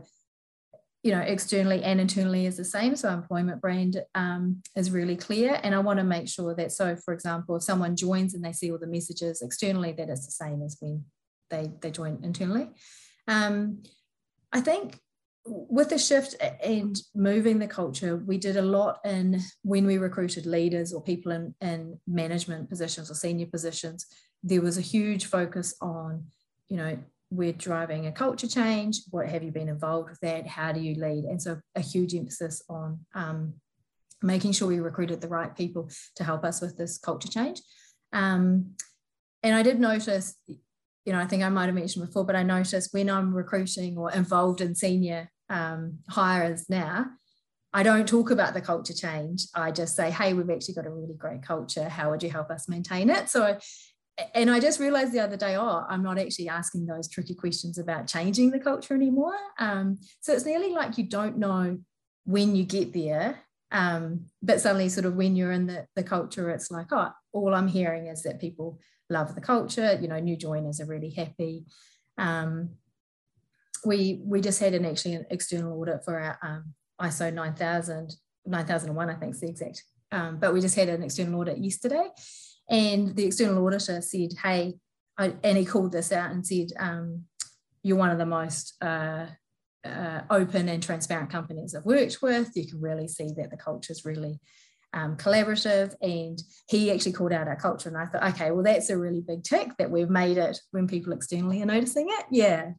you 1.03 1.11
know, 1.11 1.19
externally 1.19 1.83
and 1.83 2.01
internally 2.01 2.47
is 2.47 2.57
the 2.57 2.65
same. 2.65 2.95
So 2.95 3.09
employment 3.09 3.61
brand 3.61 4.01
um, 4.15 4.63
is 4.75 4.89
really 4.89 5.15
clear. 5.15 5.59
And 5.61 5.75
I 5.75 5.79
want 5.79 5.99
to 5.99 6.03
make 6.03 6.27
sure 6.27 6.55
that, 6.55 6.71
so 6.71 6.95
for 6.95 7.13
example, 7.13 7.57
if 7.57 7.63
someone 7.63 7.95
joins 7.95 8.33
and 8.33 8.43
they 8.43 8.53
see 8.53 8.71
all 8.71 8.79
the 8.79 8.87
messages 8.87 9.43
externally, 9.43 9.91
that 9.91 10.09
it's 10.09 10.25
the 10.25 10.31
same 10.31 10.63
as 10.63 10.77
when 10.79 11.05
they, 11.51 11.71
they 11.81 11.91
join 11.91 12.21
internally. 12.23 12.69
Um, 13.27 13.83
I 14.51 14.61
think 14.61 14.97
with 15.45 15.89
the 15.89 15.97
shift 15.97 16.35
and 16.63 16.97
moving 17.13 17.59
the 17.59 17.67
culture, 17.67 18.15
we 18.15 18.37
did 18.37 18.55
a 18.55 18.61
lot 18.61 18.99
in 19.03 19.41
when 19.63 19.85
we 19.85 19.97
recruited 19.97 20.45
leaders 20.45 20.93
or 20.93 21.03
people 21.03 21.31
in, 21.31 21.53
in 21.59 21.99
management 22.07 22.69
positions 22.69 23.11
or 23.11 23.15
senior 23.15 23.47
positions. 23.47 24.05
There 24.41 24.61
was 24.61 24.77
a 24.77 24.81
huge 24.81 25.25
focus 25.25 25.75
on, 25.81 26.25
you 26.69 26.77
know, 26.77 26.97
we're 27.29 27.51
driving 27.53 28.05
a 28.07 28.11
culture 28.11 28.47
change. 28.47 29.01
What 29.09 29.27
have 29.27 29.43
you 29.43 29.51
been 29.51 29.69
involved 29.69 30.09
with 30.09 30.19
that? 30.21 30.47
How 30.47 30.71
do 30.71 30.79
you 30.79 30.95
lead? 30.95 31.25
And 31.25 31.41
so 31.41 31.59
a 31.75 31.81
huge 31.81 32.13
emphasis 32.13 32.61
on 32.69 32.99
um, 33.13 33.55
making 34.21 34.53
sure 34.53 34.67
we 34.67 34.79
recruited 34.79 35.19
the 35.19 35.27
right 35.27 35.53
people 35.55 35.89
to 36.15 36.23
help 36.23 36.45
us 36.45 36.61
with 36.61 36.77
this 36.77 36.97
culture 36.97 37.27
change. 37.27 37.59
Um, 38.13 38.75
and 39.41 39.55
I 39.55 39.63
did 39.63 39.79
notice, 39.79 40.35
you 40.47 41.11
know, 41.11 41.19
I 41.19 41.25
think 41.25 41.43
I 41.43 41.49
might 41.49 41.65
have 41.65 41.75
mentioned 41.75 42.05
before, 42.05 42.23
but 42.23 42.35
I 42.35 42.43
noticed 42.43 42.93
when 42.93 43.09
I'm 43.09 43.33
recruiting 43.33 43.97
or 43.97 44.11
involved 44.11 44.61
in 44.61 44.75
senior 44.75 45.29
um, 45.53 45.99
hires 46.09 46.69
now, 46.69 47.05
I 47.73 47.83
don't 47.83 48.07
talk 48.07 48.31
about 48.31 48.53
the 48.53 48.61
culture 48.61 48.93
change. 48.93 49.45
I 49.55 49.71
just 49.71 49.95
say, 49.95 50.11
hey, 50.11 50.33
we've 50.33 50.49
actually 50.49 50.73
got 50.73 50.87
a 50.87 50.91
really 50.91 51.15
great 51.15 51.43
culture. 51.43 51.87
How 51.87 52.09
would 52.09 52.23
you 52.23 52.29
help 52.29 52.49
us 52.49 52.67
maintain 52.67 53.09
it? 53.09 53.29
So, 53.29 53.57
and 54.35 54.49
I 54.49 54.59
just 54.59 54.79
realized 54.79 55.11
the 55.11 55.19
other 55.21 55.37
day, 55.37 55.55
oh, 55.55 55.83
I'm 55.87 56.03
not 56.03 56.19
actually 56.19 56.49
asking 56.49 56.85
those 56.85 57.07
tricky 57.07 57.35
questions 57.35 57.77
about 57.77 58.07
changing 58.07 58.51
the 58.51 58.59
culture 58.59 58.93
anymore. 58.95 59.37
Um, 59.59 59.97
so 60.21 60.33
it's 60.33 60.45
nearly 60.45 60.71
like 60.71 60.97
you 60.97 61.05
don't 61.05 61.37
know 61.37 61.79
when 62.25 62.55
you 62.55 62.63
get 62.63 62.93
there. 62.93 63.39
Um, 63.71 64.25
but 64.43 64.61
suddenly, 64.61 64.89
sort 64.89 65.05
of 65.05 65.15
when 65.15 65.35
you're 65.35 65.51
in 65.51 65.65
the, 65.65 65.87
the 65.95 66.03
culture, 66.03 66.51
it's 66.51 66.69
like, 66.69 66.91
oh, 66.91 67.09
all 67.31 67.55
I'm 67.55 67.67
hearing 67.67 68.07
is 68.07 68.21
that 68.23 68.39
people 68.39 68.79
love 69.09 69.33
the 69.33 69.41
culture. 69.41 69.97
You 69.99 70.07
know, 70.07 70.19
new 70.19 70.37
joiners 70.37 70.79
are 70.79 70.85
really 70.85 71.09
happy. 71.09 71.65
Um, 72.19 72.69
we 73.85 74.21
we 74.23 74.41
just 74.41 74.59
had 74.59 74.73
an 74.73 74.85
actually 74.85 75.15
an 75.15 75.25
external 75.29 75.79
audit 75.79 76.03
for 76.03 76.19
our 76.19 76.37
um, 76.41 76.73
ISO 77.01 77.33
9000 77.33 78.15
9001 78.45 79.09
I 79.09 79.13
think 79.15 79.33
is 79.33 79.41
the 79.41 79.49
exact 79.49 79.83
um, 80.11 80.37
but 80.39 80.53
we 80.53 80.61
just 80.61 80.75
had 80.75 80.89
an 80.89 81.03
external 81.03 81.39
audit 81.39 81.57
yesterday 81.57 82.07
and 82.69 83.15
the 83.15 83.25
external 83.25 83.65
auditor 83.65 84.01
said 84.01 84.29
hey 84.41 84.75
I, 85.17 85.35
and 85.43 85.57
he 85.57 85.65
called 85.65 85.91
this 85.91 86.11
out 86.11 86.31
and 86.31 86.45
said 86.45 86.69
um, 86.79 87.23
you're 87.83 87.97
one 87.97 88.09
of 88.09 88.17
the 88.17 88.25
most 88.25 88.75
uh, 88.81 89.27
uh, 89.85 90.21
open 90.29 90.69
and 90.69 90.81
transparent 90.81 91.29
companies 91.29 91.75
I've 91.75 91.85
worked 91.85 92.21
with 92.21 92.51
you 92.55 92.67
can 92.67 92.81
really 92.81 93.07
see 93.07 93.29
that 93.37 93.51
the 93.51 93.57
culture 93.57 93.91
is 93.91 94.05
really 94.05 94.39
um, 94.93 95.17
collaborative. 95.17 95.95
And 96.01 96.41
he 96.69 96.91
actually 96.91 97.13
called 97.13 97.33
out 97.33 97.47
our 97.47 97.55
culture. 97.55 97.89
And 97.89 97.97
I 97.97 98.05
thought, 98.05 98.33
okay, 98.33 98.51
well, 98.51 98.63
that's 98.63 98.89
a 98.89 98.97
really 98.97 99.21
big 99.21 99.43
tick 99.43 99.71
that 99.77 99.91
we've 99.91 100.09
made 100.09 100.37
it 100.37 100.59
when 100.71 100.87
people 100.87 101.13
externally 101.13 101.61
are 101.61 101.65
noticing 101.65 102.07
it. 102.09 102.25
Yeah. 102.31 102.71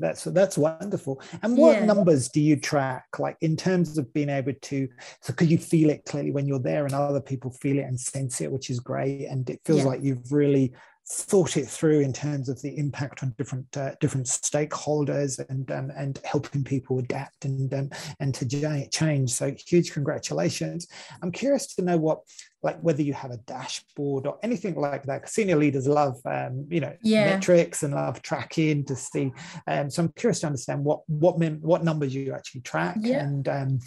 That's 0.00 0.24
that's 0.24 0.58
wonderful. 0.58 1.22
And 1.42 1.56
what 1.56 1.76
yeah. 1.76 1.84
numbers 1.84 2.28
do 2.28 2.40
you 2.40 2.56
track, 2.56 3.06
like 3.18 3.36
in 3.40 3.56
terms 3.56 3.98
of 3.98 4.12
being 4.12 4.30
able 4.30 4.54
to? 4.54 4.88
So, 5.20 5.32
could 5.32 5.50
you 5.50 5.58
feel 5.58 5.90
it 5.90 6.04
clearly 6.06 6.32
when 6.32 6.46
you're 6.46 6.58
there, 6.58 6.86
and 6.86 6.94
other 6.94 7.20
people 7.20 7.50
feel 7.50 7.78
it 7.78 7.82
and 7.82 8.00
sense 8.00 8.40
it, 8.40 8.50
which 8.50 8.70
is 8.70 8.80
great. 8.80 9.26
And 9.26 9.48
it 9.50 9.60
feels 9.64 9.80
yeah. 9.80 9.86
like 9.86 10.02
you've 10.02 10.32
really 10.32 10.72
thought 11.12 11.56
it 11.56 11.66
through 11.66 12.00
in 12.00 12.12
terms 12.12 12.48
of 12.48 12.62
the 12.62 12.76
impact 12.78 13.24
on 13.24 13.34
different 13.36 13.76
uh, 13.76 13.90
different 14.00 14.26
stakeholders 14.26 15.44
and 15.48 15.70
um, 15.72 15.90
and 15.96 16.20
helping 16.24 16.62
people 16.62 17.00
adapt 17.00 17.44
and 17.44 17.72
um, 17.74 17.90
and 18.20 18.32
to 18.34 18.46
change. 18.92 19.32
So 19.32 19.52
huge 19.66 19.92
congratulations! 19.92 20.86
I'm 21.20 21.32
curious 21.32 21.74
to 21.74 21.82
know 21.82 21.96
what 21.96 22.20
like 22.62 22.78
whether 22.80 23.02
you 23.02 23.12
have 23.14 23.32
a 23.32 23.38
dashboard 23.38 24.26
or 24.26 24.38
anything 24.44 24.76
like 24.76 25.02
that. 25.04 25.28
Senior 25.28 25.56
leaders 25.56 25.88
love 25.88 26.16
um, 26.26 26.66
you 26.70 26.80
know 26.80 26.94
yeah. 27.02 27.34
metrics 27.34 27.82
and 27.82 27.94
love 27.94 28.22
tracking 28.22 28.84
to 28.84 28.94
see. 28.94 29.32
Um, 29.66 29.90
so 29.90 30.04
I'm 30.04 30.12
curious 30.12 30.40
to 30.40 30.46
understand 30.46 30.84
what 30.84 31.00
what 31.08 31.38
mem- 31.38 31.60
what 31.60 31.82
numbers 31.82 32.14
you 32.14 32.34
actually 32.34 32.60
track 32.60 32.96
yeah. 33.00 33.24
and 33.24 33.48
um, 33.48 33.78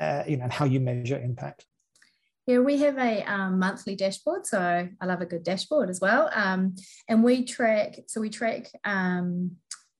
uh, 0.00 0.24
you 0.26 0.38
know 0.38 0.44
and 0.44 0.52
how 0.52 0.64
you 0.64 0.80
measure 0.80 1.20
impact. 1.20 1.66
Yeah, 2.46 2.58
we 2.58 2.76
have 2.78 2.98
a 2.98 3.22
um, 3.22 3.58
monthly 3.58 3.96
dashboard. 3.96 4.46
So 4.46 4.60
I 5.00 5.06
love 5.06 5.22
a 5.22 5.26
good 5.26 5.44
dashboard 5.44 5.88
as 5.88 6.00
well. 6.00 6.30
Um, 6.34 6.74
and 7.08 7.24
we 7.24 7.44
track, 7.44 8.00
so 8.06 8.20
we 8.20 8.28
track 8.28 8.70
um, 8.84 9.52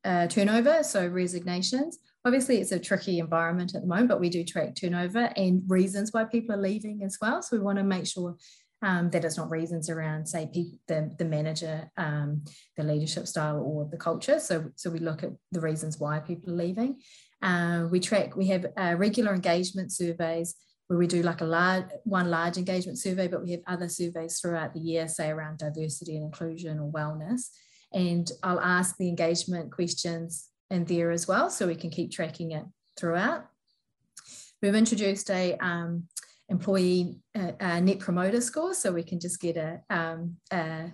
uh, 0.05 0.27
turnover, 0.27 0.83
so 0.83 1.07
resignations. 1.07 1.99
Obviously, 2.27 2.59
it's 2.61 2.73
a 2.73 2.79
tricky 2.79 3.19
environment 3.19 3.75
at 3.75 3.81
the 3.81 3.89
moment, 3.89 4.09
but 4.09 4.21
we 4.21 4.29
do 4.29 4.45
track 4.45 4.75
turnover 4.75 5.31
and 5.37 5.63
reasons 5.69 6.13
why 6.13 6.25
people 6.25 6.55
are 6.55 6.61
leaving 6.61 7.03
as 7.03 7.17
well. 7.21 7.41
So 7.41 7.57
we 7.57 7.63
want 7.63 7.79
to 7.79 7.85
make 7.85 8.07
sure 8.07 8.37
um, 8.83 9.09
that 9.11 9.25
it's 9.25 9.39
not 9.39 9.51
reasons 9.51 9.89
around, 9.89 10.27
say, 10.27 10.51
the, 10.87 11.11
the 11.19 11.25
manager, 11.25 11.91
um, 11.97 12.45
the 12.77 12.85
leadership 12.85 13.27
style, 13.27 13.63
or 13.63 13.89
the 13.91 13.97
culture. 13.97 14.39
So, 14.39 14.71
so 14.77 14.91
we 14.91 14.99
look 14.99 15.23
at 15.23 15.31
the 15.53 15.61
reasons 15.61 15.99
why 15.99 16.19
people 16.19 16.53
are 16.53 16.57
leaving. 16.57 17.01
Uh, 17.41 17.89
we 17.91 18.01
track, 18.01 18.37
we 18.37 18.49
have 18.49 18.67
uh, 18.77 18.95
regular 18.99 19.35
engagement 19.35 19.93
surveys 19.93 20.55
where 20.87 20.99
we 20.99 21.07
do 21.07 21.23
like 21.23 21.41
a 21.41 21.47
large 21.47 21.87
one 22.05 22.31
large 22.31 22.57
engagement 22.57 22.99
survey, 22.99 23.29
but 23.29 23.43
we 23.43 23.53
have 23.53 23.61
other 23.67 23.89
surveys 23.89 24.39
throughout 24.39 24.75
the 24.75 24.81
year, 24.81 25.09
say 25.09 25.31
around 25.31 25.59
diversity 25.59 26.17
and 26.17 26.25
inclusion 26.25 26.79
or 26.79 26.91
wellness. 26.91 27.49
And 27.93 28.31
I'll 28.43 28.61
ask 28.61 28.97
the 28.97 29.09
engagement 29.09 29.73
questions 29.73 30.49
in 30.71 30.85
there 30.85 31.11
as 31.11 31.27
well, 31.27 31.49
so 31.49 31.67
we 31.67 31.77
can 31.77 31.91
keep 31.91 32.11
tracking 32.11 32.51
it 32.51 32.65
throughout. 32.99 33.47
We've 34.61 34.75
introduced 34.75 35.31
a 35.31 35.57
um, 35.59 36.09
employee 36.49 37.19
uh, 37.35 37.81
net 37.81 38.01
promoter 38.01 38.41
score, 38.41 38.75
so 38.75 38.93
we 38.93 39.03
can 39.03 39.21
just 39.21 39.41
get 39.41 39.57
a, 39.57 39.81
um, 39.91 40.37
a, 40.53 40.93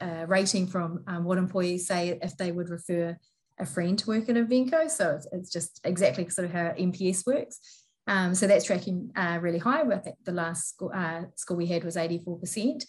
a 0.00 0.26
rating 0.26 0.66
from 0.66 1.02
um, 1.06 1.24
what 1.24 1.38
employees 1.38 1.86
say 1.86 2.18
if 2.22 2.36
they 2.36 2.52
would 2.52 2.68
refer 2.68 3.18
a 3.58 3.66
friend 3.66 3.98
to 3.98 4.08
work 4.08 4.28
at 4.28 4.36
Invenco. 4.36 4.90
So 4.90 5.14
it's, 5.14 5.26
it's 5.32 5.50
just 5.50 5.80
exactly 5.84 6.28
sort 6.28 6.46
of 6.46 6.52
how 6.52 6.74
NPS 6.78 7.26
works. 7.26 7.85
Um, 8.06 8.34
so 8.34 8.46
that's 8.46 8.64
tracking 8.64 9.10
uh, 9.16 9.38
really 9.40 9.58
high. 9.58 9.82
I 9.82 9.98
think 9.98 10.16
the 10.24 10.32
last 10.32 10.70
score, 10.70 10.94
uh, 10.94 11.24
score 11.34 11.56
we 11.56 11.66
had 11.66 11.84
was 11.84 11.96
84%. 11.96 12.84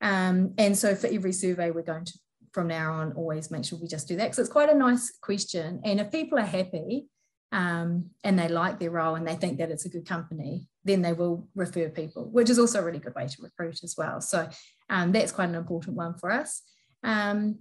Um, 0.00 0.54
and 0.58 0.76
so 0.76 0.94
for 0.94 1.08
every 1.08 1.32
survey, 1.32 1.70
we're 1.70 1.82
going 1.82 2.04
to, 2.04 2.18
from 2.52 2.68
now 2.68 2.94
on, 2.94 3.12
always 3.12 3.50
make 3.50 3.64
sure 3.64 3.78
we 3.80 3.88
just 3.88 4.08
do 4.08 4.16
that. 4.16 4.34
So 4.34 4.42
it's 4.42 4.50
quite 4.50 4.70
a 4.70 4.74
nice 4.74 5.12
question. 5.20 5.80
And 5.84 6.00
if 6.00 6.10
people 6.10 6.38
are 6.38 6.42
happy 6.42 7.06
um, 7.52 8.10
and 8.24 8.38
they 8.38 8.48
like 8.48 8.78
their 8.78 8.90
role 8.90 9.16
and 9.16 9.26
they 9.26 9.34
think 9.34 9.58
that 9.58 9.70
it's 9.70 9.86
a 9.86 9.90
good 9.90 10.06
company, 10.06 10.68
then 10.84 11.02
they 11.02 11.12
will 11.12 11.48
refer 11.54 11.88
people, 11.88 12.30
which 12.30 12.48
is 12.48 12.58
also 12.58 12.80
a 12.80 12.84
really 12.84 12.98
good 12.98 13.14
way 13.14 13.26
to 13.26 13.42
recruit 13.42 13.80
as 13.82 13.94
well. 13.98 14.20
So 14.20 14.48
um, 14.88 15.12
that's 15.12 15.32
quite 15.32 15.48
an 15.48 15.54
important 15.54 15.96
one 15.96 16.14
for 16.14 16.30
us. 16.30 16.62
Um, 17.02 17.58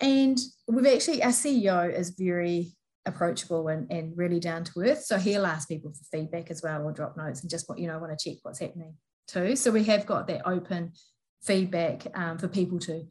and 0.00 0.38
we've 0.66 0.86
actually, 0.86 1.22
our 1.22 1.30
CEO 1.30 1.92
is 1.92 2.10
very 2.10 2.72
approachable 3.06 3.68
and, 3.68 3.90
and 3.90 4.16
really 4.16 4.40
down 4.40 4.64
to 4.64 4.80
earth. 4.80 5.04
So 5.04 5.18
he'll 5.18 5.46
ask 5.46 5.68
people 5.68 5.92
for 5.92 6.04
feedback 6.16 6.50
as 6.50 6.62
well 6.62 6.82
or 6.82 6.92
drop 6.92 7.16
notes 7.16 7.40
and 7.40 7.50
just 7.50 7.66
you 7.76 7.86
know 7.86 7.98
want 7.98 8.16
to 8.16 8.30
check 8.30 8.38
what's 8.42 8.60
happening 8.60 8.94
too. 9.26 9.56
So 9.56 9.70
we 9.70 9.84
have 9.84 10.06
got 10.06 10.26
that 10.28 10.46
open 10.46 10.92
feedback 11.42 12.06
um, 12.14 12.38
for 12.38 12.48
people 12.48 12.78
to 12.80 13.04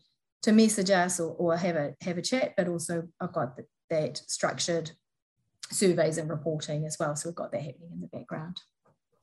to 0.44 0.52
message 0.52 0.90
us 0.90 1.20
or, 1.20 1.36
or 1.36 1.58
have 1.58 1.76
a 1.76 1.94
have 2.02 2.18
a 2.18 2.22
chat, 2.22 2.54
but 2.58 2.68
also 2.68 3.08
I've 3.20 3.34
got 3.34 3.58
that 3.90 4.18
structured 4.18 4.92
surveys 5.72 6.18
and 6.18 6.30
reporting 6.30 6.86
as 6.86 6.98
well. 7.00 7.16
So 7.16 7.30
we've 7.30 7.36
got 7.36 7.52
that 7.52 7.62
happening 7.62 7.92
in 7.94 8.02
the 8.02 8.08
background. 8.08 8.58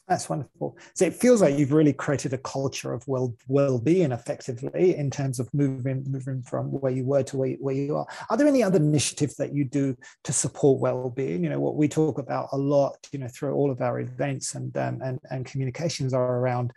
That's 0.08 0.30
wonderful. 0.30 0.78
So 0.94 1.04
it 1.04 1.12
feels 1.12 1.42
like 1.42 1.58
you've 1.58 1.72
really 1.72 1.92
created 1.92 2.32
a 2.32 2.38
culture 2.38 2.94
of 2.94 3.06
well 3.06 3.34
well-being 3.46 4.10
effectively 4.10 4.96
in 4.96 5.10
terms 5.10 5.38
of 5.38 5.52
moving 5.52 6.02
moving 6.08 6.42
from 6.42 6.68
where 6.68 6.92
you 6.92 7.04
were 7.04 7.22
to 7.24 7.36
where, 7.36 7.50
where 7.60 7.74
you 7.74 7.94
are. 7.94 8.06
Are 8.30 8.36
there 8.38 8.48
any 8.48 8.62
other 8.62 8.78
initiatives 8.78 9.36
that 9.36 9.52
you 9.52 9.64
do 9.64 9.94
to 10.24 10.32
support 10.32 10.80
well-being? 10.80 11.44
You 11.44 11.50
know, 11.50 11.60
what 11.60 11.76
we 11.76 11.88
talk 11.88 12.18
about 12.18 12.48
a 12.52 12.56
lot, 12.56 12.96
you 13.12 13.18
know, 13.18 13.28
through 13.28 13.52
all 13.52 13.70
of 13.70 13.82
our 13.82 14.00
events 14.00 14.54
and 14.54 14.74
um, 14.78 15.00
and, 15.02 15.18
and 15.30 15.44
communications 15.44 16.14
are 16.14 16.38
around 16.38 16.72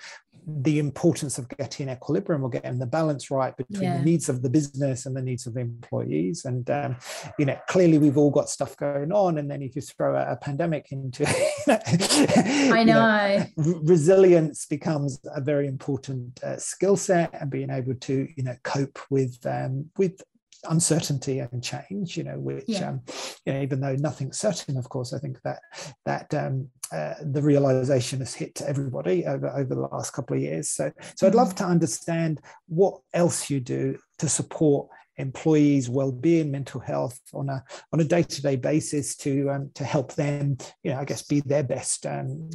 the 0.48 0.80
importance 0.80 1.38
of 1.38 1.48
getting 1.50 1.90
equilibrium 1.90 2.44
or 2.44 2.50
getting 2.50 2.80
the 2.80 2.86
balance 2.86 3.30
right 3.30 3.56
between 3.56 3.84
yeah. 3.84 3.98
the 3.98 4.04
needs 4.04 4.30
of 4.30 4.42
the 4.42 4.50
business 4.50 5.06
and 5.06 5.16
the 5.16 5.22
needs 5.22 5.46
of 5.46 5.54
the 5.54 5.62
employees. 5.62 6.46
And 6.46 6.70
um, 6.70 6.96
you 7.38 7.46
know, 7.46 7.58
clearly 7.70 7.98
we've 7.98 8.18
all 8.18 8.32
got 8.32 8.50
stuff 8.50 8.76
going 8.78 9.12
on, 9.12 9.38
and 9.38 9.50
then 9.50 9.62
if 9.62 9.76
you 9.76 9.82
throw 9.82 10.16
a, 10.16 10.34
a 10.34 10.36
pandemic 10.36 10.92
into, 10.92 11.26
I 11.68 12.84
know. 12.84 13.46
know, 13.58 13.80
resilience 13.84 14.66
becomes 14.66 15.20
a 15.36 15.42
very 15.42 15.68
important 15.68 16.42
uh, 16.44 16.58
skill 16.58 16.98
set, 16.98 17.34
and 17.40 17.50
being 17.50 17.70
able 17.70 17.96
to 17.96 18.28
you 18.36 18.44
know 18.44 18.56
cope 18.64 19.00
with 19.10 19.38
um, 19.46 19.90
with 19.98 20.22
uncertainty 20.70 21.40
and 21.40 21.64
change 21.64 22.16
you 22.16 22.24
know 22.24 22.38
which 22.38 22.66
yeah. 22.68 22.90
um, 22.90 23.02
you 23.46 23.54
know 23.54 23.62
even 23.62 23.82
though 23.82 23.96
nothing's 23.96 24.38
certain 24.38 24.78
of 24.78 24.88
course 24.90 25.12
i 25.12 25.18
think 25.18 25.42
that 25.42 25.60
that 26.06 26.32
um, 26.36 26.70
uh, 26.92 27.16
the 27.22 27.42
realization 27.42 28.20
has 28.20 28.34
hit 28.34 28.62
everybody 28.62 29.26
over 29.26 29.50
over 29.50 29.76
the 29.76 29.82
last 29.82 30.12
couple 30.12 30.36
of 30.36 30.42
years. 30.42 30.70
So 30.70 30.92
so 31.16 31.28
i'd 31.28 31.36
love 31.36 31.56
to 31.56 31.64
understand 31.64 32.42
what 32.68 33.00
else 33.14 33.50
you 33.50 33.60
do 33.60 33.98
to 34.18 34.30
support 34.30 34.90
employees 35.18 35.90
well-being 35.90 36.50
mental 36.50 36.80
health 36.80 37.20
on 37.34 37.50
a 37.50 37.64
on 37.94 38.00
a 38.00 38.04
day-to-day 38.04 38.56
basis 38.56 39.16
to 39.16 39.50
um, 39.50 39.70
to 39.76 39.84
help 39.84 40.14
them 40.14 40.58
you 40.84 40.92
know 40.92 40.98
i 40.98 41.06
guess 41.06 41.22
be 41.22 41.42
their 41.42 41.64
best 41.64 42.06
um 42.06 42.50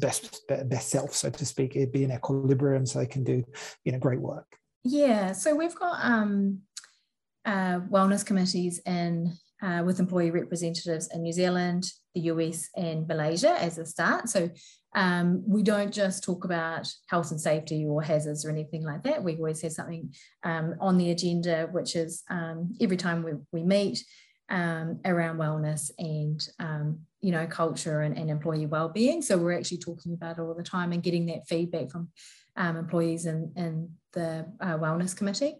best 0.00 0.40
best 0.66 0.88
self 0.88 1.12
so 1.12 1.28
to 1.28 1.44
speak 1.44 1.76
be 1.92 2.04
in 2.04 2.12
equilibrium 2.12 2.86
so 2.86 3.00
they 3.00 3.06
can 3.06 3.24
do 3.24 3.44
you 3.84 3.92
know 3.92 3.98
great 3.98 4.20
work. 4.20 4.46
Yeah. 4.84 5.32
So 5.32 5.54
we've 5.54 5.74
got 5.74 5.98
um 6.02 6.60
uh, 7.44 7.80
wellness 7.80 8.24
committees 8.24 8.80
in 8.84 9.32
uh, 9.62 9.82
with 9.84 10.00
employee 10.00 10.30
representatives 10.30 11.08
in 11.12 11.22
New 11.22 11.32
Zealand, 11.32 11.84
the 12.14 12.22
US, 12.22 12.68
and 12.76 13.06
Malaysia 13.06 13.50
as 13.60 13.78
a 13.78 13.86
start. 13.86 14.28
So 14.28 14.50
um, 14.94 15.42
we 15.46 15.62
don't 15.62 15.92
just 15.92 16.24
talk 16.24 16.44
about 16.44 16.92
health 17.08 17.30
and 17.30 17.40
safety 17.40 17.86
or 17.86 18.02
hazards 18.02 18.44
or 18.44 18.50
anything 18.50 18.84
like 18.84 19.04
that. 19.04 19.22
We 19.22 19.36
always 19.36 19.62
have 19.62 19.72
something 19.72 20.12
um, 20.42 20.74
on 20.80 20.98
the 20.98 21.10
agenda, 21.10 21.68
which 21.70 21.94
is 21.94 22.22
um, 22.30 22.74
every 22.80 22.96
time 22.96 23.22
we, 23.22 23.32
we 23.52 23.62
meet 23.62 24.04
um, 24.48 24.98
around 25.04 25.38
wellness 25.38 25.90
and 25.98 26.44
um, 26.58 27.00
you 27.20 27.30
know 27.30 27.46
culture 27.46 28.00
and, 28.00 28.18
and 28.18 28.30
employee 28.30 28.66
well-being. 28.66 29.22
So 29.22 29.38
we're 29.38 29.56
actually 29.56 29.78
talking 29.78 30.14
about 30.14 30.38
it 30.38 30.40
all 30.40 30.54
the 30.54 30.62
time 30.64 30.92
and 30.92 31.02
getting 31.02 31.26
that 31.26 31.46
feedback 31.46 31.90
from 31.90 32.08
um, 32.56 32.76
employees 32.76 33.26
in 33.26 33.90
the 34.12 34.46
uh, 34.60 34.76
wellness 34.76 35.16
committee. 35.16 35.54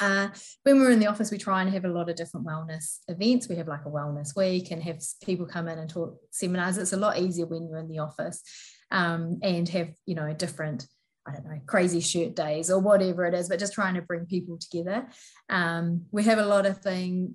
Uh, 0.00 0.28
when 0.64 0.80
we're 0.80 0.90
in 0.90 0.98
the 0.98 1.06
office, 1.06 1.30
we 1.30 1.38
try 1.38 1.62
and 1.62 1.72
have 1.72 1.84
a 1.84 1.88
lot 1.88 2.08
of 2.08 2.16
different 2.16 2.46
wellness 2.46 2.98
events. 3.08 3.48
We 3.48 3.56
have 3.56 3.68
like 3.68 3.84
a 3.86 3.90
wellness 3.90 4.36
week 4.36 4.70
and 4.70 4.82
have 4.82 5.00
people 5.24 5.46
come 5.46 5.68
in 5.68 5.78
and 5.78 5.88
talk 5.88 6.16
seminars. 6.30 6.78
It's 6.78 6.92
a 6.92 6.96
lot 6.96 7.18
easier 7.18 7.46
when 7.46 7.68
you're 7.68 7.78
in 7.78 7.88
the 7.88 8.00
office 8.00 8.42
um, 8.90 9.38
and 9.42 9.68
have, 9.68 9.90
you 10.06 10.14
know, 10.14 10.32
different, 10.32 10.86
I 11.26 11.32
don't 11.32 11.44
know, 11.44 11.60
crazy 11.66 12.00
shirt 12.00 12.34
days 12.34 12.70
or 12.70 12.80
whatever 12.80 13.26
it 13.26 13.34
is, 13.34 13.48
but 13.48 13.58
just 13.58 13.74
trying 13.74 13.94
to 13.94 14.02
bring 14.02 14.26
people 14.26 14.58
together. 14.58 15.06
Um, 15.48 16.06
we 16.10 16.24
have 16.24 16.38
a 16.38 16.46
lot 16.46 16.66
of 16.66 16.78
things 16.78 17.30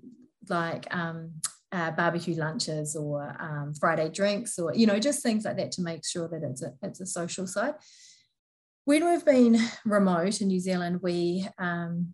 like 0.49 0.93
um, 0.95 1.33
uh, 1.71 1.91
barbecue 1.91 2.35
lunches 2.35 2.95
or 2.95 3.35
um, 3.39 3.73
Friday 3.79 4.09
drinks 4.09 4.59
or, 4.59 4.73
you 4.73 4.87
know, 4.87 4.99
just 4.99 5.23
things 5.23 5.45
like 5.45 5.57
that 5.57 5.71
to 5.73 5.81
make 5.81 6.05
sure 6.05 6.27
that 6.27 6.43
it's 6.43 6.63
a, 6.63 6.73
it's 6.81 7.01
a 7.01 7.05
social 7.05 7.47
side 7.47 7.75
when 8.87 9.05
we've 9.05 9.25
been 9.25 9.59
remote 9.83 10.39
in 10.39 10.47
New 10.47 10.61
Zealand, 10.61 11.01
we 11.03 11.45
um, 11.59 12.13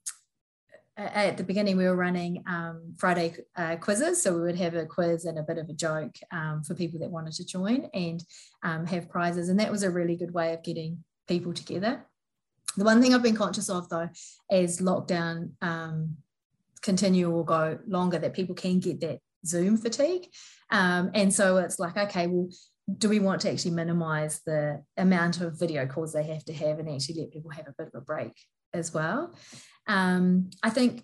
at 0.97 1.37
the 1.37 1.43
beginning 1.43 1.77
we 1.77 1.85
were 1.85 1.95
running 1.95 2.43
um, 2.47 2.93
Friday 2.97 3.35
uh, 3.55 3.75
quizzes, 3.77 4.21
so 4.21 4.33
we 4.33 4.41
would 4.41 4.57
have 4.57 4.75
a 4.75 4.85
quiz 4.85 5.25
and 5.25 5.39
a 5.39 5.43
bit 5.43 5.57
of 5.57 5.69
a 5.69 5.73
joke 5.73 6.15
um, 6.31 6.63
for 6.63 6.75
people 6.75 6.99
that 6.99 7.09
wanted 7.09 7.33
to 7.33 7.45
join 7.45 7.89
and 7.93 8.23
um, 8.63 8.85
have 8.85 9.09
prizes, 9.09 9.49
and 9.49 9.59
that 9.59 9.71
was 9.71 9.83
a 9.83 9.89
really 9.89 10.15
good 10.15 10.33
way 10.33 10.53
of 10.53 10.63
getting 10.63 11.03
people 11.27 11.53
together. 11.53 12.05
The 12.77 12.83
one 12.83 13.01
thing 13.01 13.13
I've 13.13 13.23
been 13.23 13.35
conscious 13.35 13.69
of 13.69 13.89
though, 13.89 14.09
as 14.51 14.79
lockdown 14.79 15.51
um, 15.61 16.17
continue 16.81 17.31
or 17.31 17.45
go 17.45 17.79
longer, 17.87 18.19
that 18.19 18.33
people 18.33 18.55
can 18.55 18.79
get 18.79 19.01
that 19.01 19.19
Zoom 19.45 19.77
fatigue, 19.77 20.27
um, 20.69 21.11
and 21.13 21.33
so 21.33 21.57
it's 21.57 21.79
like 21.79 21.97
okay, 21.97 22.27
well 22.27 22.49
do 22.97 23.07
we 23.07 23.19
want 23.19 23.39
to 23.39 23.49
actually 23.49 23.71
minimize 23.71 24.41
the 24.45 24.83
amount 24.97 25.39
of 25.39 25.57
video 25.57 25.85
calls 25.85 26.11
they 26.11 26.23
have 26.23 26.43
to 26.43 26.51
have 26.53 26.79
and 26.79 26.89
actually 26.89 27.17
let 27.17 27.31
people 27.31 27.49
have 27.49 27.65
a 27.65 27.73
bit 27.77 27.87
of 27.87 27.93
a 27.95 28.01
break 28.01 28.33
as 28.73 28.93
well? 28.93 29.35
Um, 29.87 30.49
I 30.61 30.69
think 30.69 31.03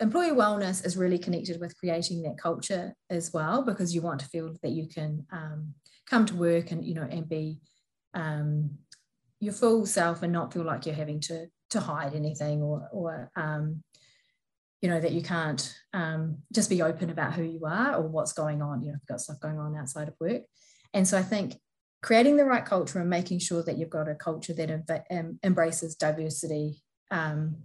employee 0.00 0.30
wellness 0.30 0.84
is 0.84 0.96
really 0.96 1.18
connected 1.18 1.60
with 1.60 1.78
creating 1.78 2.22
that 2.22 2.38
culture 2.38 2.94
as 3.10 3.32
well 3.32 3.62
because 3.62 3.94
you 3.94 4.00
want 4.00 4.20
to 4.20 4.28
feel 4.28 4.54
that 4.62 4.72
you 4.72 4.88
can 4.88 5.26
um, 5.32 5.74
come 6.06 6.24
to 6.26 6.34
work 6.34 6.70
and 6.70 6.84
you 6.84 6.94
know 6.94 7.06
and 7.10 7.28
be 7.28 7.60
um, 8.14 8.70
your 9.40 9.52
full 9.52 9.86
self 9.86 10.22
and 10.22 10.32
not 10.32 10.52
feel 10.52 10.64
like 10.64 10.86
you're 10.86 10.94
having 10.94 11.20
to 11.20 11.46
to 11.70 11.80
hide 11.80 12.14
anything 12.14 12.62
or 12.62 12.88
or 12.92 13.30
um, 13.36 13.82
you 14.80 14.88
know 14.88 15.00
that 15.00 15.12
you 15.12 15.22
can't 15.22 15.74
um, 15.92 16.38
just 16.52 16.70
be 16.70 16.82
open 16.82 17.10
about 17.10 17.34
who 17.34 17.42
you 17.42 17.64
are 17.66 17.96
or 17.96 18.08
what's 18.08 18.32
going 18.32 18.62
on 18.62 18.80
you 18.80 18.88
know 18.88 18.94
you've 18.94 19.06
got 19.06 19.20
stuff 19.20 19.40
going 19.40 19.58
on 19.58 19.76
outside 19.76 20.08
of 20.08 20.14
work 20.20 20.42
and 20.94 21.06
so 21.06 21.18
i 21.18 21.22
think 21.22 21.56
creating 22.02 22.36
the 22.36 22.44
right 22.44 22.64
culture 22.64 23.00
and 23.00 23.10
making 23.10 23.38
sure 23.38 23.62
that 23.62 23.76
you've 23.76 23.90
got 23.90 24.08
a 24.08 24.14
culture 24.14 24.54
that 24.54 25.04
em- 25.10 25.38
embraces 25.42 25.96
diversity 25.96 26.82
um, 27.10 27.56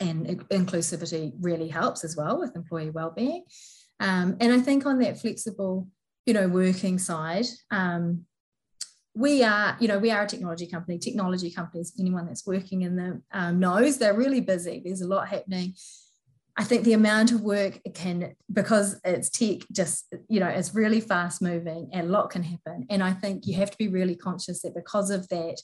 and 0.00 0.26
inclusivity 0.50 1.32
really 1.40 1.68
helps 1.68 2.04
as 2.04 2.16
well 2.16 2.38
with 2.38 2.54
employee 2.54 2.90
well-being. 2.90 3.44
Um, 3.98 4.36
and 4.40 4.52
i 4.52 4.60
think 4.60 4.84
on 4.84 4.98
that 4.98 5.18
flexible 5.18 5.88
you 6.26 6.34
know 6.34 6.48
working 6.48 6.98
side 6.98 7.46
um, 7.70 8.26
we 9.16 9.42
are 9.42 9.76
you 9.80 9.88
know 9.88 9.98
we 9.98 10.10
are 10.10 10.24
a 10.24 10.26
technology 10.26 10.66
company. 10.66 10.98
Technology 10.98 11.50
companies 11.50 11.94
anyone 11.98 12.26
that's 12.26 12.46
working 12.46 12.82
in 12.82 12.96
them 12.96 13.22
um, 13.32 13.58
knows 13.58 13.96
they're 13.96 14.16
really 14.16 14.42
busy. 14.42 14.82
There's 14.84 15.00
a 15.00 15.08
lot 15.08 15.28
happening 15.28 15.74
I 16.58 16.64
think 16.64 16.84
the 16.84 16.94
amount 16.94 17.32
of 17.32 17.42
work 17.42 17.80
it 17.84 17.94
can, 17.94 18.34
because 18.50 18.98
it's 19.04 19.28
tech, 19.28 19.58
just, 19.70 20.06
you 20.28 20.40
know, 20.40 20.48
it's 20.48 20.74
really 20.74 21.00
fast 21.00 21.42
moving 21.42 21.90
and 21.92 22.08
a 22.08 22.10
lot 22.10 22.30
can 22.30 22.42
happen. 22.42 22.86
And 22.88 23.02
I 23.02 23.12
think 23.12 23.46
you 23.46 23.56
have 23.56 23.70
to 23.70 23.76
be 23.76 23.88
really 23.88 24.16
conscious 24.16 24.62
that 24.62 24.74
because 24.74 25.10
of 25.10 25.28
that, 25.28 25.60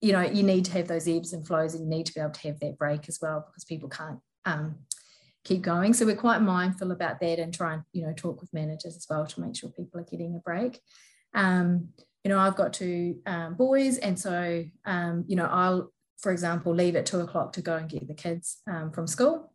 you 0.00 0.12
know, 0.12 0.22
you 0.22 0.42
need 0.42 0.64
to 0.66 0.72
have 0.72 0.88
those 0.88 1.06
ebbs 1.06 1.34
and 1.34 1.46
flows 1.46 1.74
and 1.74 1.84
you 1.84 1.90
need 1.90 2.06
to 2.06 2.14
be 2.14 2.20
able 2.20 2.30
to 2.30 2.48
have 2.48 2.60
that 2.60 2.78
break 2.78 3.08
as 3.08 3.18
well 3.20 3.44
because 3.46 3.64
people 3.64 3.90
can't 3.90 4.20
um, 4.46 4.76
keep 5.44 5.60
going. 5.60 5.92
So 5.92 6.06
we're 6.06 6.16
quite 6.16 6.40
mindful 6.40 6.92
about 6.92 7.20
that 7.20 7.38
and 7.38 7.52
try 7.52 7.74
and, 7.74 7.82
you 7.92 8.06
know, 8.06 8.14
talk 8.16 8.40
with 8.40 8.54
managers 8.54 8.96
as 8.96 9.06
well 9.10 9.26
to 9.26 9.40
make 9.40 9.54
sure 9.54 9.68
people 9.68 10.00
are 10.00 10.04
getting 10.04 10.34
a 10.34 10.38
break. 10.38 10.80
Um, 11.34 11.88
you 12.24 12.30
know, 12.30 12.38
I've 12.38 12.56
got 12.56 12.72
two 12.72 13.18
um, 13.26 13.54
boys, 13.54 13.98
and 13.98 14.18
so, 14.18 14.64
um, 14.84 15.24
you 15.26 15.34
know, 15.34 15.46
I'll, 15.46 15.92
for 16.18 16.30
example, 16.30 16.72
leave 16.72 16.94
at 16.94 17.04
two 17.04 17.20
o'clock 17.20 17.52
to 17.54 17.62
go 17.62 17.76
and 17.76 17.88
get 17.88 18.06
the 18.06 18.14
kids 18.14 18.62
um, 18.70 18.92
from 18.92 19.08
school 19.08 19.51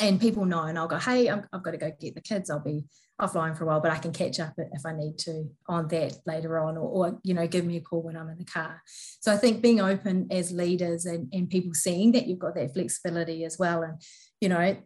and 0.00 0.20
people 0.20 0.44
know 0.44 0.62
and 0.62 0.78
i'll 0.78 0.88
go 0.88 0.98
hey 0.98 1.28
i 1.28 1.34
have 1.34 1.62
got 1.62 1.70
to 1.72 1.76
go 1.76 1.90
get 2.00 2.14
the 2.14 2.20
kids. 2.20 2.50
I'll 2.50 2.60
be 2.60 2.84
offline 3.20 3.56
for 3.56 3.64
a 3.64 3.66
while 3.66 3.80
but 3.80 3.92
i 3.92 3.98
can 3.98 4.12
catch 4.12 4.40
up 4.40 4.54
if 4.56 4.84
i 4.84 4.92
need 4.92 5.18
to 5.18 5.48
on 5.68 5.88
that 5.88 6.16
later 6.26 6.58
on 6.58 6.76
or, 6.76 6.88
or, 6.88 7.20
you 7.22 7.34
know 7.34 7.46
give 7.46 7.64
me 7.64 7.76
a 7.76 7.80
call 7.80 8.02
when 8.02 8.16
i'm 8.16 8.28
in 8.28 8.38
the 8.38 8.44
car. 8.44 8.82
So 9.20 9.32
i 9.32 9.36
think 9.36 9.62
being 9.62 9.80
open 9.80 10.28
as 10.30 10.52
leaders 10.52 11.04
and, 11.06 11.28
and 11.32 11.48
people 11.48 11.74
seeing 11.74 12.12
that 12.12 12.26
you've 12.26 12.38
got 12.38 12.54
that 12.54 12.72
flexibility 12.74 13.44
as 13.44 13.58
well 13.58 13.82
and 13.82 14.00
you 14.40 14.48
know 14.48 14.76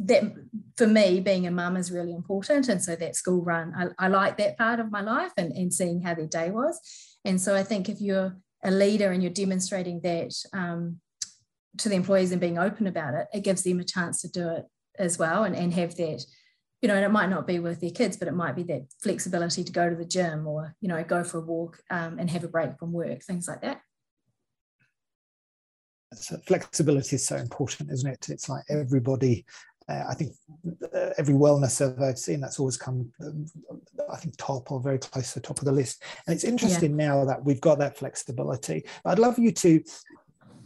that 0.00 0.24
for 0.76 0.86
me 0.86 1.20
being 1.20 1.46
a 1.46 1.50
mum 1.50 1.76
is 1.76 1.92
really 1.92 2.12
important 2.12 2.68
and 2.68 2.82
so 2.82 2.96
that 2.96 3.16
school 3.16 3.42
run 3.42 3.72
I, 3.76 4.06
I 4.06 4.08
like 4.08 4.36
that 4.38 4.58
part 4.58 4.80
of 4.80 4.90
my 4.90 5.00
life 5.00 5.32
and, 5.36 5.52
and 5.52 5.72
seeing 5.72 6.02
how 6.02 6.14
their 6.14 6.26
day 6.26 6.50
was. 6.50 6.80
And 7.24 7.40
so 7.40 7.54
i 7.54 7.62
think 7.62 7.88
if 7.88 8.00
you're 8.00 8.36
a 8.64 8.70
leader 8.70 9.12
and 9.12 9.22
you're 9.22 9.32
demonstrating 9.32 10.00
that 10.00 10.32
um, 10.52 11.00
to 11.78 11.88
the 11.88 11.94
employees 11.94 12.32
and 12.32 12.40
being 12.40 12.58
open 12.58 12.86
about 12.86 13.14
it, 13.14 13.26
it 13.32 13.44
gives 13.44 13.62
them 13.62 13.80
a 13.80 13.84
chance 13.84 14.20
to 14.22 14.28
do 14.28 14.48
it 14.48 14.64
as 14.98 15.18
well 15.18 15.44
and, 15.44 15.56
and 15.56 15.74
have 15.74 15.96
that, 15.96 16.24
you 16.80 16.88
know, 16.88 16.94
and 16.94 17.04
it 17.04 17.10
might 17.10 17.30
not 17.30 17.46
be 17.46 17.58
with 17.58 17.80
their 17.80 17.90
kids, 17.90 18.16
but 18.16 18.28
it 18.28 18.34
might 18.34 18.56
be 18.56 18.62
that 18.64 18.86
flexibility 19.02 19.64
to 19.64 19.72
go 19.72 19.88
to 19.90 19.96
the 19.96 20.04
gym 20.04 20.46
or, 20.46 20.74
you 20.80 20.88
know, 20.88 21.02
go 21.02 21.24
for 21.24 21.38
a 21.38 21.42
walk 21.42 21.78
um, 21.90 22.18
and 22.18 22.30
have 22.30 22.44
a 22.44 22.48
break 22.48 22.78
from 22.78 22.92
work, 22.92 23.22
things 23.22 23.48
like 23.48 23.62
that. 23.62 23.80
So 26.14 26.36
flexibility 26.46 27.16
is 27.16 27.26
so 27.26 27.36
important, 27.36 27.90
isn't 27.90 28.08
it? 28.08 28.28
It's 28.28 28.48
like 28.48 28.62
everybody 28.68 29.44
uh, 29.88 30.04
I 30.08 30.14
think 30.14 30.32
uh, 30.94 31.10
every 31.18 31.34
wellness 31.34 31.72
survey 31.72 32.08
I've 32.08 32.18
seen 32.18 32.40
that's 32.40 32.58
always 32.58 32.76
come, 32.76 33.12
I 34.10 34.16
think, 34.16 34.36
top 34.36 34.72
or 34.72 34.80
very 34.80 34.98
close 34.98 35.32
to 35.32 35.40
the 35.40 35.46
top 35.46 35.58
of 35.58 35.66
the 35.66 35.72
list. 35.72 36.02
And 36.26 36.34
it's 36.34 36.44
interesting 36.44 36.98
yeah. 36.98 37.06
now 37.08 37.24
that 37.26 37.44
we've 37.44 37.60
got 37.60 37.78
that 37.80 37.98
flexibility. 37.98 38.84
I'd 39.04 39.18
love 39.18 39.38
you 39.38 39.52
to 39.52 39.82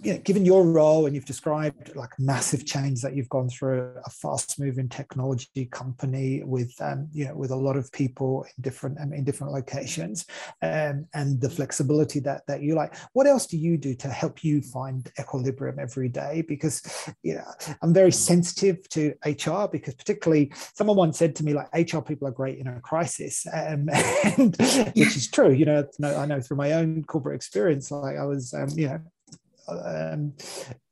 you 0.02 0.12
know, 0.12 0.18
given 0.20 0.44
your 0.44 0.64
role 0.64 1.06
and 1.06 1.14
you've 1.14 1.24
described 1.24 1.94
like 1.96 2.10
massive 2.18 2.64
change 2.64 3.00
that 3.02 3.14
you've 3.14 3.28
gone 3.28 3.48
through 3.48 3.92
a 4.04 4.10
fast 4.10 4.58
moving 4.60 4.88
technology 4.88 5.66
company 5.70 6.42
with 6.44 6.72
um, 6.80 7.08
you 7.12 7.24
know 7.24 7.34
with 7.34 7.50
a 7.50 7.56
lot 7.56 7.76
of 7.76 7.90
people 7.92 8.44
in 8.44 8.62
different 8.62 8.98
um, 9.00 9.12
in 9.12 9.24
different 9.24 9.52
locations 9.52 10.26
um, 10.62 11.06
and 11.14 11.40
the 11.40 11.50
flexibility 11.50 12.20
that 12.20 12.42
that 12.46 12.62
you 12.62 12.74
like 12.74 12.94
what 13.12 13.26
else 13.26 13.46
do 13.46 13.56
you 13.56 13.76
do 13.76 13.94
to 13.94 14.08
help 14.08 14.44
you 14.44 14.62
find 14.62 15.10
equilibrium 15.18 15.78
every 15.78 16.08
day? 16.08 16.44
Because 16.46 16.82
you 17.22 17.34
know 17.34 17.74
i'm 17.82 17.92
very 17.92 18.12
sensitive 18.12 18.88
to 18.88 19.14
hr 19.24 19.66
because 19.70 19.94
particularly 19.94 20.52
someone 20.74 20.96
once 20.96 21.18
said 21.18 21.34
to 21.34 21.44
me 21.44 21.52
like 21.52 21.68
hr 21.92 22.00
people 22.00 22.28
are 22.28 22.32
great 22.32 22.58
in 22.58 22.66
a 22.66 22.80
crisis 22.80 23.46
um, 23.52 23.88
and, 24.38 24.56
which 24.94 25.16
is 25.16 25.30
true 25.30 25.52
you 25.52 25.64
know 25.64 25.84
i 26.02 26.26
know 26.26 26.40
through 26.40 26.56
my 26.56 26.72
own 26.72 27.02
corporate 27.04 27.34
experience 27.34 27.90
like 27.90 28.16
i 28.16 28.24
was 28.24 28.54
um, 28.54 28.68
you 28.70 28.88
know 28.88 29.00
um, 29.68 30.34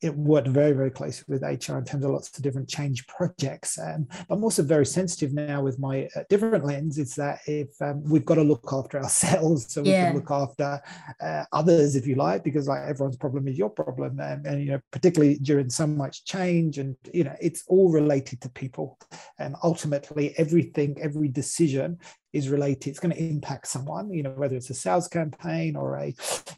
it 0.02 0.14
worked 0.14 0.48
very, 0.48 0.72
very 0.72 0.90
closely 0.90 1.24
with 1.28 1.42
HR 1.42 1.78
in 1.78 1.84
terms 1.84 2.04
of 2.04 2.10
lots 2.10 2.36
of 2.36 2.42
different 2.42 2.68
change 2.68 3.06
projects. 3.06 3.78
Um, 3.78 4.06
but 4.28 4.34
I'm 4.34 4.44
also 4.44 4.62
very 4.62 4.86
sensitive 4.86 5.32
now 5.32 5.62
with 5.62 5.78
my 5.78 6.08
uh, 6.14 6.24
different 6.28 6.64
lens 6.64 6.98
is 6.98 7.14
that 7.14 7.40
if 7.46 7.68
um, 7.80 8.04
we've 8.04 8.24
got 8.24 8.36
to 8.36 8.42
look 8.42 8.68
after 8.72 9.02
ourselves, 9.02 9.72
so 9.72 9.82
we 9.82 9.90
yeah. 9.90 10.06
can 10.06 10.16
look 10.16 10.30
after 10.30 10.80
uh, 11.20 11.44
others, 11.52 11.96
if 11.96 12.06
you 12.06 12.14
like, 12.14 12.44
because 12.44 12.68
like 12.68 12.82
everyone's 12.82 13.16
problem 13.16 13.48
is 13.48 13.58
your 13.58 13.70
problem. 13.70 14.20
And, 14.20 14.46
and, 14.46 14.62
you 14.62 14.72
know, 14.72 14.80
particularly 14.92 15.38
during 15.38 15.70
so 15.70 15.86
much 15.86 16.24
change 16.24 16.78
and, 16.78 16.96
you 17.12 17.24
know, 17.24 17.36
it's 17.40 17.64
all 17.68 17.90
related 17.90 18.40
to 18.42 18.50
people. 18.50 18.98
And 19.38 19.56
ultimately, 19.62 20.34
everything, 20.38 20.96
every 21.00 21.28
decision 21.28 21.98
is 22.36 22.50
related 22.50 22.90
it's 22.90 23.00
going 23.00 23.14
to 23.14 23.22
impact 23.22 23.66
someone 23.66 24.12
you 24.12 24.22
know 24.22 24.30
whether 24.30 24.56
it's 24.56 24.68
a 24.68 24.74
sales 24.74 25.08
campaign 25.08 25.74
or 25.74 25.96
a 25.96 26.14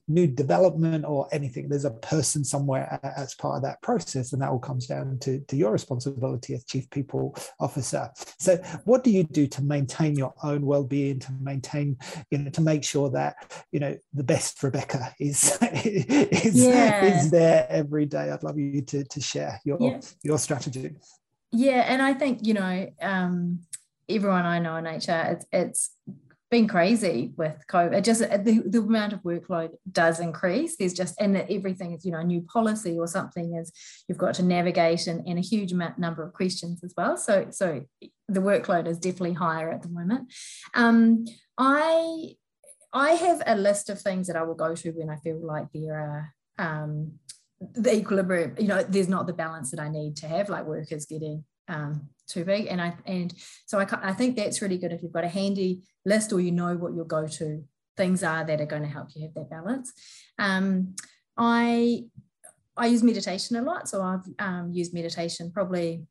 new 0.08 0.26
development 0.26 1.04
or 1.04 1.28
anything 1.30 1.68
there's 1.68 1.84
a 1.84 1.90
person 1.90 2.44
somewhere 2.44 2.98
as 3.16 3.34
part 3.34 3.56
of 3.56 3.62
that 3.62 3.80
process 3.80 4.32
and 4.32 4.42
that 4.42 4.48
all 4.48 4.58
comes 4.58 4.86
down 4.86 5.16
to, 5.20 5.38
to 5.40 5.56
your 5.56 5.70
responsibility 5.70 6.52
as 6.52 6.64
chief 6.64 6.90
people 6.90 7.36
officer 7.60 8.10
so 8.38 8.56
what 8.84 9.04
do 9.04 9.10
you 9.10 9.22
do 9.22 9.46
to 9.46 9.62
maintain 9.62 10.16
your 10.16 10.34
own 10.42 10.66
well-being 10.66 11.18
to 11.20 11.32
maintain 11.40 11.96
you 12.30 12.38
know 12.38 12.50
to 12.50 12.60
make 12.60 12.82
sure 12.82 13.08
that 13.08 13.36
you 13.70 13.78
know 13.78 13.96
the 14.14 14.24
best 14.24 14.60
rebecca 14.62 15.14
is 15.20 15.56
is, 15.62 16.56
yeah. 16.56 17.04
is 17.04 17.30
there 17.30 17.66
every 17.70 18.04
day 18.04 18.30
i'd 18.30 18.42
love 18.42 18.58
you 18.58 18.82
to, 18.82 19.04
to 19.04 19.20
share 19.20 19.60
your 19.64 19.78
yeah. 19.80 20.00
your 20.24 20.38
strategy 20.38 20.90
yeah 21.52 21.84
and 21.92 22.02
i 22.02 22.12
think 22.12 22.44
you 22.44 22.54
know 22.54 22.90
um 23.00 23.60
everyone 24.08 24.46
I 24.46 24.58
know 24.58 24.76
in 24.76 24.84
HR, 24.84 25.32
it's, 25.32 25.46
it's 25.52 25.90
been 26.50 26.66
crazy 26.66 27.32
with 27.36 27.56
COVID. 27.70 27.94
It 27.94 28.04
just 28.04 28.20
the, 28.20 28.62
the 28.64 28.80
amount 28.80 29.12
of 29.12 29.20
workload 29.20 29.70
does 29.90 30.20
increase. 30.20 30.76
There's 30.76 30.94
just 30.94 31.20
and 31.20 31.36
everything 31.36 31.92
is 31.92 32.04
you 32.04 32.12
know 32.12 32.20
a 32.20 32.24
new 32.24 32.40
policy 32.42 32.98
or 32.98 33.06
something 33.06 33.54
is 33.54 33.72
you've 34.08 34.18
got 34.18 34.34
to 34.34 34.42
navigate 34.42 35.06
and, 35.06 35.26
and 35.26 35.38
a 35.38 35.42
huge 35.42 35.72
amount 35.72 35.98
number 35.98 36.22
of 36.22 36.32
questions 36.32 36.82
as 36.82 36.94
well. 36.96 37.16
So 37.16 37.48
so 37.50 37.84
the 38.28 38.40
workload 38.40 38.86
is 38.86 38.98
definitely 38.98 39.34
higher 39.34 39.70
at 39.70 39.82
the 39.82 39.88
moment. 39.88 40.32
Um, 40.74 41.26
I 41.58 42.36
I 42.92 43.10
have 43.10 43.42
a 43.46 43.56
list 43.56 43.90
of 43.90 44.00
things 44.00 44.26
that 44.28 44.36
I 44.36 44.42
will 44.42 44.54
go 44.54 44.74
to 44.74 44.90
when 44.92 45.10
I 45.10 45.16
feel 45.16 45.44
like 45.44 45.66
there 45.74 45.98
are 45.98 46.34
um, 46.58 47.12
the 47.74 47.94
equilibrium. 47.94 48.54
You 48.58 48.68
know, 48.68 48.82
there's 48.82 49.08
not 49.08 49.26
the 49.26 49.34
balance 49.34 49.70
that 49.72 49.80
I 49.80 49.90
need 49.90 50.16
to 50.18 50.28
have. 50.28 50.48
Like 50.48 50.64
workers 50.64 51.04
getting 51.04 51.44
um, 51.68 52.08
too 52.28 52.44
big. 52.44 52.66
And 52.66 52.80
I 52.80 52.94
and 53.06 53.34
so 53.66 53.78
I, 53.78 53.86
I 54.02 54.12
think 54.12 54.36
that's 54.36 54.62
really 54.62 54.78
good 54.78 54.92
if 54.92 55.02
you've 55.02 55.12
got 55.12 55.24
a 55.24 55.28
handy 55.28 55.82
list 56.04 56.32
or 56.32 56.40
you 56.40 56.52
know 56.52 56.76
what 56.76 56.94
your 56.94 57.04
go-to 57.04 57.64
things 57.96 58.22
are 58.22 58.44
that 58.44 58.60
are 58.60 58.66
going 58.66 58.82
to 58.82 58.88
help 58.88 59.08
you 59.14 59.22
have 59.22 59.34
that 59.34 59.50
balance. 59.50 59.92
Um, 60.38 60.94
I 61.36 62.04
I 62.76 62.86
use 62.86 63.02
meditation 63.02 63.56
a 63.56 63.62
lot, 63.62 63.88
so 63.88 64.02
I've 64.02 64.24
um, 64.38 64.70
used 64.72 64.94
meditation 64.94 65.50
probably 65.52 66.06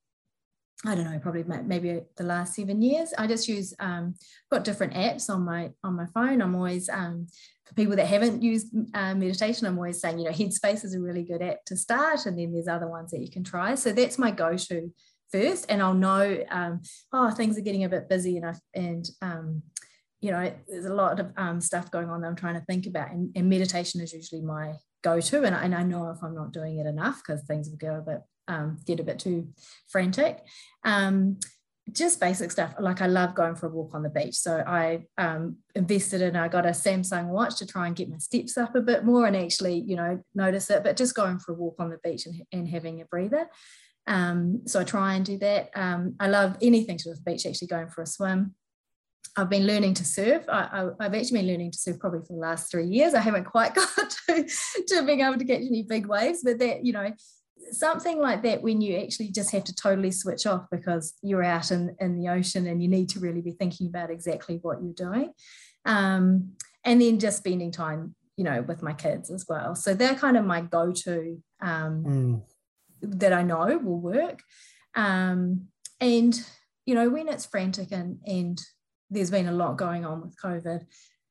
I 0.85 0.93
don't 0.93 1.05
know, 1.05 1.17
probably 1.17 1.43
maybe 1.43 2.01
the 2.17 2.23
last 2.23 2.53
seven 2.53 2.83
years. 2.83 3.11
I 3.17 3.25
just 3.25 3.47
use 3.47 3.73
um, 3.79 4.13
got 4.51 4.63
different 4.63 4.93
apps 4.93 5.27
on 5.27 5.43
my 5.43 5.71
on 5.83 5.95
my 5.95 6.05
phone. 6.13 6.39
I'm 6.39 6.53
always 6.53 6.87
um, 6.87 7.27
for 7.65 7.73
people 7.73 7.95
that 7.95 8.05
haven't 8.05 8.43
used 8.43 8.67
uh, 8.93 9.15
meditation. 9.15 9.65
I'm 9.65 9.77
always 9.77 9.99
saying, 9.99 10.19
you 10.19 10.25
know, 10.25 10.31
Headspace 10.31 10.85
is 10.85 10.93
a 10.93 10.99
really 10.99 11.23
good 11.23 11.41
app 11.41 11.65
to 11.65 11.75
start, 11.75 12.27
and 12.27 12.37
then 12.37 12.53
there's 12.53 12.67
other 12.67 12.87
ones 12.87 13.09
that 13.09 13.21
you 13.21 13.31
can 13.31 13.43
try. 13.43 13.73
So 13.73 13.91
that's 13.91 14.19
my 14.19 14.29
go-to 14.29 14.93
first, 15.31 15.65
and 15.69 15.81
I'll 15.81 15.93
know, 15.93 16.43
um, 16.49 16.81
oh, 17.13 17.31
things 17.31 17.57
are 17.57 17.61
getting 17.61 17.83
a 17.83 17.89
bit 17.89 18.09
busy, 18.09 18.37
and 18.37 18.55
and 18.73 19.09
um, 19.21 19.63
you 20.19 20.31
know, 20.31 20.51
there's 20.67 20.85
a 20.85 20.93
lot 20.93 21.19
of 21.19 21.31
um, 21.37 21.61
stuff 21.61 21.91
going 21.91 22.09
on 22.09 22.21
that 22.21 22.27
I'm 22.27 22.35
trying 22.35 22.59
to 22.59 22.65
think 22.65 22.87
about, 22.87 23.11
and, 23.11 23.31
and 23.35 23.49
meditation 23.49 24.01
is 24.01 24.13
usually 24.13 24.41
my 24.41 24.73
go-to, 25.03 25.43
and, 25.43 25.55
and 25.55 25.75
I 25.75 25.83
know 25.83 26.09
if 26.09 26.23
I'm 26.23 26.35
not 26.35 26.53
doing 26.53 26.79
it 26.79 26.87
enough 26.87 27.21
because 27.25 27.43
things 27.43 27.69
will 27.69 27.77
go 27.77 27.97
a 27.97 28.01
bit 28.01 28.21
um, 28.47 28.77
get 28.85 28.99
a 28.99 29.03
bit 29.03 29.19
too 29.19 29.49
frantic. 29.87 30.39
Um, 30.83 31.39
just 31.91 32.19
basic 32.19 32.51
stuff. 32.51 32.73
Like 32.79 33.01
I 33.01 33.07
love 33.07 33.33
going 33.33 33.55
for 33.55 33.67
a 33.67 33.69
walk 33.69 33.93
on 33.93 34.03
the 34.03 34.09
beach. 34.09 34.35
So 34.35 34.63
I 34.65 35.05
um, 35.17 35.57
invested 35.73 36.21
in, 36.21 36.35
I 36.35 36.49
got 36.49 36.65
a 36.65 36.69
Samsung 36.69 37.27
watch 37.27 37.57
to 37.57 37.65
try 37.65 37.87
and 37.87 37.95
get 37.95 38.09
my 38.09 38.17
steps 38.17 38.57
up 38.57 38.75
a 38.75 38.81
bit 38.81 39.05
more 39.05 39.25
and 39.25 39.37
actually, 39.37 39.79
you 39.79 39.95
know, 39.95 40.21
notice 40.35 40.69
it, 40.69 40.83
but 40.83 40.97
just 40.97 41.15
going 41.15 41.39
for 41.39 41.53
a 41.53 41.55
walk 41.55 41.75
on 41.79 41.89
the 41.89 41.97
beach 42.03 42.25
and, 42.25 42.41
and 42.51 42.67
having 42.67 43.01
a 43.01 43.05
breather. 43.05 43.47
Um, 44.07 44.61
so 44.65 44.79
I 44.79 44.83
try 44.83 45.15
and 45.15 45.25
do 45.25 45.37
that. 45.39 45.69
Um, 45.75 46.15
I 46.19 46.27
love 46.27 46.57
anything 46.61 46.97
to 46.97 47.03
do 47.03 47.09
with 47.11 47.23
the 47.23 47.31
beach, 47.31 47.45
actually 47.45 47.67
going 47.67 47.89
for 47.89 48.01
a 48.01 48.07
swim. 48.07 48.55
I've 49.35 49.49
been 49.49 49.67
learning 49.67 49.93
to 49.95 50.05
surf. 50.05 50.45
I, 50.49 50.89
have 50.99 51.13
actually 51.13 51.39
been 51.39 51.47
learning 51.47 51.71
to 51.71 51.77
surf 51.77 51.99
probably 51.99 52.21
for 52.21 52.33
the 52.33 52.39
last 52.39 52.71
three 52.71 52.87
years. 52.87 53.13
I 53.13 53.19
haven't 53.19 53.43
quite 53.43 53.75
got 53.75 54.09
to, 54.27 54.49
to 54.87 55.03
being 55.05 55.21
able 55.21 55.37
to 55.37 55.45
catch 55.45 55.61
any 55.61 55.83
big 55.83 56.07
waves, 56.07 56.41
but 56.43 56.57
that, 56.59 56.83
you 56.83 56.93
know, 56.93 57.11
something 57.71 58.19
like 58.19 58.43
that 58.43 58.61
when 58.61 58.81
you 58.81 58.97
actually 58.97 59.29
just 59.29 59.51
have 59.51 59.63
to 59.65 59.75
totally 59.75 60.11
switch 60.11 60.45
off 60.45 60.65
because 60.71 61.13
you're 61.21 61.43
out 61.43 61.71
in, 61.71 61.95
in 61.99 62.17
the 62.17 62.29
ocean 62.29 62.67
and 62.67 62.81
you 62.81 62.87
need 62.87 63.09
to 63.09 63.19
really 63.19 63.41
be 63.41 63.51
thinking 63.51 63.87
about 63.87 64.09
exactly 64.09 64.59
what 64.61 64.81
you're 64.81 64.93
doing 64.93 65.31
um, 65.85 66.51
and 66.83 67.01
then 67.01 67.19
just 67.19 67.37
spending 67.37 67.71
time 67.71 68.15
you 68.37 68.43
know 68.43 68.61
with 68.61 68.83
my 68.83 68.93
kids 68.93 69.31
as 69.31 69.45
well 69.49 69.75
so 69.75 69.93
they're 69.93 70.15
kind 70.15 70.37
of 70.37 70.45
my 70.45 70.61
go-to 70.61 71.41
um, 71.61 72.03
mm. 72.05 72.41
That 73.01 73.33
i 73.33 73.43
know 73.43 73.77
will 73.77 73.99
work 73.99 74.41
um, 74.95 75.67
and 75.99 76.41
you 76.85 76.95
know 76.95 77.09
when 77.09 77.27
it's 77.27 77.45
frantic 77.45 77.91
and 77.91 78.19
and 78.25 78.61
there's 79.09 79.31
been 79.31 79.47
a 79.47 79.51
lot 79.51 79.77
going 79.77 80.05
on 80.05 80.21
with 80.21 80.35
covid 80.41 80.85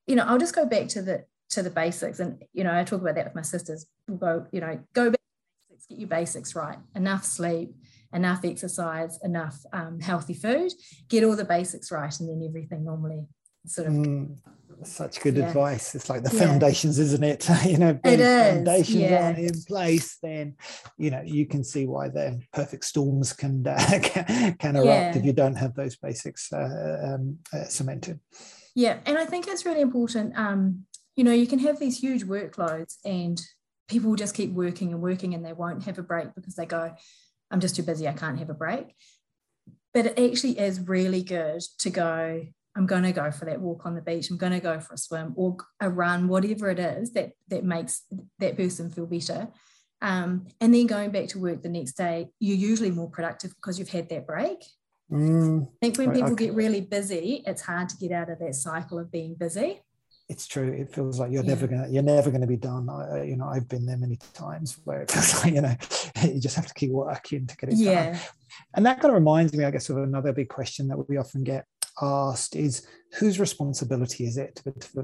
you 0.06 0.14
know 0.14 0.24
i'll 0.24 0.38
just 0.38 0.54
go 0.54 0.64
back 0.64 0.88
to 0.88 1.02
the 1.02 1.24
to 1.48 1.62
the 1.62 1.70
basics 1.70 2.20
and 2.20 2.42
you 2.52 2.64
know 2.64 2.76
i 2.76 2.84
talk 2.84 3.00
about 3.00 3.14
that 3.14 3.26
with 3.26 3.34
my 3.34 3.42
sisters 3.42 3.86
we'll 4.08 4.18
go 4.18 4.46
you 4.52 4.60
know 4.60 4.78
go 4.94 5.10
back 5.10 5.20
basics, 5.76 5.86
get 5.86 5.98
your 5.98 6.08
basics 6.08 6.54
right. 6.54 6.78
Enough 6.94 7.24
sleep, 7.24 7.74
enough 8.12 8.44
exercise, 8.44 9.18
enough 9.22 9.58
um, 9.72 10.00
healthy 10.00 10.34
food. 10.34 10.72
Get 11.08 11.24
all 11.24 11.36
the 11.36 11.44
basics 11.44 11.90
right, 11.90 12.20
and 12.20 12.28
then 12.28 12.46
everything 12.46 12.84
normally 12.84 13.26
sort 13.66 13.88
of. 13.88 13.94
Mm, 13.94 14.36
such 14.82 15.20
good 15.20 15.36
yeah. 15.36 15.48
advice. 15.48 15.94
It's 15.94 16.10
like 16.10 16.22
the 16.22 16.30
foundations, 16.30 16.98
isn't 16.98 17.24
it? 17.24 17.48
you 17.66 17.78
know, 17.78 17.98
it 18.04 18.20
is. 18.20 18.54
foundations 18.54 18.96
yeah. 18.96 19.24
aren't 19.24 19.38
in 19.38 19.62
place, 19.66 20.18
then 20.22 20.54
you 20.98 21.10
know 21.10 21.22
you 21.24 21.46
can 21.46 21.64
see 21.64 21.86
why 21.86 22.08
the 22.08 22.40
perfect 22.52 22.84
storms 22.84 23.32
can 23.32 23.66
uh, 23.66 23.78
can, 24.58 24.76
erupt 24.76 25.16
if 25.16 25.24
you 25.24 25.32
don't 25.32 25.56
have 25.56 25.74
those 25.74 25.96
basics 25.96 26.52
uh, 26.52 27.14
um, 27.14 27.38
uh, 27.54 27.64
cemented. 27.64 28.20
Yeah, 28.74 28.98
and 29.06 29.16
I 29.16 29.24
think 29.24 29.48
it's 29.48 29.64
really 29.64 29.80
important. 29.80 30.38
Um, 30.38 30.84
you 31.16 31.24
know, 31.24 31.32
you 31.32 31.46
can 31.46 31.58
have 31.60 31.78
these 31.78 31.98
huge 31.98 32.24
workloads 32.24 32.96
and 33.04 33.40
people 33.88 34.14
just 34.16 34.34
keep 34.34 34.52
working 34.52 34.92
and 34.92 35.00
working 35.00 35.34
and 35.34 35.44
they 35.44 35.52
won't 35.52 35.84
have 35.84 35.98
a 35.98 36.02
break 36.02 36.34
because 36.34 36.54
they 36.56 36.66
go, 36.66 36.94
I'm 37.50 37.60
just 37.60 37.74
too 37.76 37.82
busy, 37.82 38.06
I 38.06 38.12
can't 38.12 38.38
have 38.38 38.50
a 38.50 38.54
break. 38.54 38.94
But 39.94 40.06
it 40.06 40.18
actually 40.18 40.58
is 40.58 40.80
really 40.80 41.22
good 41.22 41.62
to 41.78 41.90
go, 41.90 42.46
I'm 42.76 42.86
going 42.86 43.04
to 43.04 43.12
go 43.12 43.30
for 43.30 43.46
that 43.46 43.60
walk 43.60 43.86
on 43.86 43.94
the 43.94 44.02
beach, 44.02 44.30
I'm 44.30 44.36
going 44.36 44.52
to 44.52 44.60
go 44.60 44.78
for 44.80 44.94
a 44.94 44.98
swim 44.98 45.32
or 45.36 45.56
a 45.80 45.88
run, 45.88 46.28
whatever 46.28 46.70
it 46.70 46.78
is 46.78 47.12
that, 47.12 47.32
that 47.48 47.64
makes 47.64 48.02
that 48.38 48.56
person 48.56 48.90
feel 48.90 49.06
better. 49.06 49.48
Um, 50.02 50.46
and 50.60 50.74
then 50.74 50.86
going 50.86 51.10
back 51.10 51.28
to 51.28 51.38
work 51.38 51.62
the 51.62 51.70
next 51.70 51.94
day, 51.94 52.28
you're 52.38 52.56
usually 52.56 52.90
more 52.90 53.08
productive 53.08 53.54
because 53.54 53.78
you've 53.78 53.88
had 53.88 54.08
that 54.10 54.26
break. 54.26 54.62
Mm, 55.10 55.66
I 55.66 55.70
think 55.80 55.98
when 55.98 56.12
people 56.12 56.34
get 56.34 56.52
really 56.52 56.82
busy, 56.82 57.42
it's 57.46 57.62
hard 57.62 57.88
to 57.88 57.96
get 57.96 58.12
out 58.12 58.28
of 58.28 58.38
that 58.40 58.54
cycle 58.54 58.98
of 58.98 59.10
being 59.10 59.34
busy 59.34 59.80
it's 60.28 60.46
true. 60.46 60.72
It 60.72 60.92
feels 60.92 61.20
like 61.20 61.30
you're 61.30 61.44
yeah. 61.44 61.50
never 61.50 61.66
gonna 61.66 61.88
you're 61.88 62.02
never 62.02 62.30
gonna 62.30 62.46
be 62.46 62.56
done. 62.56 62.88
I, 62.88 63.22
you 63.22 63.36
know, 63.36 63.46
I've 63.46 63.68
been 63.68 63.86
there 63.86 63.96
many 63.96 64.18
times 64.34 64.78
where 64.84 65.02
it 65.02 65.10
feels 65.10 65.44
like 65.44 65.54
you 65.54 65.60
know 65.60 65.76
you 66.22 66.40
just 66.40 66.56
have 66.56 66.66
to 66.66 66.74
keep 66.74 66.90
working 66.90 67.46
to 67.46 67.56
get 67.56 67.70
it 67.70 67.76
yeah. 67.76 68.12
done. 68.12 68.20
And 68.74 68.86
that 68.86 69.00
kind 69.00 69.10
of 69.10 69.14
reminds 69.14 69.52
me, 69.52 69.64
I 69.64 69.70
guess, 69.70 69.88
of 69.88 69.98
another 69.98 70.32
big 70.32 70.48
question 70.48 70.88
that 70.88 71.08
we 71.08 71.16
often 71.16 71.44
get 71.44 71.66
asked 72.00 72.56
is 72.56 72.86
whose 73.18 73.40
responsibility 73.40 74.24
is 74.24 74.36
it 74.36 74.62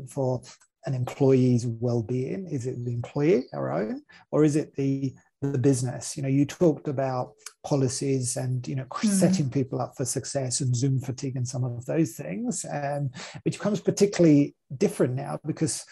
for 0.09 0.40
an 0.87 0.94
employee's 0.94 1.66
well-being? 1.66 2.46
Is 2.48 2.66
it 2.66 2.85
the 2.85 2.92
employee, 2.92 3.44
our 3.55 3.72
own, 3.72 4.02
or 4.31 4.44
is 4.44 4.57
it 4.57 4.74
the 4.74 5.14
the 5.42 5.59
business 5.59 6.16
you 6.16 6.22
know 6.22 6.28
you 6.28 6.46
talked 6.46 6.87
about 6.87 7.33
policies 7.66 8.37
and 8.37 8.66
you 8.68 8.76
know 8.76 8.85
mm. 8.85 9.09
setting 9.09 9.50
people 9.50 9.81
up 9.81 9.92
for 9.96 10.05
success 10.05 10.61
and 10.61 10.74
zoom 10.74 11.00
fatigue 11.00 11.35
and 11.35 11.46
some 11.46 11.64
of 11.64 11.85
those 11.85 12.12
things 12.12 12.64
um, 12.72 13.11
which 13.42 13.59
becomes 13.59 13.81
particularly 13.81 14.55
different 14.78 15.14
now 15.14 15.38
because 15.44 15.85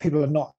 people 0.00 0.22
are 0.22 0.26
not 0.26 0.52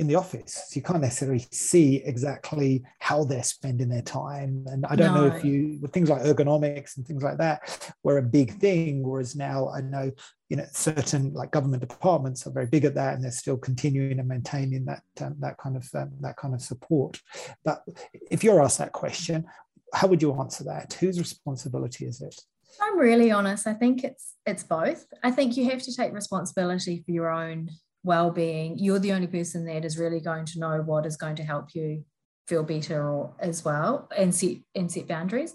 in 0.00 0.06
the 0.06 0.14
office. 0.14 0.54
So 0.54 0.76
you 0.76 0.82
can't 0.82 1.02
necessarily 1.02 1.46
see 1.52 1.96
exactly 1.96 2.82
how 3.00 3.22
they're 3.22 3.42
spending 3.42 3.90
their 3.90 4.00
time. 4.00 4.64
And 4.66 4.86
I 4.86 4.96
don't 4.96 5.14
no. 5.14 5.28
know 5.28 5.36
if 5.36 5.44
you, 5.44 5.78
with 5.82 5.92
things 5.92 6.08
like 6.08 6.22
ergonomics 6.22 6.96
and 6.96 7.06
things 7.06 7.22
like 7.22 7.36
that, 7.36 7.92
were 8.02 8.16
a 8.16 8.22
big 8.22 8.58
thing. 8.58 9.06
Whereas 9.06 9.36
now 9.36 9.68
I 9.68 9.82
know, 9.82 10.10
you 10.48 10.56
know, 10.56 10.64
certain 10.72 11.34
like 11.34 11.50
government 11.50 11.86
departments 11.86 12.46
are 12.46 12.50
very 12.50 12.66
big 12.66 12.86
at 12.86 12.94
that, 12.94 13.14
and 13.14 13.22
they're 13.22 13.30
still 13.30 13.58
continuing 13.58 14.18
and 14.18 14.26
maintaining 14.26 14.86
that 14.86 15.02
um, 15.20 15.36
that 15.40 15.58
kind 15.58 15.76
of 15.76 15.86
um, 15.94 16.12
that 16.22 16.36
kind 16.38 16.54
of 16.54 16.62
support. 16.62 17.20
But 17.62 17.84
if 18.30 18.42
you're 18.42 18.62
asked 18.62 18.78
that 18.78 18.92
question, 18.92 19.44
how 19.92 20.08
would 20.08 20.22
you 20.22 20.34
answer 20.40 20.64
that? 20.64 20.94
Whose 20.94 21.18
responsibility 21.18 22.06
is 22.06 22.22
it? 22.22 22.40
I'm 22.80 22.98
really 22.98 23.30
honest. 23.30 23.66
I 23.66 23.74
think 23.74 24.02
it's 24.02 24.34
it's 24.46 24.62
both. 24.62 25.04
I 25.22 25.30
think 25.30 25.58
you 25.58 25.68
have 25.68 25.82
to 25.82 25.94
take 25.94 26.14
responsibility 26.14 27.02
for 27.04 27.10
your 27.12 27.28
own 27.28 27.68
well-being 28.02 28.78
you're 28.78 28.98
the 28.98 29.12
only 29.12 29.26
person 29.26 29.66
that 29.66 29.84
is 29.84 29.98
really 29.98 30.20
going 30.20 30.44
to 30.46 30.58
know 30.58 30.80
what 30.80 31.04
is 31.04 31.16
going 31.16 31.36
to 31.36 31.42
help 31.42 31.74
you 31.74 32.04
feel 32.50 32.62
better 32.64 33.08
or 33.08 33.34
as 33.38 33.64
well 33.64 34.08
and 34.16 34.34
set 34.34 34.56
and 34.74 34.90
set 34.90 35.06
boundaries. 35.06 35.54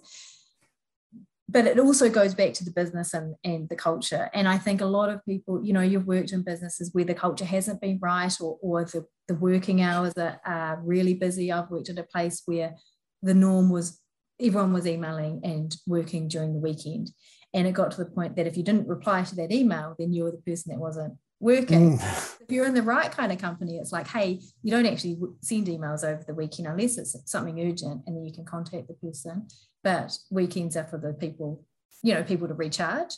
But 1.48 1.68
it 1.68 1.78
also 1.78 2.10
goes 2.10 2.34
back 2.34 2.54
to 2.54 2.66
the 2.66 2.72
business 2.72 3.14
and, 3.14 3.36
and 3.44 3.70
the 3.70 3.76
culture. 3.76 4.30
And 4.34 4.48
i 4.48 4.58
think 4.58 4.82
a 4.82 4.86
lot 4.86 5.10
of 5.10 5.24
people 5.26 5.64
you 5.64 5.74
know 5.74 5.82
you've 5.82 6.08
worked 6.08 6.32
in 6.32 6.42
businesses 6.42 6.92
where 6.94 7.04
the 7.04 7.14
culture 7.14 7.46
hasn't 7.46 7.82
been 7.82 8.00
right 8.02 8.36
or, 8.42 8.58
or 8.62 8.86
the, 8.86 9.06
the 9.28 9.36
working 9.36 9.82
hours 9.82 10.14
are, 10.18 10.40
are 10.46 10.82
really 10.84 11.16
busy. 11.16 11.52
I've 11.52 11.70
worked 11.70 11.90
at 11.90 12.00
a 12.00 12.12
place 12.16 12.44
where 12.46 12.76
the 13.22 13.34
norm 13.34 13.70
was 13.70 14.00
everyone 14.40 14.74
was 14.74 14.88
emailing 14.88 15.42
and 15.44 15.76
working 15.88 16.28
during 16.28 16.54
the 16.54 16.60
weekend. 16.60 17.12
And 17.54 17.66
it 17.68 17.74
got 17.74 17.92
to 17.92 17.98
the 17.98 18.12
point 18.18 18.36
that 18.36 18.48
if 18.48 18.58
you 18.58 18.64
didn't 18.64 18.88
reply 18.88 19.24
to 19.24 19.36
that 19.36 19.52
email 19.52 19.96
then 20.00 20.14
you 20.14 20.24
were 20.24 20.32
the 20.32 20.46
person 20.50 20.72
that 20.72 20.80
wasn't 20.80 21.14
working. 21.46 22.00
Mm. 22.00 22.42
If 22.42 22.52
you're 22.52 22.66
in 22.66 22.74
the 22.74 22.82
right 22.82 23.12
kind 23.12 23.32
of 23.32 23.38
company, 23.38 23.78
it's 23.78 23.92
like, 23.92 24.08
hey, 24.08 24.42
you 24.64 24.72
don't 24.72 24.86
actually 24.86 25.18
send 25.42 25.68
emails 25.68 26.04
over 26.04 26.24
the 26.26 26.34
weekend 26.34 26.68
unless 26.68 26.98
it's 26.98 27.16
something 27.26 27.60
urgent 27.60 28.02
and 28.06 28.18
then 28.18 28.26
you 28.26 28.34
can 28.34 28.46
contact 28.46 28.88
the 28.88 28.96
person. 28.96 29.48
But 29.84 30.18
weekends 30.32 30.76
are 30.76 30.84
for 30.84 30.98
the 30.98 31.14
people, 31.14 31.64
you 32.04 32.14
know, 32.14 32.24
people 32.24 32.48
to 32.48 32.56
recharge. 32.56 33.14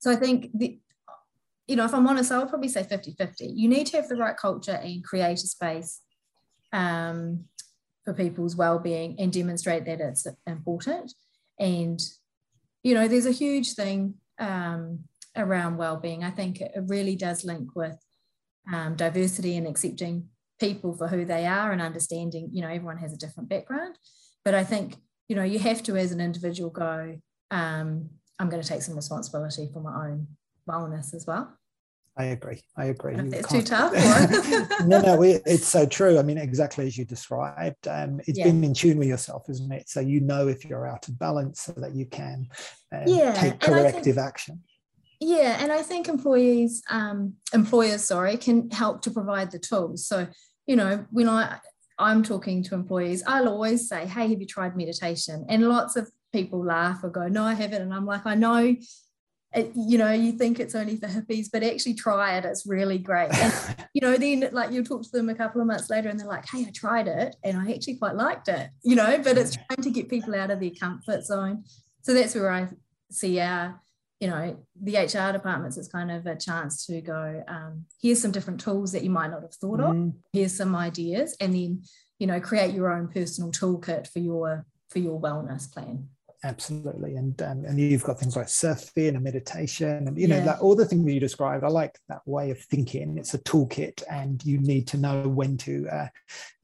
So 0.00 0.10
I 0.10 0.16
think 0.16 0.50
the, 0.52 0.78
you 1.66 1.76
know, 1.76 1.84
if 1.84 1.94
I'm 1.94 2.06
honest, 2.06 2.32
I 2.32 2.38
would 2.38 2.48
probably 2.48 2.68
say 2.68 2.82
50 2.82 3.14
50. 3.16 3.46
You 3.46 3.68
need 3.68 3.86
to 3.88 3.96
have 3.96 4.08
the 4.08 4.16
right 4.16 4.36
culture 4.36 4.78
and 4.82 5.02
create 5.02 5.38
a 5.38 5.46
space 5.46 6.00
um, 6.72 7.44
for 8.04 8.12
people's 8.12 8.56
well 8.56 8.78
being 8.78 9.16
and 9.18 9.32
demonstrate 9.32 9.86
that 9.86 10.00
it's 10.00 10.26
important. 10.46 11.14
And, 11.58 12.00
you 12.82 12.94
know, 12.94 13.08
there's 13.08 13.26
a 13.26 13.30
huge 13.30 13.74
thing. 13.74 14.14
Um, 14.38 15.04
around 15.36 15.76
well-being. 15.76 16.24
I 16.24 16.30
think 16.30 16.60
it 16.60 16.72
really 16.86 17.16
does 17.16 17.44
link 17.44 17.74
with 17.74 17.96
um, 18.72 18.96
diversity 18.96 19.56
and 19.56 19.66
accepting 19.66 20.28
people 20.60 20.94
for 20.94 21.08
who 21.08 21.24
they 21.24 21.46
are 21.46 21.72
and 21.72 21.82
understanding, 21.82 22.48
you 22.52 22.62
know, 22.62 22.68
everyone 22.68 22.98
has 22.98 23.12
a 23.12 23.18
different 23.18 23.48
background. 23.48 23.96
But 24.44 24.54
I 24.54 24.64
think, 24.64 24.96
you 25.28 25.36
know, 25.36 25.42
you 25.42 25.58
have 25.58 25.82
to, 25.84 25.96
as 25.96 26.12
an 26.12 26.20
individual, 26.20 26.70
go, 26.70 27.18
um, 27.50 28.10
I'm 28.38 28.48
going 28.48 28.62
to 28.62 28.68
take 28.68 28.82
some 28.82 28.96
responsibility 28.96 29.68
for 29.72 29.80
my 29.80 30.08
own 30.08 30.26
wellness 30.68 31.14
as 31.14 31.26
well. 31.26 31.56
I 32.16 32.26
agree. 32.26 32.62
I 32.76 32.86
agree. 32.86 33.16
It's 33.16 33.50
too 33.50 33.62
tough. 33.62 33.92
no, 34.86 35.00
no, 35.00 35.22
it's 35.22 35.66
so 35.66 35.84
true. 35.84 36.18
I 36.18 36.22
mean, 36.22 36.38
exactly 36.38 36.86
as 36.86 36.96
you 36.96 37.04
described. 37.04 37.88
Um, 37.88 38.20
it's 38.26 38.38
yeah. 38.38 38.44
being 38.44 38.62
in 38.62 38.72
tune 38.72 38.98
with 38.98 39.08
yourself, 39.08 39.44
isn't 39.48 39.72
it? 39.72 39.88
So 39.88 39.98
you 39.98 40.20
know 40.20 40.46
if 40.46 40.64
you're 40.64 40.86
out 40.86 41.08
of 41.08 41.18
balance, 41.18 41.62
so 41.62 41.72
that 41.72 41.94
you 41.94 42.06
can 42.06 42.46
um, 42.92 43.02
yeah. 43.06 43.32
take 43.32 43.58
corrective 43.58 44.14
think, 44.14 44.18
action. 44.18 44.62
Yeah, 45.26 45.56
and 45.60 45.72
I 45.72 45.82
think 45.82 46.08
employees, 46.08 46.82
um, 46.90 47.34
employers, 47.52 48.04
sorry, 48.04 48.36
can 48.36 48.70
help 48.70 49.02
to 49.02 49.10
provide 49.10 49.50
the 49.50 49.58
tools. 49.58 50.06
So, 50.06 50.26
you 50.66 50.76
know, 50.76 51.06
when 51.10 51.28
I 51.28 51.58
I'm 51.98 52.22
talking 52.22 52.62
to 52.64 52.74
employees, 52.74 53.22
I'll 53.26 53.48
always 53.48 53.88
say, 53.88 54.06
"Hey, 54.06 54.28
have 54.28 54.40
you 54.40 54.46
tried 54.46 54.76
meditation?" 54.76 55.46
And 55.48 55.68
lots 55.68 55.96
of 55.96 56.10
people 56.34 56.62
laugh 56.62 57.02
or 57.04 57.10
go, 57.10 57.28
no, 57.28 57.44
I 57.44 57.54
haven't. 57.54 57.80
And 57.80 57.94
I'm 57.94 58.04
like, 58.04 58.26
I 58.26 58.34
know 58.34 58.76
it, 59.54 59.70
you 59.76 59.98
know, 59.98 60.10
you 60.10 60.32
think 60.32 60.58
it's 60.58 60.74
only 60.74 60.96
for 60.96 61.06
hippies, 61.06 61.46
but 61.50 61.62
actually 61.62 61.94
try 61.94 62.36
it. 62.36 62.44
It's 62.44 62.66
really 62.66 62.98
great. 62.98 63.32
And, 63.32 63.76
you 63.94 64.00
know, 64.00 64.16
then 64.16 64.48
like 64.50 64.72
you'll 64.72 64.84
talk 64.84 65.04
to 65.04 65.10
them 65.12 65.28
a 65.28 65.34
couple 65.34 65.60
of 65.60 65.68
months 65.68 65.88
later 65.88 66.08
and 66.08 66.18
they're 66.18 66.26
like, 66.26 66.44
hey, 66.50 66.66
I 66.66 66.72
tried 66.74 67.06
it 67.06 67.36
and 67.44 67.56
I 67.56 67.72
actually 67.72 67.96
quite 67.96 68.16
liked 68.16 68.48
it, 68.48 68.68
you 68.82 68.96
know, 68.96 69.16
but 69.22 69.38
it's 69.38 69.54
trying 69.54 69.82
to 69.82 69.90
get 69.90 70.10
people 70.10 70.34
out 70.34 70.50
of 70.50 70.58
their 70.58 70.72
comfort 70.78 71.24
zone. 71.24 71.64
So 72.02 72.12
that's 72.12 72.34
where 72.34 72.50
I 72.50 72.68
see 73.12 73.38
our, 73.38 73.80
you 74.24 74.30
know, 74.30 74.56
the 74.80 74.96
HR 74.96 75.32
departments 75.32 75.76
it's 75.76 75.88
kind 75.88 76.10
of 76.10 76.24
a 76.24 76.34
chance 76.34 76.86
to 76.86 77.02
go, 77.02 77.44
um, 77.46 77.84
here's 78.00 78.22
some 78.22 78.30
different 78.30 78.58
tools 78.58 78.90
that 78.92 79.04
you 79.04 79.10
might 79.10 79.30
not 79.30 79.42
have 79.42 79.52
thought 79.52 79.80
mm. 79.80 80.08
of. 80.08 80.14
Here's 80.32 80.56
some 80.56 80.74
ideas. 80.74 81.36
And 81.40 81.52
then, 81.52 81.82
you 82.18 82.26
know, 82.26 82.40
create 82.40 82.72
your 82.74 82.90
own 82.90 83.08
personal 83.08 83.52
toolkit 83.52 84.08
for 84.08 84.20
your 84.20 84.64
for 84.88 84.98
your 85.00 85.20
wellness 85.20 85.70
plan 85.70 86.08
absolutely 86.44 87.16
and 87.16 87.40
um, 87.40 87.64
and 87.64 87.80
you've 87.80 88.04
got 88.04 88.20
things 88.20 88.36
like 88.36 88.46
surfing 88.46 89.14
and 89.14 89.22
meditation 89.22 90.06
and 90.06 90.18
you 90.18 90.28
know 90.28 90.36
yeah. 90.36 90.44
like 90.44 90.62
all 90.62 90.76
the 90.76 90.84
things 90.84 91.04
that 91.04 91.12
you 91.12 91.18
described 91.18 91.64
i 91.64 91.68
like 91.68 91.98
that 92.10 92.20
way 92.26 92.50
of 92.50 92.58
thinking 92.60 93.16
it's 93.16 93.32
a 93.32 93.38
toolkit 93.38 94.02
and 94.10 94.44
you 94.44 94.60
need 94.60 94.86
to 94.86 94.98
know 94.98 95.26
when 95.26 95.56
to 95.56 95.88
uh, 95.90 96.06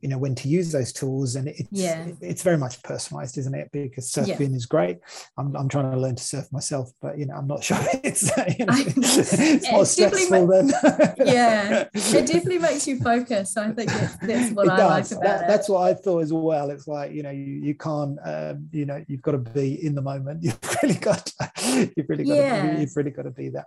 you 0.00 0.08
know 0.08 0.18
when 0.18 0.34
to 0.34 0.48
use 0.48 0.72
those 0.72 0.92
tools 0.92 1.36
and 1.36 1.48
it's 1.48 1.68
yeah. 1.70 2.08
it's 2.20 2.42
very 2.42 2.56
much 2.56 2.82
personalized 2.82 3.36
isn't 3.38 3.54
it 3.54 3.70
because 3.72 4.10
surfing 4.10 4.50
yeah. 4.50 4.56
is 4.56 4.66
great 4.66 4.98
I'm, 5.36 5.54
I'm 5.56 5.68
trying 5.68 5.90
to 5.90 5.98
learn 5.98 6.16
to 6.16 6.22
surf 6.22 6.46
myself 6.52 6.90
but 7.00 7.18
you 7.18 7.26
know 7.26 7.34
i'm 7.34 7.46
not 7.46 7.62
sure 7.64 7.78
it's 8.02 8.30
you 8.58 8.66
know, 8.66 8.74
it's 8.76 9.70
more 9.70 9.84
stressful 9.84 10.46
than 10.46 10.68
yeah 11.26 11.88
it 11.92 12.26
definitely 12.26 12.58
makes 12.58 12.86
you 12.86 12.98
focus 12.98 13.56
i 13.56 13.70
think 13.72 13.90
that's, 13.90 14.16
that's 14.16 14.52
what 14.52 14.66
it 14.66 14.72
i 14.72 14.76
does. 14.76 15.12
like 15.12 15.18
about 15.18 15.22
that, 15.22 15.44
it 15.44 15.48
that's 15.48 15.68
what 15.68 15.82
i 15.82 15.94
thought 15.94 16.20
as 16.20 16.32
well 16.32 16.70
it's 16.70 16.86
like 16.86 17.12
you 17.12 17.22
know 17.22 17.30
you, 17.30 17.44
you 17.44 17.74
can't 17.74 18.18
um, 18.24 18.68
you 18.72 18.86
know 18.86 19.04
you've 19.08 19.22
got 19.22 19.32
to 19.32 19.38
be 19.38 19.84
in 19.84 19.94
the 19.94 20.02
moment 20.02 20.42
you've 20.42 20.58
really 20.82 20.94
got 20.94 21.30
you've 21.64 22.08
really 22.08 22.24
got 22.24 22.36
yeah. 22.36 22.74
to, 22.74 22.80
you've 22.80 22.96
really 22.96 23.10
got 23.10 23.22
to 23.22 23.30
be 23.30 23.48
that 23.50 23.66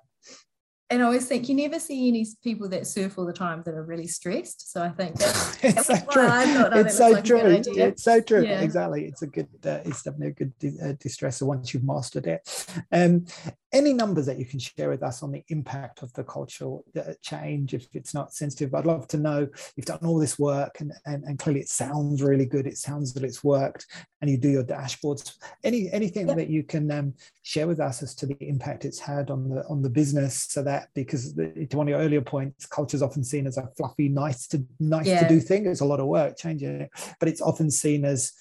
and 0.94 1.02
I 1.02 1.06
always 1.06 1.26
think 1.26 1.50
you 1.50 1.56
never 1.56 1.80
see 1.80 2.08
any 2.08 2.28
people 2.44 2.70
that 2.70 2.86
surf 2.86 3.18
all 3.18 3.26
the 3.26 3.34
time 3.34 3.64
that 3.66 3.74
are 3.74 3.84
really 3.84 4.06
stressed. 4.06 4.72
So 4.72 4.84
I 4.84 4.90
think 4.90 5.16
that's, 5.16 5.58
it's 5.64 5.88
so 5.88 5.96
true. 6.12 6.80
it's 6.80 6.98
so 6.98 7.10
like 7.10 7.24
true. 7.24 7.40
It's 7.40 8.04
so 8.04 8.22
true. 8.22 8.44
Exactly. 8.44 9.06
It's 9.06 9.24
a 9.24 9.28
good. 9.28 9.48
Uh, 9.66 9.80
it's 9.86 10.04
definitely 10.04 10.28
a 10.28 10.32
good 10.32 10.60
de- 10.60 10.80
uh, 10.80 10.94
distressor 10.94 11.48
once 11.48 11.74
you've 11.74 11.84
mastered 11.84 12.28
it. 12.28 12.68
Um, 12.92 13.26
any 13.74 13.92
numbers 13.92 14.28
that 14.28 14.38
you 14.38 14.46
can 14.46 14.60
share 14.60 14.90
with 14.90 15.02
us 15.02 15.24
on 15.24 15.32
the 15.32 15.44
impact 15.50 16.04
of 16.04 16.14
the 16.14 16.24
cultural 16.24 16.86
uh, 16.96 17.14
change 17.22 17.74
if 17.74 17.88
it's 17.94 18.14
not 18.14 18.34
sensitive 18.34 18.74
i'd 18.76 18.86
love 18.86 19.08
to 19.08 19.18
know 19.18 19.48
you've 19.76 19.86
done 19.86 20.00
all 20.04 20.20
this 20.20 20.38
work 20.38 20.80
and, 20.80 20.94
and, 21.06 21.24
and 21.24 21.40
clearly 21.40 21.60
it 21.60 21.68
sounds 21.68 22.22
really 22.22 22.46
good 22.46 22.68
it 22.68 22.78
sounds 22.78 23.14
that 23.14 23.24
it's 23.24 23.44
worked 23.44 23.88
and 24.22 24.30
you 24.30 24.38
do 24.38 24.50
your 24.50 24.64
dashboards 24.64 25.36
any 25.64 25.92
anything 25.92 26.28
yeah. 26.28 26.36
that 26.36 26.50
you 26.50 26.64
can 26.64 26.90
um, 26.92 27.14
share 27.42 27.68
with 27.68 27.80
us 27.80 28.04
as 28.04 28.14
to 28.14 28.28
the 28.28 28.38
impact 28.42 28.86
it's 28.86 29.00
had 29.00 29.32
on 29.32 29.50
the 29.50 29.66
on 29.68 29.82
the 29.82 29.90
business 29.90 30.46
so 30.50 30.62
that 30.62 30.83
because 30.94 31.36
the, 31.36 31.68
to 31.70 31.78
one 31.78 31.88
of 31.88 31.92
your 31.92 32.00
earlier 32.00 32.22
points 32.22 32.66
culture 32.66 32.96
is 32.96 33.04
often 33.04 33.24
seen 33.24 33.48
as 33.48 33.58
a 33.58 33.68
fluffy 33.78 34.10
nice 34.10 34.48
to 34.48 34.64
nice 34.80 35.08
yeah. 35.08 35.22
to 35.22 35.34
do 35.34 35.40
thing 35.40 35.66
it's 35.66 35.82
a 35.82 35.86
lot 35.86 36.00
of 36.00 36.08
work 36.08 36.38
changing 36.38 36.82
it 36.82 36.90
but 37.20 37.30
it's 37.30 37.42
often 37.42 37.70
seen 37.70 38.06
as 38.06 38.34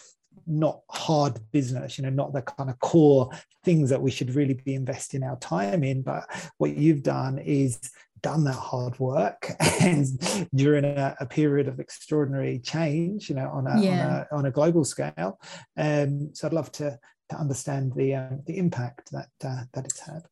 not 0.47 0.81
hard 0.91 1.39
business, 1.53 1.99
you 1.99 2.05
know, 2.05 2.11
not 2.11 2.33
the 2.33 2.43
kind 2.43 2.71
of 2.71 2.79
core 2.81 3.31
things 3.65 3.91
that 3.91 4.01
we 4.01 4.11
should 4.11 4.35
really 4.35 4.55
be 4.55 4.75
investing 4.75 5.23
our 5.23 5.37
time 5.39 5.85
in. 5.85 6.03
But 6.03 6.25
what 6.59 6.77
you've 6.77 7.03
done 7.03 7.39
is 7.39 7.81
done 8.23 8.45
that 8.45 8.55
hard 8.55 8.99
work 8.99 9.51
and 9.81 10.07
during 10.55 10.85
a, 10.85 11.17
a 11.21 11.27
period 11.27 11.69
of 11.69 11.81
extraordinary 11.81 12.59
change, 12.59 13.29
you 13.29 13.37
know, 13.37 13.51
on 13.51 13.67
a, 13.67 13.81
yeah. 13.81 14.05
on, 14.05 14.11
a 14.11 14.37
on 14.39 14.47
a, 14.47 14.51
global 14.51 14.85
scale. 14.85 15.39
Um, 15.77 16.31
so 16.35 16.47
I'd 16.47 16.53
love 16.53 16.71
to, 16.73 16.99
to 17.31 17.37
understand 17.37 17.93
the 17.95 18.15
um, 18.15 18.43
the 18.47 18.59
impact 18.59 19.11
that 19.13 19.31
uh, 19.45 19.65
that 19.73 19.85
it's 19.85 20.01
had. 20.01 20.23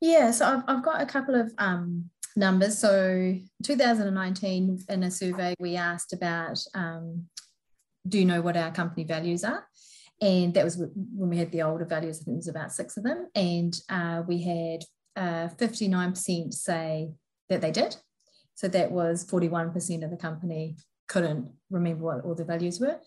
Yeah, 0.00 0.30
so 0.30 0.46
I've, 0.46 0.62
I've 0.66 0.82
got 0.82 1.02
a 1.02 1.06
couple 1.06 1.34
of 1.34 1.52
um, 1.58 2.10
numbers. 2.36 2.78
So 2.78 3.36
2019, 3.64 4.84
in 4.88 5.02
a 5.02 5.10
survey, 5.10 5.54
we 5.58 5.76
asked 5.76 6.12
about 6.12 6.58
um, 6.74 7.26
do 8.08 8.18
you 8.18 8.24
know 8.24 8.40
what 8.40 8.56
our 8.56 8.70
company 8.70 9.04
values 9.04 9.44
are? 9.44 9.66
And 10.22 10.52
that 10.54 10.64
was 10.64 10.76
when 10.76 11.30
we 11.30 11.38
had 11.38 11.52
the 11.52 11.62
older 11.62 11.84
values, 11.84 12.20
I 12.20 12.24
think 12.24 12.34
it 12.34 12.38
was 12.38 12.48
about 12.48 12.72
six 12.72 12.96
of 12.96 13.04
them. 13.04 13.28
And 13.34 13.74
uh, 13.88 14.22
we 14.26 14.42
had 14.42 14.84
uh, 15.16 15.48
59% 15.56 16.52
say 16.52 17.10
that 17.48 17.60
they 17.60 17.70
did. 17.70 17.96
So 18.54 18.68
that 18.68 18.90
was 18.90 19.24
41% 19.26 20.04
of 20.04 20.10
the 20.10 20.16
company 20.16 20.76
couldn't 21.08 21.50
remember 21.70 22.04
what 22.04 22.24
all 22.24 22.34
the 22.34 22.44
values 22.44 22.78
were. 22.78 22.98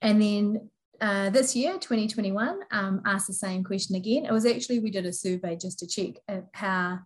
And 0.00 0.20
then 0.20 0.70
uh, 1.00 1.30
this 1.30 1.54
year, 1.54 1.74
2021, 1.74 2.60
um, 2.70 3.02
asked 3.04 3.26
the 3.26 3.32
same 3.32 3.64
question 3.64 3.96
again. 3.96 4.24
It 4.24 4.32
was 4.32 4.46
actually, 4.46 4.80
we 4.80 4.90
did 4.90 5.06
a 5.06 5.12
survey 5.12 5.56
just 5.56 5.78
to 5.80 5.86
check 5.86 6.16
how, 6.52 7.00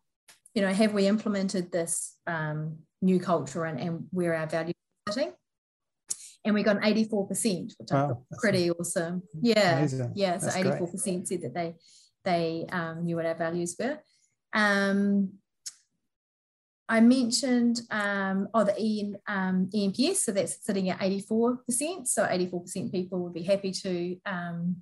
you 0.55 0.63
know, 0.63 0.73
have 0.73 0.93
we 0.93 1.07
implemented 1.07 1.73
this 1.73 2.17
um, 2.27 2.79
new 3.01 3.21
culture 3.21 3.65
and, 3.65 3.81
and 3.81 4.07
where 4.11 4.35
our 4.35 4.47
values 4.47 4.75
are 5.09 5.13
sitting? 5.13 5.33
and 6.45 6.55
we 6.55 6.63
got 6.63 6.77
an 6.77 6.83
84%, 6.83 7.73
which 7.79 7.91
wow, 7.91 8.05
I 8.05 8.09
thought 8.09 8.23
pretty 8.39 8.71
awesome. 8.71 9.23
Yeah. 9.41 9.79
Amazing. 9.79 10.13
Yeah. 10.15 10.39
So 10.39 10.49
84% 10.49 10.79
great. 10.91 11.29
said 11.29 11.43
that 11.43 11.55
they 11.55 11.75
they 12.25 12.67
um, 12.71 13.05
knew 13.05 13.17
what 13.17 13.27
our 13.27 13.35
values 13.35 13.77
were. 13.79 13.99
Um, 14.53 15.35
I 16.93 17.01
mentioned 17.01 17.81
um, 17.91 18.49
oh 18.53 18.65
the 18.65 18.75
e, 18.79 19.15
um, 19.27 19.71
ENPS, 19.75 20.17
so 20.17 20.33
that's 20.33 20.63
sitting 20.63 20.91
at 20.91 20.99
84%. 20.99 22.07
So 22.07 22.27
84% 22.27 22.93
people 22.93 23.21
would 23.21 23.33
be 23.33 23.43
happy 23.43 23.73
to 23.73 24.19
um, 24.27 24.77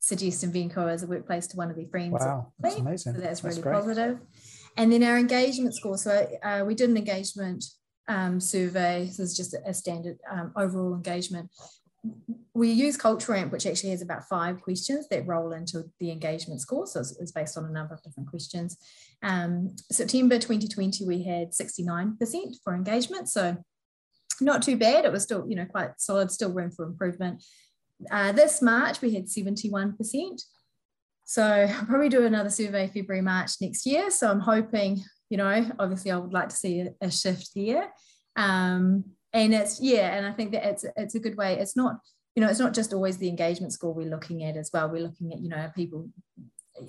suggest 0.00 0.44
Invenco 0.44 0.90
as 0.90 1.04
a 1.04 1.06
workplace 1.06 1.46
to 1.46 1.56
one 1.56 1.70
of 1.70 1.76
their 1.76 1.86
friends. 1.86 2.14
Wow, 2.14 2.52
that's 2.58 2.74
amazing. 2.74 3.14
So 3.14 3.20
that's, 3.20 3.42
that's 3.42 3.44
really 3.44 3.62
great. 3.62 3.74
positive. 3.74 4.18
And 4.76 4.92
then 4.92 5.04
our 5.04 5.18
engagement 5.18 5.72
score. 5.76 5.96
So 5.98 6.28
uh, 6.42 6.64
we 6.66 6.74
did 6.74 6.90
an 6.90 6.96
engagement 6.96 7.64
um, 8.08 8.40
survey. 8.40 9.04
This 9.04 9.20
is 9.20 9.36
just 9.36 9.54
a 9.64 9.72
standard 9.72 10.18
um, 10.28 10.52
overall 10.56 10.94
engagement. 10.94 11.48
We 12.54 12.72
use 12.72 12.96
Culture 12.96 13.36
Amp, 13.36 13.52
which 13.52 13.66
actually 13.66 13.90
has 13.90 14.02
about 14.02 14.24
five 14.28 14.60
questions 14.62 15.06
that 15.10 15.28
roll 15.28 15.52
into 15.52 15.84
the 16.00 16.10
engagement 16.10 16.60
score. 16.60 16.88
So 16.88 16.98
it's, 16.98 17.16
it's 17.20 17.30
based 17.30 17.56
on 17.56 17.66
a 17.66 17.70
number 17.70 17.94
of 17.94 18.02
different 18.02 18.28
questions. 18.28 18.78
Um, 19.22 19.76
September 19.90 20.38
2020, 20.38 21.06
we 21.06 21.22
had 21.22 21.52
69% 21.52 22.16
for 22.64 22.74
engagement. 22.74 23.28
So 23.28 23.56
not 24.40 24.62
too 24.62 24.76
bad. 24.76 25.04
It 25.04 25.12
was 25.12 25.22
still, 25.22 25.44
you 25.48 25.56
know, 25.56 25.66
quite 25.66 25.90
solid, 25.98 26.30
still 26.30 26.52
room 26.52 26.70
for 26.70 26.84
improvement. 26.84 27.42
Uh, 28.10 28.32
this 28.32 28.62
March, 28.62 29.00
we 29.02 29.14
had 29.14 29.26
71%. 29.26 29.94
So 31.24 31.44
I'll 31.44 31.86
probably 31.86 32.08
do 32.08 32.24
another 32.24 32.50
survey 32.50 32.88
February, 32.88 33.22
March 33.22 33.52
next 33.60 33.86
year. 33.86 34.10
So 34.10 34.30
I'm 34.30 34.40
hoping 34.40 35.04
you 35.30 35.36
know 35.36 35.70
obviously 35.78 36.10
i 36.10 36.16
would 36.16 36.34
like 36.34 36.50
to 36.50 36.56
see 36.56 36.80
a, 36.80 36.92
a 37.00 37.10
shift 37.10 37.50
there 37.54 37.90
um, 38.36 39.04
and 39.32 39.54
it's 39.54 39.80
yeah 39.80 40.16
and 40.16 40.26
i 40.26 40.32
think 40.32 40.52
that 40.52 40.66
it's 40.66 40.84
it's 40.96 41.14
a 41.14 41.20
good 41.20 41.36
way 41.36 41.54
it's 41.54 41.76
not 41.76 41.96
you 42.34 42.42
know 42.42 42.48
it's 42.48 42.58
not 42.58 42.74
just 42.74 42.92
always 42.92 43.16
the 43.16 43.28
engagement 43.28 43.72
score 43.72 43.94
we're 43.94 44.10
looking 44.10 44.44
at 44.44 44.56
as 44.56 44.70
well 44.74 44.90
we're 44.90 45.02
looking 45.02 45.32
at 45.32 45.40
you 45.40 45.48
know 45.48 45.70
people 45.74 46.08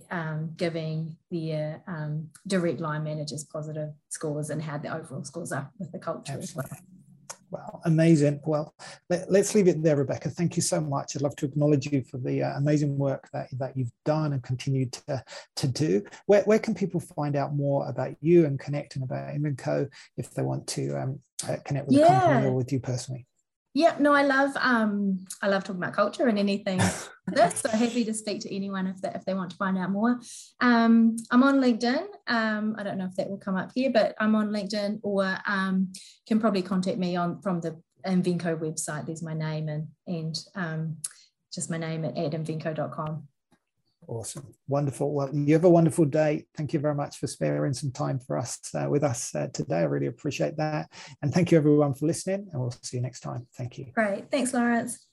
um, 0.10 0.54
giving 0.58 1.16
the 1.30 1.80
um, 1.88 2.30
direct 2.48 2.80
line 2.80 3.04
managers 3.04 3.44
positive 3.44 3.90
scores 4.10 4.50
and 4.50 4.62
how 4.62 4.78
the 4.78 4.94
overall 4.94 5.24
scores 5.24 5.52
are 5.52 5.70
with 5.80 5.92
the 5.92 6.00
culture 6.00 6.34
Absolutely. 6.34 6.64
as 6.64 6.72
well 6.72 6.80
Well, 7.52 7.82
amazing. 7.84 8.40
Well, 8.46 8.74
let, 9.10 9.30
us 9.30 9.54
leave 9.54 9.68
it 9.68 9.84
there, 9.84 9.98
Rebecca. 9.98 10.30
Thank 10.30 10.56
you 10.56 10.62
so 10.62 10.80
much. 10.80 11.16
I'd 11.16 11.22
love 11.22 11.36
to 11.36 11.46
acknowledge 11.46 11.86
you 11.92 12.02
for 12.10 12.18
the 12.18 12.44
uh, 12.44 12.58
amazing 12.58 12.98
work 12.98 13.30
that, 13.34 13.48
that 13.60 13.76
you've 13.76 13.92
done 14.06 14.32
and 14.32 14.42
continue 14.42 14.90
to, 14.90 15.24
to 15.58 15.68
do. 15.68 16.02
Where, 16.28 16.44
where 16.44 16.60
can 16.60 16.74
people 16.74 17.02
find 17.02 17.36
out 17.36 17.54
more 17.54 17.90
about 17.90 18.16
you 18.22 18.46
and 18.46 18.58
connect 18.58 18.96
and 18.96 19.04
about 19.04 19.36
Invenco 19.36 19.90
if 20.16 20.32
they 20.32 20.44
want 20.44 20.66
to 20.68 20.98
um, 20.98 21.20
uh, 21.48 21.58
connect 21.66 21.88
with 21.88 21.98
yeah. 21.98 22.06
the 22.06 22.20
company 22.26 22.48
or 22.48 22.54
with 22.54 22.72
you 22.72 22.80
personally? 22.80 23.28
Yeah, 23.74 23.96
no, 24.00 24.14
I 24.14 24.24
love 24.24 24.52
um 24.58 25.26
I 25.42 25.48
love 25.48 25.64
talking 25.64 25.82
about 25.82 25.94
culture 25.94 26.28
and 26.28 26.38
anything 26.38 26.80
this. 27.28 27.60
So 27.60 27.70
happy 27.70 28.04
to 28.04 28.14
speak 28.14 28.42
to 28.42 28.54
anyone 28.54 28.88
if 28.88 29.02
they 29.02 29.10
if 29.16 29.24
they 29.24 29.34
want 29.34 29.52
to 29.52 29.58
find 29.58 29.78
out 29.78 29.92
more. 29.92 30.20
Um, 30.60 31.16
I'm 31.32 31.44
on 31.44 31.62
LinkedIn. 31.62 32.06
Um, 32.28 32.76
I 32.78 32.84
don't 32.84 32.98
know 32.98 33.06
if 33.06 33.16
that 33.16 33.30
will 33.30 33.38
come 33.38 33.56
up 33.56 33.72
here, 33.74 33.90
but 33.90 34.14
I'm 34.20 34.36
on 34.36 34.50
LinkedIn 34.50 35.00
or 35.04 35.38
um, 35.48 35.94
can 36.28 36.40
probably 36.40 36.62
contact 36.62 36.98
me 36.98 37.16
on 37.16 37.42
from 37.42 37.62
the 37.62 37.82
Invenco 38.06 38.60
website. 38.60 39.06
There's 39.06 39.24
my 39.24 39.34
name 39.34 39.70
and 39.70 39.88
and 40.06 40.38
um, 40.56 40.98
just 41.54 41.70
my 41.70 41.78
name 41.78 42.04
at, 42.04 42.16
invenco.com. 42.16 43.28
Awesome. 44.08 44.54
Wonderful. 44.68 45.14
Well, 45.14 45.30
you 45.34 45.54
have 45.54 45.64
a 45.64 45.70
wonderful 45.70 46.06
day. 46.06 46.46
Thank 46.58 46.74
you 46.74 46.80
very 46.80 46.96
much 46.96 47.18
for 47.18 47.28
sparing 47.28 47.74
some 47.74 47.92
time 47.92 48.20
for 48.20 48.38
us 48.38 48.60
uh, 48.74 48.88
with 48.90 49.04
us 49.04 49.34
uh, 49.36 49.48
today. 49.54 49.78
I 49.78 49.84
really 49.84 50.08
appreciate 50.08 50.58
that. 50.58 50.92
And 51.22 51.34
thank 51.34 51.52
you 51.52 51.58
everyone 51.58 51.94
for 51.94 52.08
listening 52.08 52.48
and 52.52 52.62
we'll 52.62 52.74
see 52.82 52.98
you 52.98 53.04
next 53.04 53.20
time. 53.22 53.48
Thank 53.56 53.78
you. 53.78 53.92
Great. 53.94 54.32
Thanks, 54.32 54.54
Lawrence. 54.54 55.11